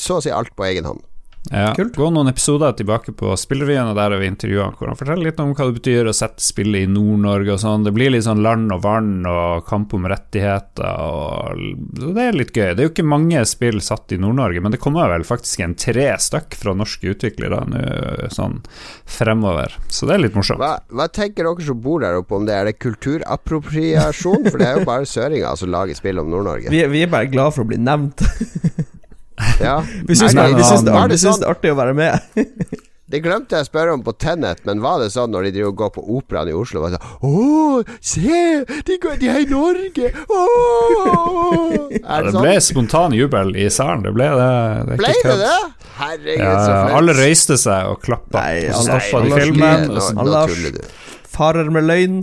[0.00, 1.04] så å si alt på egen hånd.
[1.50, 1.74] Ja.
[1.76, 1.96] Kult.
[1.96, 5.40] Gå noen episoder tilbake på Spillrevyen, og der har vi intervjua hvor han forteller litt
[5.42, 7.86] om hva det betyr å sette spillet i Nord-Norge og sånn.
[7.86, 11.62] Det blir litt sånn land og vann og kamp om rettigheter og
[12.16, 12.72] Det er litt gøy.
[12.74, 15.76] Det er jo ikke mange spill satt i Nord-Norge, men det kommer vel faktisk en
[15.78, 17.84] tre stykk fra norske utviklere nå
[18.32, 18.60] sånn
[19.04, 19.76] fremover.
[19.92, 20.60] Så det er litt morsomt.
[20.62, 22.56] Hva, hva tenker dere som bor der oppe om det?
[22.56, 24.50] Er det kulturappropriasjon?
[24.50, 26.72] For det er jo bare søringer som lager spill om Nord-Norge.
[26.72, 28.24] Vi, vi, er bare glad for å bli nevnt.
[29.60, 29.78] Ja.
[30.08, 32.36] Vi syns det, det, det, det, er artig å være med.
[33.06, 35.70] Det glemte jeg å spørre om på Tennet, men var det sånn når de driver
[35.70, 38.40] og går på Operaen i Oslo var det sånn Å, se!
[38.88, 40.08] De, går, de er i Norge!
[40.26, 41.76] Åh!
[42.00, 44.02] Ja, det, ble ble spontan jubel i salen.
[44.02, 44.48] Det ble det.
[44.88, 45.58] det ble det det?
[46.00, 46.96] Herregud, ja, så flott.
[46.98, 48.42] Alle røyste seg og klappa.
[48.42, 49.86] Nei, og så stoppa de filmen.
[49.94, 50.88] Nå,
[51.36, 52.18] farer med løgn.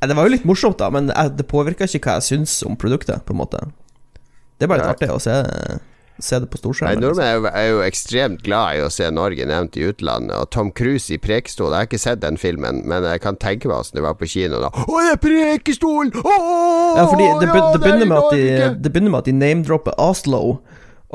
[0.00, 3.20] Det var jo litt morsomt, da, men det påvirka ikke hva jeg syns om produktet,
[3.28, 3.60] på en måte.
[4.56, 5.36] Det er bare litt artig å se
[6.22, 7.02] se det på storskjermen.
[7.02, 10.36] Nordmenn er, er, jo ekstremt glad i å se Norge nevnt i utlandet.
[10.38, 13.70] Og Tom Cruise i Prekestol Jeg har ikke sett den filmen, men jeg kan tenke
[13.70, 14.72] meg åssen det var på kino da.
[14.72, 16.12] Å, det er Prekestol!
[16.22, 16.38] Å,
[16.96, 20.42] ja, fordi det, ja, det, begynner de, det begynner med at de name-dropper Oslo.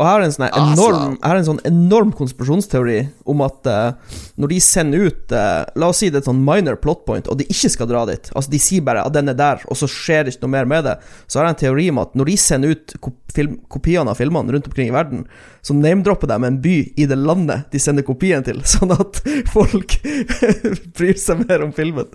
[0.01, 2.97] Og her er en sånn enorm, jeg har en sånn enorm konspirasjonsteori
[3.29, 6.41] om at uh, når de sender ut uh, La oss si det er et sånn
[6.41, 9.29] minor plot point, og de ikke skal dra dit Altså De sier bare at den
[9.29, 10.95] er der, og så skjer det ikke noe mer med det.
[11.29, 12.95] Så har jeg en teori om at når de sender ut
[13.35, 15.27] film, kopiene av filmene rundt omkring i verden,
[15.61, 19.21] så name-dropper de en by i det landet de sender kopien til, sånn at
[19.53, 19.99] folk
[20.97, 22.09] bryr seg mer om filmen.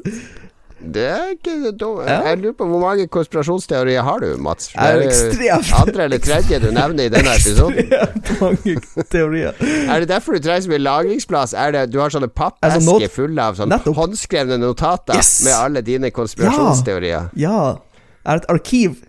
[0.77, 1.55] Det er ikke.
[1.81, 2.16] Ja.
[2.28, 4.69] Jeg lurer på hvor mange konspirasjonsteorier har du, Mats?
[4.69, 7.89] Det er ekstremt Andre eller tredje du nevner i denne episoden.
[8.43, 8.77] mange
[9.11, 9.57] teorier.
[9.62, 11.57] er det derfor du trenger så mye lagringsplass?
[11.57, 15.32] Er det, du har sånne pappesker altså, fulle av sånne håndskrevne notater yes.
[15.48, 17.32] med alle dine konspirasjonsteorier?
[17.40, 17.57] Ja.
[17.57, 18.07] ja.
[18.27, 19.01] Er det et arkiv.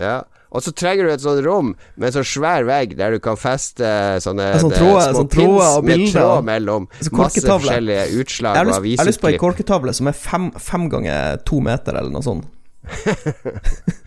[0.00, 0.22] Ja.
[0.52, 3.38] Og så trenger du et sånt rom med en sånn svær vegg der du kan
[3.40, 3.88] feste
[4.24, 6.88] sånne sånn tråd, små sånn pins med tråd mellom.
[7.16, 8.92] Masse forskjellige utslag og avisutklipp.
[8.92, 12.24] Jeg har lyst på ei korketavle som er fem, fem ganger to meter, eller noe
[12.26, 12.48] sånt.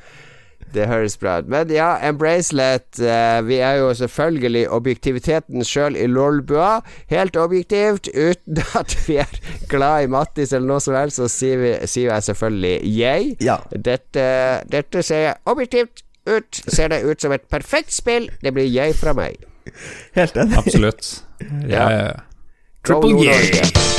[0.76, 1.50] Det høres bra ut.
[1.52, 6.82] Men ja, Embracelet eh, Vi er jo selvfølgelig objektiviteten sjøl i Lolbua.
[7.12, 9.40] Helt objektivt, uten at vi er
[9.72, 13.38] glad i Mattis eller noe som helst, så sier, vi, sier jeg selvfølgelig jeg.
[13.46, 13.62] Ja.
[13.72, 14.26] Dette,
[14.72, 16.62] dette sier jeg objektivt ut.
[16.68, 18.30] Ser det ut som et perfekt spill.
[18.42, 19.42] Det blir jeg fra meg.
[20.16, 20.58] Helt enig.
[20.58, 21.12] Absolutt.
[21.68, 21.90] Ja.
[21.92, 22.12] Ja.
[22.86, 23.95] Go Triple Nord-Norge.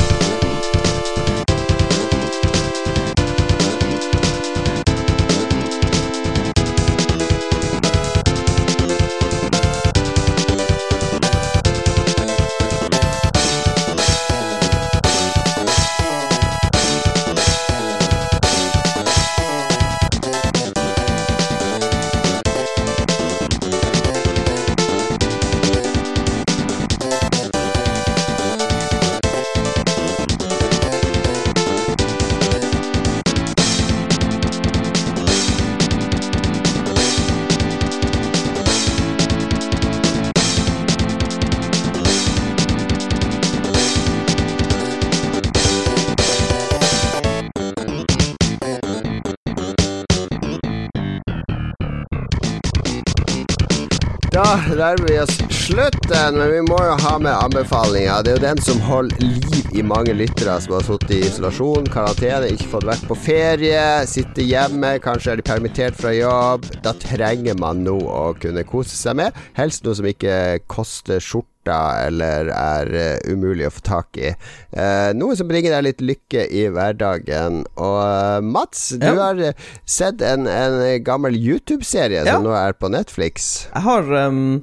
[54.87, 58.21] Nærmer vi oss slutten, men vi må jo ha med anbefalinger.
[58.23, 61.89] Det er jo den som holder liv i mange lyttere som har sittet i isolasjon,
[61.91, 66.69] karantene, ikke fått vært på ferie, sitter hjemme, kanskje er de permittert fra jobb.
[66.85, 69.35] Da trenger man noe å kunne kose seg med.
[69.59, 70.37] Helst noe som ikke
[70.71, 71.19] koster
[71.67, 74.31] skjorta eller er uh, umulig å få tak i.
[74.75, 77.63] Uh, noe som bringer deg litt lykke i hverdagen.
[77.75, 79.41] Og uh, Mats, du har
[79.85, 82.37] sett en, en gammel YouTube-serie Ja.
[82.37, 83.67] som nå er på Netflix.
[83.73, 84.61] Jeg har um,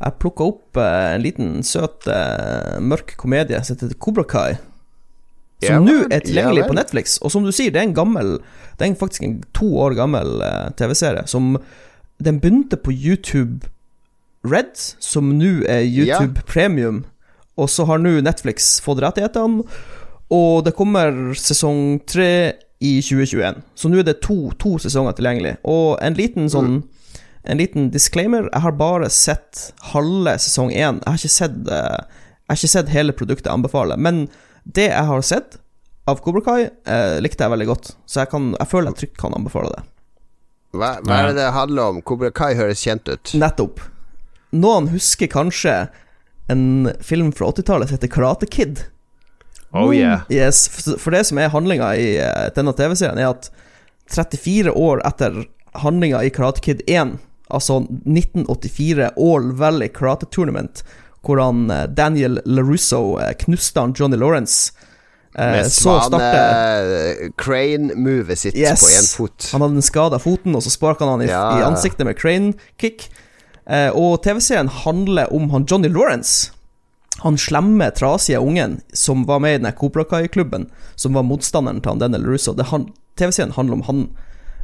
[0.00, 2.06] Jeg plukka opp en liten søt
[2.82, 4.56] mørk komedie som heter Cobra Kai.
[5.62, 6.74] Ja Som nå er tilgjengelig ja på.
[6.76, 7.18] Netflix.
[7.22, 8.34] Og som du sier, det er en gammel
[8.76, 10.42] Det er faktisk en to år gammel
[10.76, 11.24] TV-serie.
[11.30, 11.56] Som
[12.20, 13.70] Den begynte på YouTube
[14.44, 17.04] Red, som nå er YouTube Premium.
[17.56, 19.64] Og så har nå Netflix fått rettighetene,
[20.34, 23.62] og det kommer sesong tre i 2021.
[23.78, 25.54] Så nå er det to, to sesonger tilgjengelig.
[25.68, 26.82] Og en liten sånn
[27.44, 28.46] En liten disclaimer.
[28.54, 30.96] Jeg har bare sett halve sesong én.
[31.02, 34.00] Jeg har ikke sett, eh, jeg har ikke sett hele produktet jeg anbefaler.
[34.00, 34.22] Men
[34.64, 35.58] det jeg har sett
[36.08, 37.90] av Cobra Kai, eh, likte jeg veldig godt.
[38.08, 39.82] Så jeg, kan, jeg føler jeg trygt kan anbefale det.
[40.72, 42.00] Hva, hva er det det handler om?
[42.00, 43.34] Cobra Kai høres kjent ut.
[43.36, 43.84] Nettopp.
[44.54, 45.88] Noen husker kanskje
[46.52, 48.84] en film fra 80-tallet som heter Karate Kid.
[49.74, 50.20] Oh yeah.
[50.30, 50.68] Yes,
[51.02, 53.48] for det som er handlinga i eh, denne TV-serien, er at
[54.14, 55.40] 34 år etter
[55.82, 57.16] handlinga i Karate Kid 1,
[57.50, 60.84] altså 1984 All Valley Karate Tournament,
[61.26, 64.70] hvor han eh, Daniel LaRusso eh, knuste han Johnny Lawrence,
[65.34, 68.80] Med svane-crane-movet sitt Yes.
[68.80, 69.48] på én fot.
[69.52, 71.58] Han hadde en skada foten, og så sparka han han i, Ja.
[71.58, 73.08] i ansiktet med crane kick.
[73.10, 73.14] Eh,
[73.94, 76.50] og TV-serien handler om han Johnny Lawrence.
[77.22, 79.72] Han slemme, trasige ungen som var med i den
[80.10, 82.54] Kai-klubben, som var motstanderen til han Daniel Russo.
[82.62, 84.02] Han- TV-serien handler om han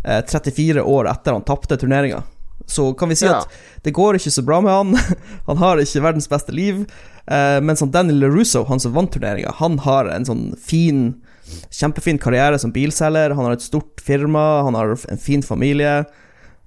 [0.04, 2.22] eh, 34 år etter han tapte turneringa.
[2.66, 3.38] Så kan vi si Ja.
[3.40, 3.48] at
[3.82, 4.96] det går ikke så bra med han.
[5.46, 6.84] han har ikke verdens beste liv.
[7.26, 11.22] Eh, mens han Daniel LaRusso, han som vant turneringa, han har en sånn fin
[11.70, 16.04] Kjempefin karriere som bilselger, han har et stort firma, han har en fin familie.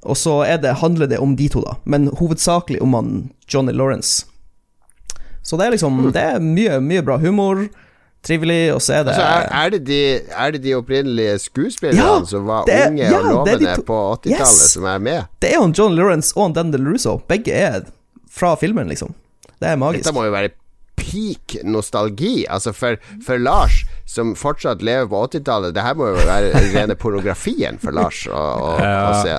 [0.06, 3.10] Og så er det, handler det om de to, da, men hovedsakelig om han
[3.48, 4.26] Johnny Lawrence.
[5.44, 7.66] Så det er liksom Det er mye, mye bra humor,
[8.24, 9.98] trivelig, og så er det Altså, er, er, det de,
[10.32, 13.84] er det de opprinnelige skuespillerne Ja, som var det er- unge ja, og lovende to-
[13.90, 14.72] på 80-tallet, Yes.
[14.78, 15.26] som er med?
[15.44, 17.18] Det er jo John Johnny Lawrence og Daniel Russo.
[17.28, 17.82] Begge er
[18.32, 19.12] fra filmen, liksom.
[19.60, 20.04] Det er magisk.
[20.06, 20.50] Dette må jo være
[20.96, 22.46] peak nostalgi.
[22.50, 26.96] Altså for, for Lars, som fortsatt lever på 80-tallet, det her må jo være rene
[26.96, 29.38] pornografien for Lars å, å, å se.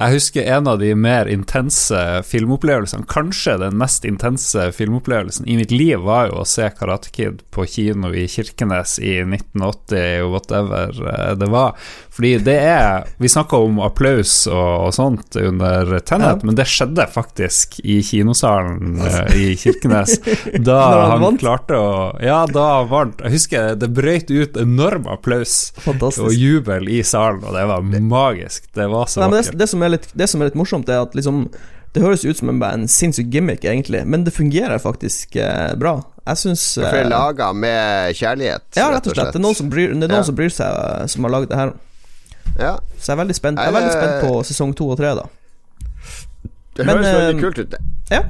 [0.00, 5.74] Jeg husker en av de mer intense filmopplevelsene, kanskje den mest intense filmopplevelsen i mitt
[5.74, 11.02] liv, var jo å se Karate Kid på kino i Kirkenes i 1980, og whatever
[11.04, 11.76] eh, det var.
[12.20, 16.46] Fordi det er Vi snakka om applaus og, og sånt under Tenet, Ja.
[16.46, 20.18] men det skjedde faktisk i kinosalen uh, i Kirkenes.
[20.68, 20.76] Da
[21.14, 21.90] han han klarte å
[22.20, 26.26] Ja, da vant Jeg husker det brøyt ut enorm applaus Fantastisk.
[26.28, 28.68] og jubel i salen, og det var magisk.
[28.76, 29.52] Det var så Nei, vakkert.
[29.56, 31.46] det, det, som litt, det som er litt morsomt, er at liksom
[31.94, 35.96] Det høres ut som en, en sinnssyk gimmick, egentlig, men det fungerer faktisk eh, bra.
[36.28, 39.32] Jeg syns For det er laga med kjærlighet, Ja, rett og slett.
[39.34, 40.26] Det er noen som bryr, det er noen Ja.
[40.28, 41.72] som, bryr seg, eh, som har lagd det her.
[42.58, 45.14] Ja, Så jeg er veldig spent Jeg er veldig spent på sesong to og tre,
[45.16, 45.26] da.
[46.76, 47.76] det Men, høres eh, veldig kult ut.
[48.10, 48.22] Ja.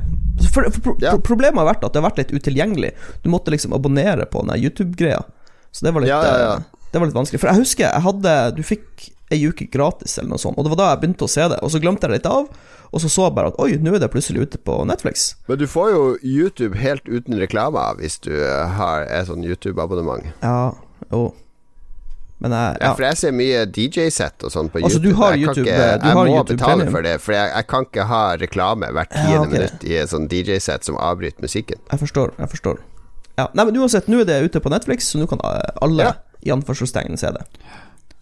[0.51, 1.15] For, for, for, Ja.
[1.25, 2.93] Problemet har vært at det har vært litt utilgjengelig.
[3.25, 5.23] Du måtte liksom abonnere på den YouTube-greia.
[5.73, 6.21] Så det var litt Ja,
[6.57, 7.41] eh, Det var litt vanskelig.
[7.41, 10.59] For jeg husker jeg hadde Du fikk ei uke gratis, eller noe sånt.
[10.59, 11.61] Og det var da jeg begynte å se det.
[11.63, 12.49] Og så glemte jeg det litt av,
[12.91, 15.37] og så så jeg bare at oi, nå er det plutselig ute på Netflix.
[15.47, 20.33] Men du får jo YouTube helt uten reklame hvis du har et sånn YouTube-abonnement.
[20.43, 20.73] Ja,
[21.13, 21.29] jo.
[22.41, 22.93] Men jeg Ja, ja.
[22.97, 25.11] for jeg ser mye DJ-sett og sånn på Altså, YouTube.
[25.13, 26.93] du har jeg YouTube, ikke, du jeg har må YouTube betale Premium.
[26.95, 29.51] for det, for jeg, jeg kan ikke ha reklame hvert Ja, okay.
[29.53, 31.79] minutt i et sånn DJ-sett som avbryter musikken.
[31.93, 32.81] Jeg forstår, jeg forstår.
[33.39, 36.03] Ja, Nei, men uansett, nå er det ute på Netflix, så nå kan eh, alle
[36.09, 36.13] Ja.
[36.45, 37.45] i anførselstegn se det.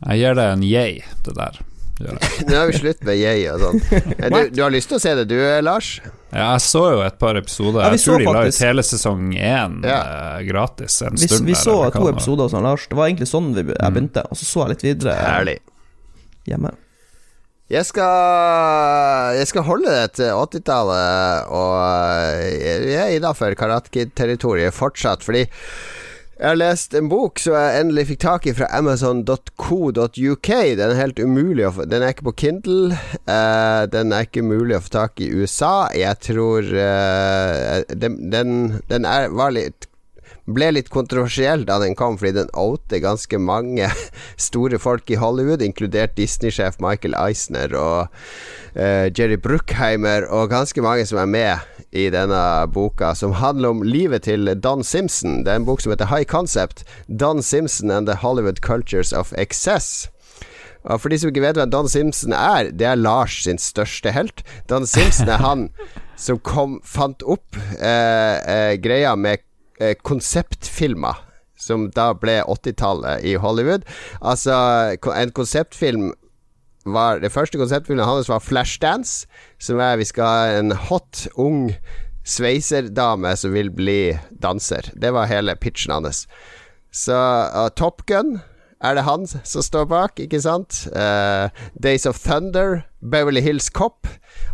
[0.09, 1.59] Jeg gir det en yay, det der.
[2.49, 3.81] Nå er vi slutt med yay og sånn.
[4.19, 5.89] Eh, Du, du har lyst til å se det du, Lars?
[6.33, 7.81] Ja, jeg så jo et par episoder.
[7.83, 10.01] Ja, jeg tror de la ut hele sesong én Ja.
[10.39, 11.47] eh, gratis en Vi, stund.
[11.49, 12.87] vi der, så to episoder hos Lars.
[12.91, 13.75] Det var egentlig sånn vi, Mm.
[13.81, 15.59] jeg begynte, og så så jeg litt videre eh, Herlig.
[16.47, 16.75] hjemme.
[17.69, 21.75] Jeg skal, jeg skal holde det til 80-tallet, og
[22.65, 25.43] jeg er innafor Karate Kid-territoriet fortsatt, fordi
[26.39, 30.51] jeg har lest en bok som jeg endelig fikk tak i fra amazon.co.uk.
[30.79, 32.95] Den er helt umulig å få Den er ikke på Kindle.
[33.27, 35.89] Uh, den er ikke mulig å få tak i USA.
[35.99, 39.89] Jeg tror uh, den, den, er, var litt
[40.49, 43.91] ble litt kontroversiell da den kom, fordi den outer ganske mange
[44.49, 48.15] store folk i Hollywood, inkludert Disney-sjef Michael Eisner og
[48.79, 53.83] uh, Jerry Bruckheimer, og ganske mange som er med i denne boka, som handler om
[53.83, 55.43] livet til Don Simpson.
[55.45, 56.85] Det er en bok som heter High Concept.
[57.09, 60.09] Don Simpson and the Hollywood Cultures of Excess.
[60.85, 64.13] Og For de som ikke vet hvem Don Simpson er, det er Lars sin største
[64.15, 64.45] helt.
[64.71, 65.69] Don Simpson er han
[66.25, 69.45] som kom, fant opp eh, eh, greia med
[69.81, 71.25] eh, konseptfilmer.
[71.59, 73.83] Som da ble 80-tallet i Hollywood.
[74.23, 74.55] Altså,
[74.95, 76.13] en konseptfilm
[76.95, 79.27] var Det første konseptfilmen hans var Flashdance,
[79.59, 81.73] som er vi skal ha en hot, ung
[82.29, 84.91] sveiserdame som vil bli danser.
[84.95, 86.27] Det var hele pitchen hans.
[86.93, 88.41] Så uh, Top Gun
[88.81, 90.85] er det han som står bak, ikke sant?
[90.93, 91.49] Uh,
[91.83, 94.07] Days of Thunder, Beverly Hills Cop.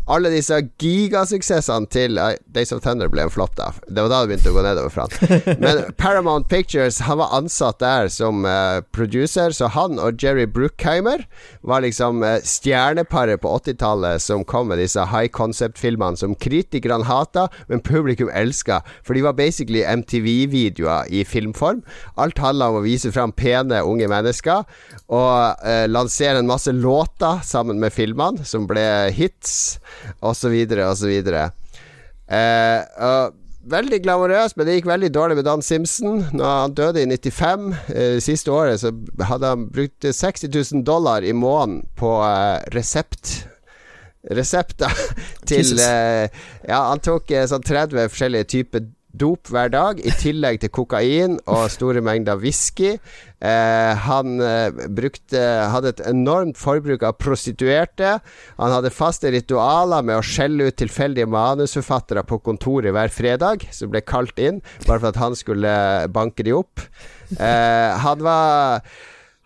[0.05, 3.71] Alle disse gigasuksessene til eh, Days of Thunder ble en flopp, da.
[3.89, 5.39] Det var da det begynte å gå nedover for han.
[5.63, 11.25] Men Paramount Pictures, han var ansatt der som uh, producer, så han og Jerry Bruckheimer
[11.65, 17.47] var liksom uh, stjerneparet på 80-tallet som kom med disse high concept-filmene som kritikerne hata,
[17.73, 18.83] men publikum elska.
[19.09, 21.81] For de var basically MTV-videoer i filmform.
[22.21, 24.69] Alt handla om å vise fram pene, unge mennesker
[25.15, 28.85] og eh, lansere en masse låter sammen med filmene, som ble
[29.15, 29.79] hits,
[30.25, 30.55] osv.,
[30.89, 31.15] osv.
[32.35, 33.31] Eh,
[33.65, 36.19] Veldig glamorøst, men det gikk veldig dårlig med Dan Simpson.
[36.37, 38.93] Når han døde i 95, eh, siste året, så
[39.25, 43.47] hadde han brukt 60 000 dollar i måneden på eh, resept.
[44.37, 44.93] Resepter
[45.49, 46.29] til eh,
[46.69, 48.85] Ja, han tok eh, sånn 30 forskjellige typer
[49.15, 52.99] dop hver dag, i tillegg til kokain og store mengder whisky.
[53.45, 58.17] Eh, han eh, brukte hadde et enormt forbruk av prostituerte.
[58.57, 63.93] Han hadde faste ritualer med å skjelle ut tilfeldige manusforfattere på kontoret hver fredag, som
[63.93, 65.75] ble kalt inn, bare for at han skulle
[66.15, 66.87] banke de opp.
[67.35, 68.85] Eh, han var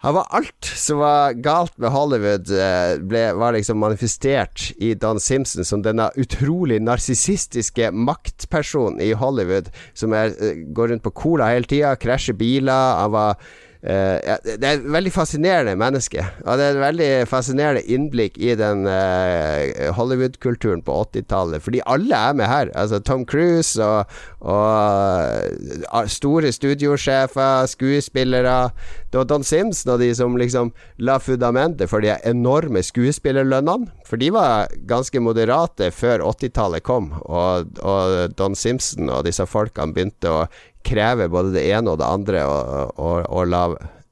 [0.01, 5.19] han var alt som var galt med Hollywood, eh, ble, var liksom manifestert i Don
[5.19, 11.51] Simpson som denne utrolig narsissistiske maktpersonen i Hollywood, som er, eh, går rundt på cola
[11.51, 13.01] hele tida, krasjer biler.
[13.01, 13.37] Han var
[13.79, 16.25] Det er et veldig fascinerende menneske.
[16.45, 21.63] Og det er et veldig fascinerende innblikk i den eh, Hollywood-kulturen på 80-tallet.
[21.63, 22.73] Fordi alle er med her.
[22.75, 24.11] Altså Tom Cruise og,
[24.41, 28.71] og eh, store studiosjefer, skuespillere.
[29.13, 33.93] Det var Don Simpson og de som liksom la fundamentet for de enorme skuespillerlønnene.
[34.09, 39.95] For de var ganske moderate før 80-tallet kom, og, og Don Simpson og disse folkene
[39.95, 40.47] begynte å
[40.89, 43.69] kreve både det ene og det andre, og, og, og la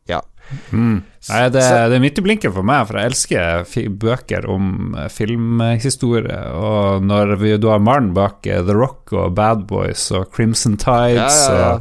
[0.07, 0.21] Ja.
[1.27, 5.09] Nei, det, det er midt i blinken for meg, for jeg elsker bøker om eh,
[5.11, 6.39] filmhistorie.
[6.55, 10.77] Og når vi, du har mannen bak eh, The Rock og Bad Boys og Crimson
[10.79, 11.73] Tides Ja, ja, ja.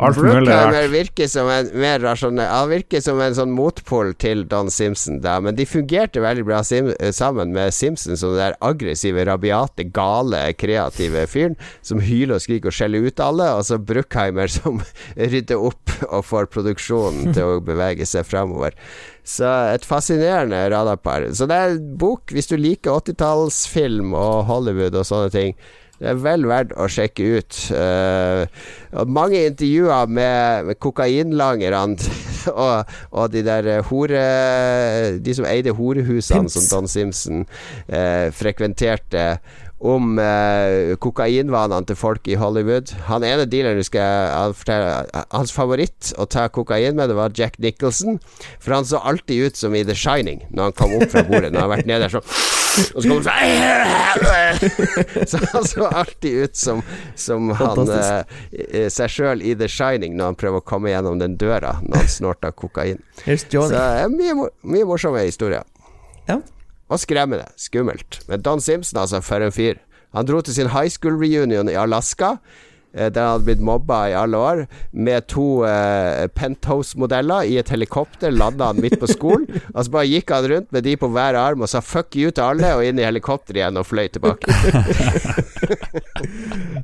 [0.00, 0.78] og alt mulig rart.
[0.90, 5.36] virker som en mer rasjonell Han virker som en sånn motpol til Don Simpson, da,
[5.44, 10.42] men de fungerte veldig bra sim sammen med Simpson som den der aggressive, rabiate, gale,
[10.58, 11.54] kreative fyren
[11.86, 14.82] som hyler og skriker og skjeller ut alle, og så Bruckheimer som
[15.34, 18.74] rydder opp og får produksjonen til å bevege seg framover.
[19.26, 21.28] Så et fascinerende radarpar.
[21.36, 25.54] Så det er en bok hvis du liker 80-tallsfilm og Hollywood og sånne ting.
[26.00, 27.56] Det er vel verdt å sjekke ut.
[27.76, 28.48] Uh,
[29.04, 31.98] mange intervjuer med, kokainlangerne
[32.54, 34.22] og, og de der eh, hore
[35.20, 36.56] De som eide horehusene Pimps.
[36.56, 39.26] som Don Simpson uh, frekventerte
[39.80, 42.92] om eh, kokainvanene til folk i Hollywood.
[43.08, 47.56] Han ene dealeren husker jeg fortelle, Hans favoritt å ta kokain med, det var Jack
[47.64, 48.18] Nicholson.
[48.60, 51.54] For han så alltid ut som i The Shining når han kom opp fra bordet.
[51.54, 52.28] Når han har vært nede der sånn
[52.94, 56.84] Og så kom han sånn Så han så alltid ut som,
[57.18, 61.18] som han eh, eh, seg sjøl i The Shining når han prøver å komme gjennom
[61.22, 63.00] den døra når han snorter kokain.
[63.24, 65.64] Så det er mye, mye morsomme historier.
[66.28, 66.42] Ja.
[66.90, 67.44] Og skremmende.
[67.56, 68.18] Skummelt.
[68.28, 69.74] Men Don Simpson, altså, for en fyr.
[70.14, 72.32] Han dro til sin high school reunion i Alaska.
[72.92, 77.68] eh, Der han hadde blitt mobba i alle år, med to eh, penthouse-modeller i et
[77.70, 78.30] helikopter.
[78.34, 79.46] Landa han midt på skolen.
[79.74, 82.30] Og så bare gikk han rundt med de på hver arm og sa fuck you
[82.34, 84.50] til alle, og inn i helikopteret igjen og fløy tilbake.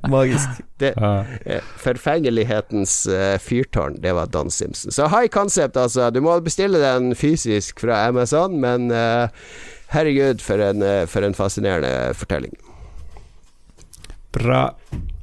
[0.08, 0.48] Magisk.
[0.78, 4.92] Det, eh, forfengelighetens eh, fyrtårn, det var Don Simpson.
[4.92, 6.10] Så high concept, altså.
[6.10, 9.28] Du må bestille den fysisk fra Amazon, men eh,
[9.94, 12.54] herregud, for en, eh, for en fascinerende fortelling.
[14.36, 14.74] Bra.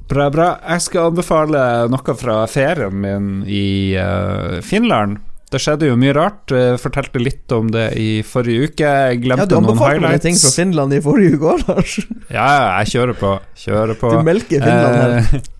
[0.10, 0.48] Bra, bra.
[0.68, 1.60] Jeg skal anbefale
[1.91, 5.22] noe fra ferien min i uh, Finland.
[5.53, 6.49] Det skjedde jo mye rart.
[6.49, 8.90] Jeg fortalte litt om det i forrige uke.
[8.90, 10.53] Jeg glemte Ja, glemte du noen anbefalte meg ting fra.
[10.56, 11.98] Finland i forrige uke òg, Lars.
[12.38, 13.34] Ja, ja, jeg kjører på.
[13.64, 14.14] Kjører på.
[14.14, 15.18] Du melker Finland her.
[15.19, 15.52] Eh,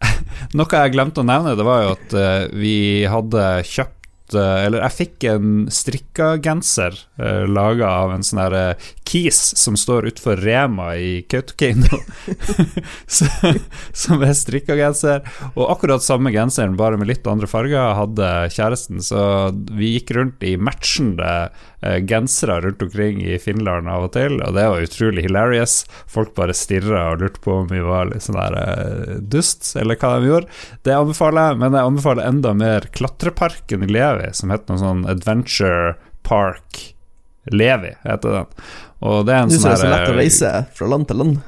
[0.56, 2.76] Noe jeg glemte å nevne, det var jo at uh, vi
[3.10, 3.99] hadde kjøpt
[4.34, 9.76] eh, Eller jeg fikk en strikka-genser uh, laga av en sånn her eh, kis som
[9.78, 11.98] står utfor Rema i Kautokeino.
[14.02, 15.24] Som er strikka-genser.
[15.56, 19.02] Og akkurat samme genseren, bare med litt andre farger, hadde kjæresten.
[19.02, 19.20] Så
[19.74, 24.52] vi gikk rundt i matchende eh, gensere rundt omkring i Finland av og til, og
[24.56, 25.78] det var utrolig hilarious.
[26.10, 29.96] Folk bare stirra og lurte på om vi var litt sånn der eh, dust, eller
[30.00, 30.60] hva de gjorde.
[30.84, 35.06] Det anbefaler jeg, men jeg anbefaler enda mer Klatreparken i Levi, som heter noe sånn
[35.08, 35.94] Adventure
[36.26, 36.82] Park
[37.50, 38.52] Levi, heter den.
[39.00, 41.08] Og det er en sånn sånn Det er så lett å eh, reise fra land
[41.08, 41.40] til land.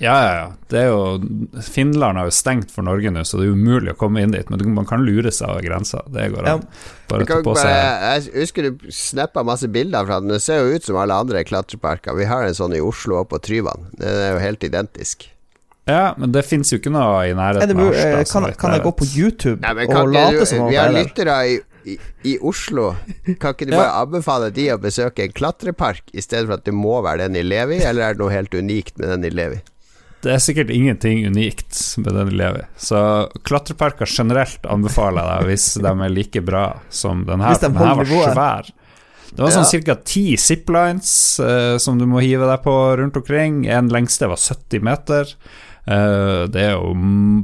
[0.00, 0.46] Ja, ja, ja.
[0.70, 3.98] Det er jo Finland har jo stengt for Norge nå, så det er umulig å
[4.00, 4.48] komme inn dit.
[4.52, 6.02] Men man kan lure seg over grensa.
[6.12, 6.66] Det går an.
[7.10, 10.32] Bare ta på seg jeg husker du snappa masse bilder fra den.
[10.34, 12.16] Det ser jo ut som alle andre klatreparker.
[12.18, 13.88] Vi har en sånn i Oslo og på Tryvann.
[14.00, 15.28] Den er jo helt identisk.
[15.86, 18.26] Ja, men det fins jo ikke noe i nærheten av Harstad.
[18.32, 20.90] kan, kan jeg gå på YouTube Nei, men kan og late som om vi har
[20.90, 21.52] er lyttere i,
[21.86, 21.94] i,
[22.26, 22.88] i Oslo.
[23.38, 23.84] Kan ikke du Ja.
[23.84, 27.38] bare anbefale de å besøke en klatrepark, i stedet for at det må være den
[27.38, 29.60] i Levi, eller er det noe helt unikt med den i Levi?
[30.24, 32.66] Det er sikkert ingenting unikt med den eleven.
[32.80, 32.98] Så
[33.46, 37.54] klatreparker generelt anbefaler jeg deg hvis de er like bra som den her.
[37.60, 38.74] De den her var svær.
[39.36, 39.98] Det var sånn ca.
[40.06, 41.12] ti ziplines
[41.42, 43.64] eh, som du må hive deg på rundt omkring.
[43.68, 45.32] En lengste var 70 meter.
[45.86, 46.94] Eh, det er jo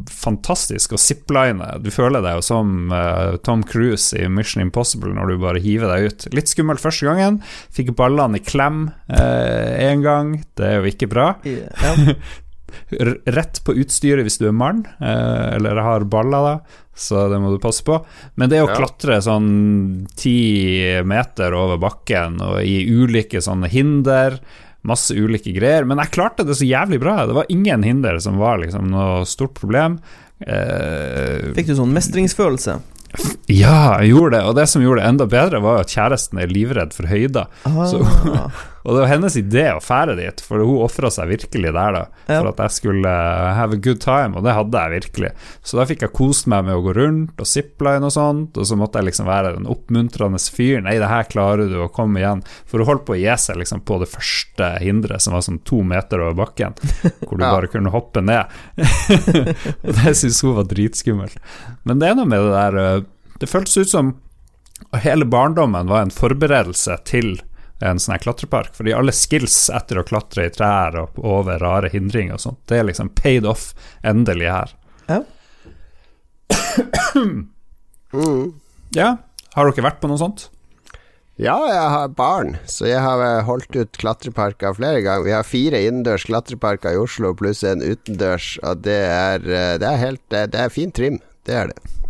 [0.09, 1.69] fantastisk å zipline.
[1.85, 5.93] Du føler deg jo som eh, Tom Cruise i Mission Impossible når du bare hiver
[5.93, 6.29] deg ut.
[6.39, 7.43] Litt skummelt første gangen.
[7.75, 10.39] Fikk ballene i klem én gang.
[10.57, 11.35] Det er jo ikke bra.
[11.45, 12.17] Yeah.
[13.27, 16.81] rett på utstyret hvis du er mann, eh, eller har baller, da.
[16.95, 18.05] Så det må du passe på.
[18.37, 18.75] Men det å Ja.
[18.77, 24.39] klatre sånn ti meter over bakken og i ulike sånne hinder
[24.85, 25.85] Masse ulike greier.
[25.87, 27.25] Men jeg klarte det så jævlig bra.
[27.25, 30.01] Det var ingen hinder som var liksom noe stort problem.
[30.45, 32.81] Eh, Fikk du sånn mestringsfølelse?
[33.47, 34.43] ja, jeg gjorde det.
[34.49, 37.47] Og det som gjorde det enda bedre, var at kjæresten er livredd for høyder.
[37.65, 38.03] Ah, Så-
[38.83, 42.01] Og det var hennes idé å fære dit, for hun ofra seg virkelig der, da.
[42.27, 43.13] For at jeg skulle
[43.59, 45.31] have a good time, og det hadde jeg virkelig.
[45.63, 48.67] Så da fikk jeg kost meg med å gå rundt og zipline og sånt, og
[48.67, 50.85] så måtte jeg liksom være den oppmuntrende fyren.
[50.89, 53.61] 'Nei, det her klarer du, og kom igjen.' For hun holdt på å gi seg
[53.63, 56.75] liksom på det første hinderet, som var sånn to meter over bakken,
[57.29, 57.53] hvor du Ja.
[57.55, 58.51] bare kunne hoppe ned.
[59.87, 61.39] og det syntes hun var dritskummelt.
[61.87, 63.03] Men det er noe med det der eh,
[63.43, 64.13] Det føltes ut som
[65.03, 67.41] hele barndommen var en forberedelse til
[67.83, 68.73] en sånn her klatrepark.
[68.77, 72.81] Fordi alle skills etter å klatre i trær og over rare hindringer og sånt, det
[72.81, 73.71] er liksom paid off
[74.07, 74.77] endelig her.
[75.11, 75.23] Ja.
[77.19, 77.49] Mm.
[78.93, 79.15] Ja,
[79.55, 80.51] har dere vært på noe sånt?
[81.41, 85.25] Ja, jeg har barn, så jeg har eh, holdt ut klatreparker flere ganger.
[85.25, 89.89] Vi har fire innendørs klatreparker i Oslo pluss en utendørs, og det er, eh, det
[89.89, 91.17] er helt eh, Det er fin trim,
[91.49, 92.02] det er det.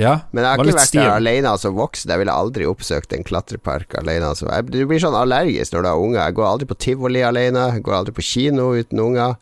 [0.00, 1.00] Ja, Men jeg har ikke vært stil.
[1.04, 2.10] der alene som voksen.
[2.10, 4.32] Jeg ville aldri oppsøkt en klatrepark alene.
[4.32, 4.48] Altså.
[4.50, 6.20] Jeg, du blir sånn allergisk når du har unger.
[6.24, 7.68] Jeg går aldri på tivoli alene.
[7.76, 9.36] Jeg går aldri på kino uten unger.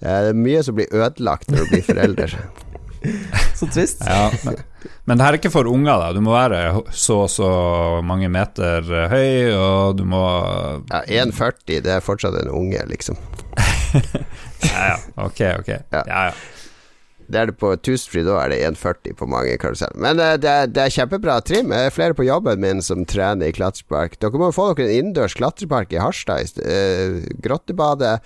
[0.00, 2.38] Eh, Det er mye som blir ødelagt når du blir forelder.
[3.56, 4.02] Så trist.
[4.04, 4.56] Ja, men,
[5.08, 6.10] men det her er ikke for unger, da.
[6.16, 7.48] Du må være så og så
[8.04, 10.20] mange meter høy, og du må
[10.90, 13.16] Ja, 1,40, det er fortsatt en unge, liksom.
[14.60, 15.68] Ja, ja, ok, ok.
[15.92, 16.24] Ja, ja.
[17.30, 19.96] Det er det på Toothfree, da er det 1,40 på mange karuseller.
[20.02, 21.70] Men uh, det, er, det er kjempebra trim.
[21.74, 24.18] Jeg er flere på jobben min som trener i klatrepark.
[24.22, 26.58] Dere må få dere en innendørs klatrepark i Harstad.
[26.58, 28.18] Uh, Grottebadet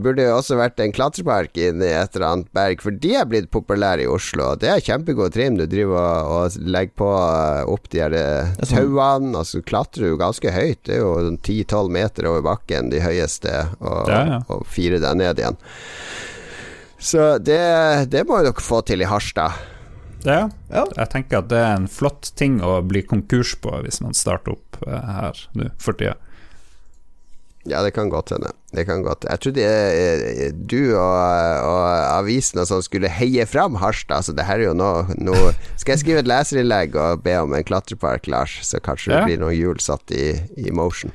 [0.00, 3.26] burde jo også vært en klatrepark inne i et eller annet berg, for de er
[3.28, 4.52] blitt populære i Oslo.
[4.56, 5.58] Det er kjempegod trim.
[5.58, 9.32] Du driver og, og legger på eh, opp de her tauene, og er sånn- tauene.
[9.42, 10.80] Altså klatrer du ganske høyt.
[10.88, 14.40] Det er jo 10-12 meter over bakken, de høyeste, og, Ja, ja.
[14.48, 15.60] og fire deg ned igjen.
[17.00, 17.60] Så det,
[18.12, 19.56] det må dere få til i Harstad.
[20.26, 20.50] Ja.
[20.68, 20.82] Ja.
[20.98, 24.52] Jeg tenker at det er en flott ting å bli konkurs på hvis man starter
[24.58, 26.18] opp eh, her nå for tida.
[27.68, 28.54] Ja, det kan godt hende.
[28.72, 31.16] Det kan godt Jeg trodde jeg, du og,
[31.68, 31.82] og
[32.16, 34.24] avisen og sånn skulle heie fram Harstad.
[34.24, 35.34] Så det her er jo noe, nå
[35.76, 38.58] Skal jeg skrive et leserinnlegg og be om en klatrepark, Lars?
[38.64, 39.18] Så kanskje Ja.
[39.20, 41.12] det blir noen hjul satt i, i motion.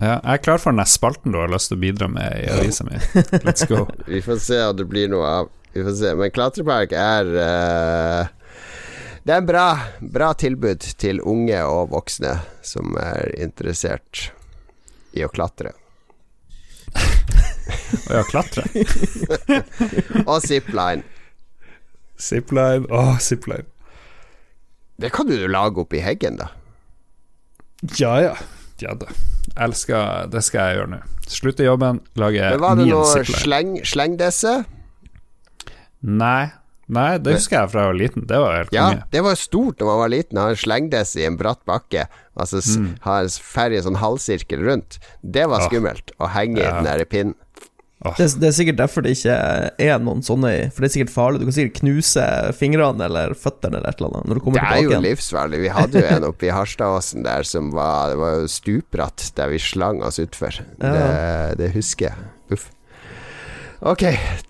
[0.00, 2.46] Ja, jeg er klar for den spalten du har lyst til å bidra med i
[2.54, 2.96] avisa mi.
[3.44, 3.84] Let's go.
[4.08, 5.50] Vi får se om det blir noe av.
[5.74, 6.12] Vi får se.
[6.16, 8.36] Men klatrepark er uh
[9.20, 9.66] Det er en bra,
[10.00, 14.30] bra tilbud til unge og voksne som er interessert
[15.12, 15.74] i å klatre.
[18.08, 18.64] Og ja, klatre.
[20.30, 21.04] Og zipline.
[22.16, 22.88] Zipline.
[22.88, 23.68] Åh, zipline.
[24.96, 26.48] Det kan du lage opp i heggen, da.
[28.00, 28.34] Ja, ja.
[28.82, 28.94] Ja.
[29.56, 31.00] Jeg skal, det skal jeg gjøre nå.
[31.30, 33.40] Slutte jobben, lage Men var det noe zipline.
[33.44, 34.54] sleng, slengdesse?
[36.02, 36.50] Nei.
[36.90, 38.24] Nei, det husker jeg fra jeg var liten.
[38.26, 39.02] Det var helt Ja, konge.
[39.12, 40.38] det var stort da man var liten.
[40.42, 42.08] Ha en slengdesse i en bratt bakke.
[42.36, 42.96] Altså Mm.
[43.04, 44.98] ha en ferdig sånn halvsirkel rundt.
[45.22, 46.10] Det var skummelt.
[46.18, 47.34] Å henge i den der pinnen.
[48.00, 49.34] Det, er- det er sikkert derfor det ikke
[49.84, 51.40] er noen sånne For det er sikkert farlig.
[51.42, 52.24] Du kan sikkert knuse
[52.56, 55.04] fingrene eller føttene eller et eller annet når du kommer Det er jo igjen.
[55.04, 55.60] livsfarlig.
[55.66, 59.52] Vi hadde jo en oppe i Harstadåsen der som var Det var jo stupbratt der
[59.52, 60.62] vi slang oss utfor.
[60.80, 62.30] Det, det husker jeg.
[62.56, 62.70] Uff.
[63.80, 64.02] Ok,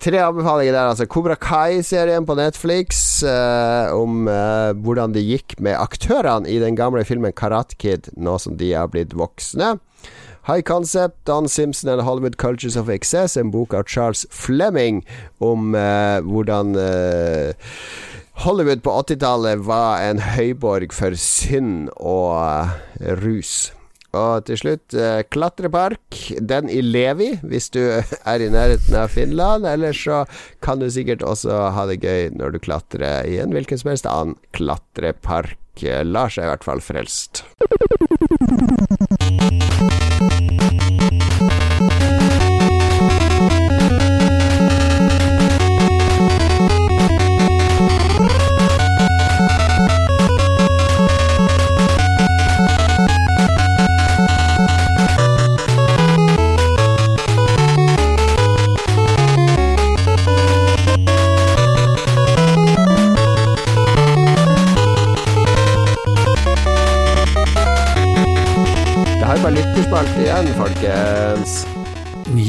[0.03, 1.05] tre anbefalinger der, altså.
[1.07, 7.05] Kobra Kai-serien på Netflix eh, om eh, hvordan det gikk med aktørene i den gamle
[7.07, 9.77] filmen Karat Kid, nå som de har blitt voksne.
[10.47, 15.03] High Concept, Don Simpson and Hollywood Cultures of Excess, en bok av Charles Fleming
[15.39, 17.53] om eh, hvordan eh,
[18.41, 22.71] Hollywood på 80-tallet var en høyborg for synd og uh,
[23.21, 23.69] rus.
[24.17, 26.17] Og til slutt eh, klatrepark.
[26.41, 27.79] Den i Levi, hvis du
[28.31, 29.67] er i nærheten av Finland.
[29.69, 30.23] Eller så
[30.63, 34.09] kan du sikkert også ha det gøy når du klatrer i en hvilken som helst
[34.09, 35.85] annen klatrepark.
[35.85, 37.45] Eh, Lars er i hvert fall frelst.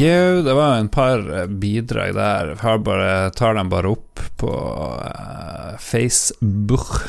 [0.03, 2.55] Jau, det var en par eh, bidrag der.
[2.59, 7.05] Jeg bare, tar dem bare opp på uh, Facebook.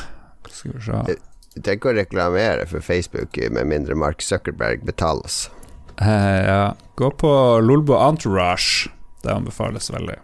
[0.50, 1.16] Skal vi se.
[1.64, 5.48] Tenk å reklamere for Facebook med mindre Mark Zuckerberg betales.
[5.98, 6.74] Eh, ja.
[6.94, 8.90] Gå på Lolbo Entourage.
[9.22, 10.18] Det anbefales veldig.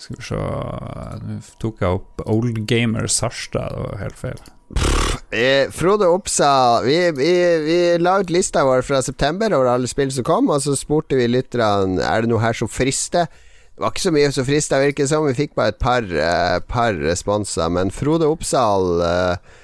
[0.00, 4.99] Skal vi se Nå tok jeg opp Old Gamer Sarstad, det var helt feil.
[5.30, 10.10] Eh, Frode Oppsal vi, vi, vi la ut lista vår fra september over alle spill
[10.10, 13.30] som kom, og så spurte vi lytterne Er det noe her som frister.
[13.30, 15.28] Det var ikke så mye som frista, virker det som.
[15.30, 17.70] Vi fikk bare et par, eh, par responser.
[17.70, 19.54] Men Frode Oppsal eh,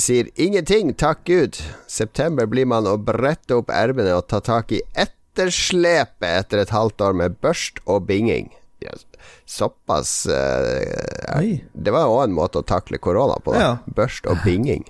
[0.00, 1.60] sier ingenting, takk Gud.
[1.86, 7.04] September blir man å brette opp ermene og ta tak i etterslepet etter et halvt
[7.04, 8.50] år med børst og binging.
[8.84, 9.06] Yes.
[9.48, 11.40] såpass uh,
[11.72, 13.60] Det var òg en måte å takle korona på, da.
[13.62, 13.70] Ja.
[13.96, 14.84] Børst og binging.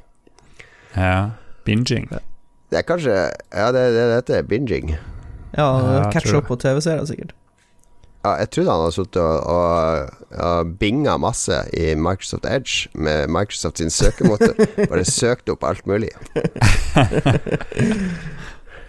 [0.97, 1.31] Ja.
[1.65, 2.09] Binging.
[2.71, 3.15] Det er kanskje
[3.53, 4.97] Ja, det, det, dette er binging.
[5.57, 7.35] Ja, catch up på TV-serier, sikkert.
[8.25, 10.09] Ja, jeg trodde han hadde sittet og, og,
[10.41, 14.57] og binga masse i Microsoft Edge med Microsoft sin søkemotor.
[14.91, 16.09] Bare søkt opp alt mulig.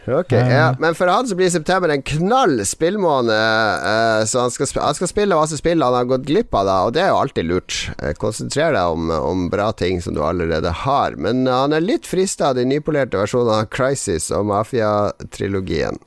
[0.08, 3.32] Ok, ja Men for han så blir september en knall spillmåned.
[3.34, 6.66] eh, så han skal, sp- han skal spille masse spill han har gått glipp av,
[6.70, 7.80] da, og det er jo alltid lurt.
[8.04, 11.16] Eh, konsentrer deg om, om bra ting som du allerede har.
[11.18, 15.98] Men han er litt frista av de nypolerte versjonene av Crisis og Mafia-trilogien.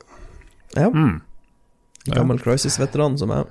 [0.77, 0.87] Ja.
[0.93, 1.19] Mm.
[2.09, 3.45] Gammel Crisis-veteran som jeg.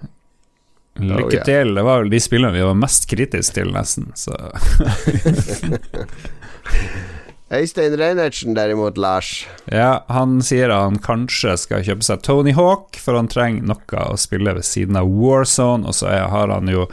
[0.98, 1.44] Lykke Oh, yeah.
[1.46, 1.74] til.
[1.76, 4.08] Det var vel de spillene vi var mest kritiske til, nesten.
[4.18, 4.32] Så
[7.48, 9.46] Øystein Reinertsen derimot, Lars.
[9.72, 14.18] Ja, han sier han kanskje skal kjøpe seg Tony Hawk, for han trenger noe å
[14.20, 15.88] spille ved siden av Warzone.
[15.88, 16.84] Og så er, har han jo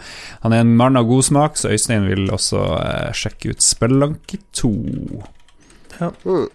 [0.46, 4.40] Han er en mann av god smak, så Øystein vil også eh, sjekke ut Spellanke
[4.56, 4.72] 2.
[6.00, 6.48] Mm.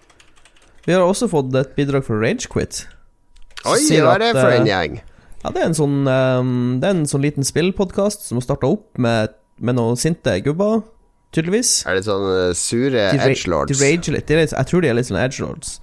[0.87, 2.87] Vi har også fått et bidrag fra Ragequit.
[3.69, 4.97] Oi, hva er det for en eh, gjeng?
[5.43, 8.69] Ja, det er en sånn, um, det er en sånn liten spillpodkast som har starta
[8.69, 10.81] opp med, med noen sinte gubber,
[11.37, 11.73] tydeligvis.
[11.89, 13.73] Er det sånn eh, sure edgelords?
[13.73, 14.29] de rager litt.
[14.31, 14.55] De litt.
[14.57, 15.79] Jeg tror de er litt sånn edgelords.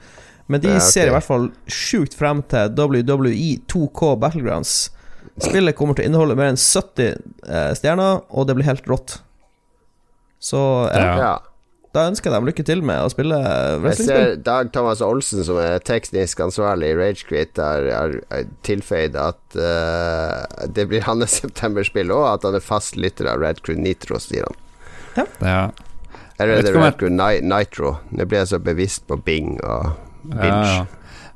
[0.47, 0.91] Men de Ja, okay.
[0.91, 4.77] ser i hvert fall sjukt frem til WWE 2K Battlegrounds.
[5.43, 9.19] Spillet kommer til å inneholde mer enn 70 eh, stjerner, og det blir helt rått.
[10.39, 10.61] Så
[10.93, 11.35] ja, Ja.
[11.95, 13.37] Da ønsker jeg dem lykke til med å spille
[13.87, 19.15] Jeg ser Dag Thomas Olsen, som er teknisk ansvarlig i Ragequit, har, har, har tilføyd
[19.17, 23.79] at uh, det blir hans septemberspill òg, at han er fast lytter av Red Crew
[23.81, 24.59] Nitro, sier han.
[25.41, 25.69] Ja.
[26.37, 27.93] Eller Jeg er vet det ikke om Red Crew Nitro?
[28.13, 29.91] Nå blir jeg så bevisst på Bing og
[30.23, 30.45] Binge.
[30.45, 30.85] Ja, ja.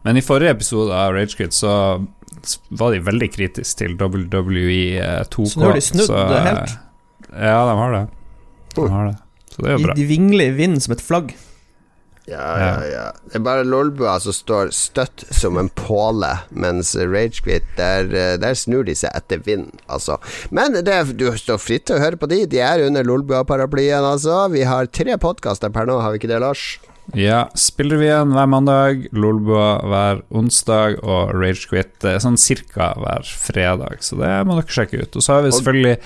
[0.06, 1.74] Men i forrige episode av Ragequit så
[2.74, 5.50] var de veldig kritiske til WWE 2K.
[5.52, 6.76] Så nå har de snudd det eh, helt?
[7.32, 8.04] Ja, de har det.
[8.76, 9.16] De har det.
[9.52, 9.96] Så det er jo bra.
[9.98, 11.34] de vingler i vinden som et flagg.
[12.30, 13.06] Ja, ja, ja.
[13.28, 18.58] Det er bare Lolbua som står støtt som en påle, mens Ragequit, der, eh, der
[18.58, 20.20] snur de seg etter vind, altså.
[20.54, 22.44] Men det, du står fritt til å høre på de.
[22.52, 24.46] De er under Lolbua-paraplyen, altså.
[24.54, 26.78] Vi har tre podkaster per nå, har vi ikke det, Lars?
[27.18, 34.16] Ja, Spillrevyen hver mandag, Lolbua hver onsdag og Ragequit eh, sånn cirka hver fredag, så
[34.22, 35.18] det må dere sjekke ut.
[35.18, 35.98] Og så har vi selvfølgelig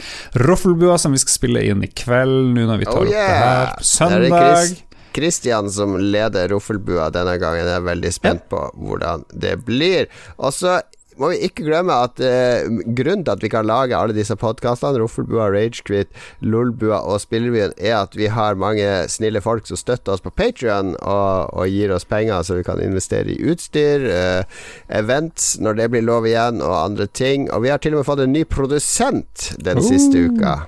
[0.47, 3.27] Roffelbua, som vi skal spille inn i kveld, nå når vi tar Oh opp det
[3.27, 3.75] her.
[3.75, 4.84] Er Søndag.
[5.15, 7.63] Christian som leder Roffelbua denne gangen.
[7.63, 10.09] Jeg er veldig spent på hvordan det blir.
[10.37, 10.79] Og så
[11.19, 14.99] må vi ikke glemme at eh, grunnen til at vi kan lage alle disse podkastene,
[14.99, 16.11] Roffelbua, Ragequit,
[16.43, 20.93] Lolbua og Spillrevyen, er at vi har mange snille folk som støtter oss på Patrion
[20.99, 24.63] og, og gir oss penger så vi kan investere i utstyr, eh,
[24.99, 27.47] events når det blir lov igjen, og andre ting.
[27.55, 30.65] Og vi har til og med fått en ny produsent den siste uka.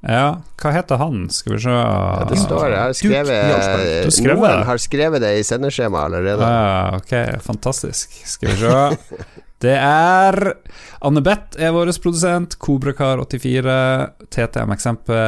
[0.00, 1.26] Ja, hva heter han?
[1.28, 1.74] Skal vi se
[2.30, 4.66] Det står Jeg har skrevet Du har skrevet Noen det?
[4.70, 6.46] har skrevet det i sendeskjemaet allerede.
[6.46, 7.12] Ah, ok,
[7.44, 8.16] fantastisk.
[8.24, 9.20] Skal vi se.
[9.60, 10.36] Det er
[11.04, 12.54] Anne Beth er vår produsent.
[12.64, 13.74] Kobrakar84.
[14.32, 15.18] TTM-eksempel.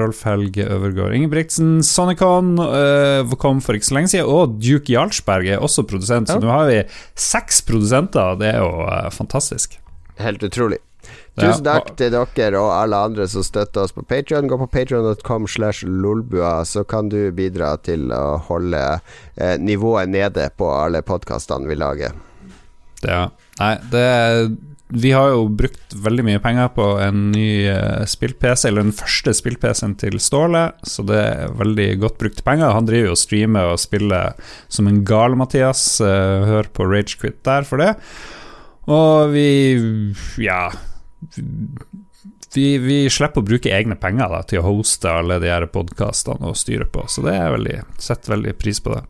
[0.00, 1.82] Rolf Helge Øvergård Ingebrigtsen.
[1.84, 4.30] Sonicon uh, kom for ikke så lenge siden.
[4.32, 6.46] Og Duke Jarlsberg er også produsent, så Ja.
[6.46, 6.80] nå har vi
[7.14, 8.38] seks produsenter.
[8.40, 9.76] Det er jo uh, fantastisk.
[10.16, 10.80] Helt utrolig.
[11.34, 15.48] Tusen takk til dere og alle andre som støtter oss på Patreon Gå på patreon.com
[15.50, 18.82] slash lolbua, så kan du bidra til å holde
[19.34, 22.14] eh, nivået nede på alle podkastene vi lager.
[23.02, 23.26] Ja.
[23.58, 24.06] Nei, det
[24.94, 29.34] Vi har jo brukt veldig mye penger på en ny eh, spill-PC, eller den første
[29.34, 32.76] spill-PC-en til Ståle, så det er veldig godt brukte penger.
[32.76, 34.38] Han driver jo og streamer og spiller
[34.70, 35.98] som en gal, Mathias.
[35.98, 37.96] Eh, hør på Ragequit der for det.
[38.86, 40.68] Og vi Ja.
[42.54, 46.50] Vi, vi slipper å bruke egne penger da, til å hoste alle de her podkastene
[46.50, 49.02] og styre på, så det er veldig setter veldig pris på det.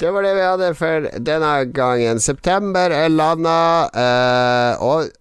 [0.00, 2.18] Det var det vi hadde for denne gangen.
[2.22, 3.58] September er landa,
[3.94, 5.12] eh, og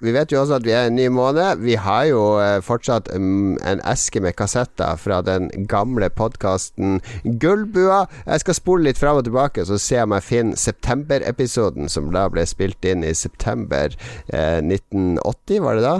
[0.00, 1.60] vi vet jo også at vi er i en ny måned.
[1.64, 8.06] Vi har jo eh, fortsatt mm, en eske med kassetter fra den gamle podkasten Gullbua.
[8.24, 12.26] Jeg skal spole litt fram og tilbake, så se om jeg finner september-episoden, som da
[12.32, 13.92] ble spilt inn i september
[14.32, 15.98] eh, 1980, var det da?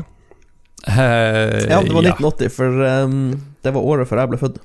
[0.88, 3.24] Uh, Ja, det var 1980, for um,
[3.60, 4.60] det var året før jeg ble født.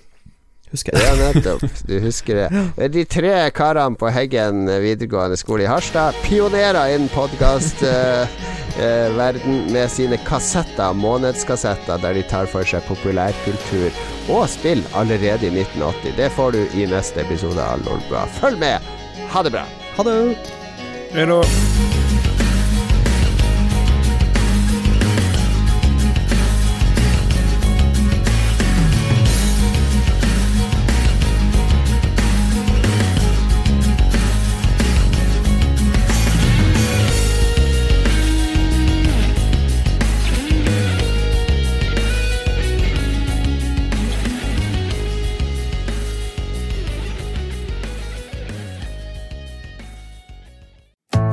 [0.73, 1.05] Husker jeg.
[1.05, 1.63] Ja, nettopp.
[1.87, 2.89] Du husker det.
[2.95, 9.91] De tre karene på Heggen videregående skole i Harstad, pionerer innen podkastverden eh, verden med
[9.91, 13.89] sine kassetter, månedskassetter, der de tar for seg populærkultur
[14.33, 16.15] og spill allerede i 1980.
[16.19, 18.25] Det får du i neste episode av Lolbua.
[18.41, 18.93] Følg med!
[19.31, 19.65] Ha det bra!
[19.95, 20.19] Ha det!
[21.15, 21.43] Hello.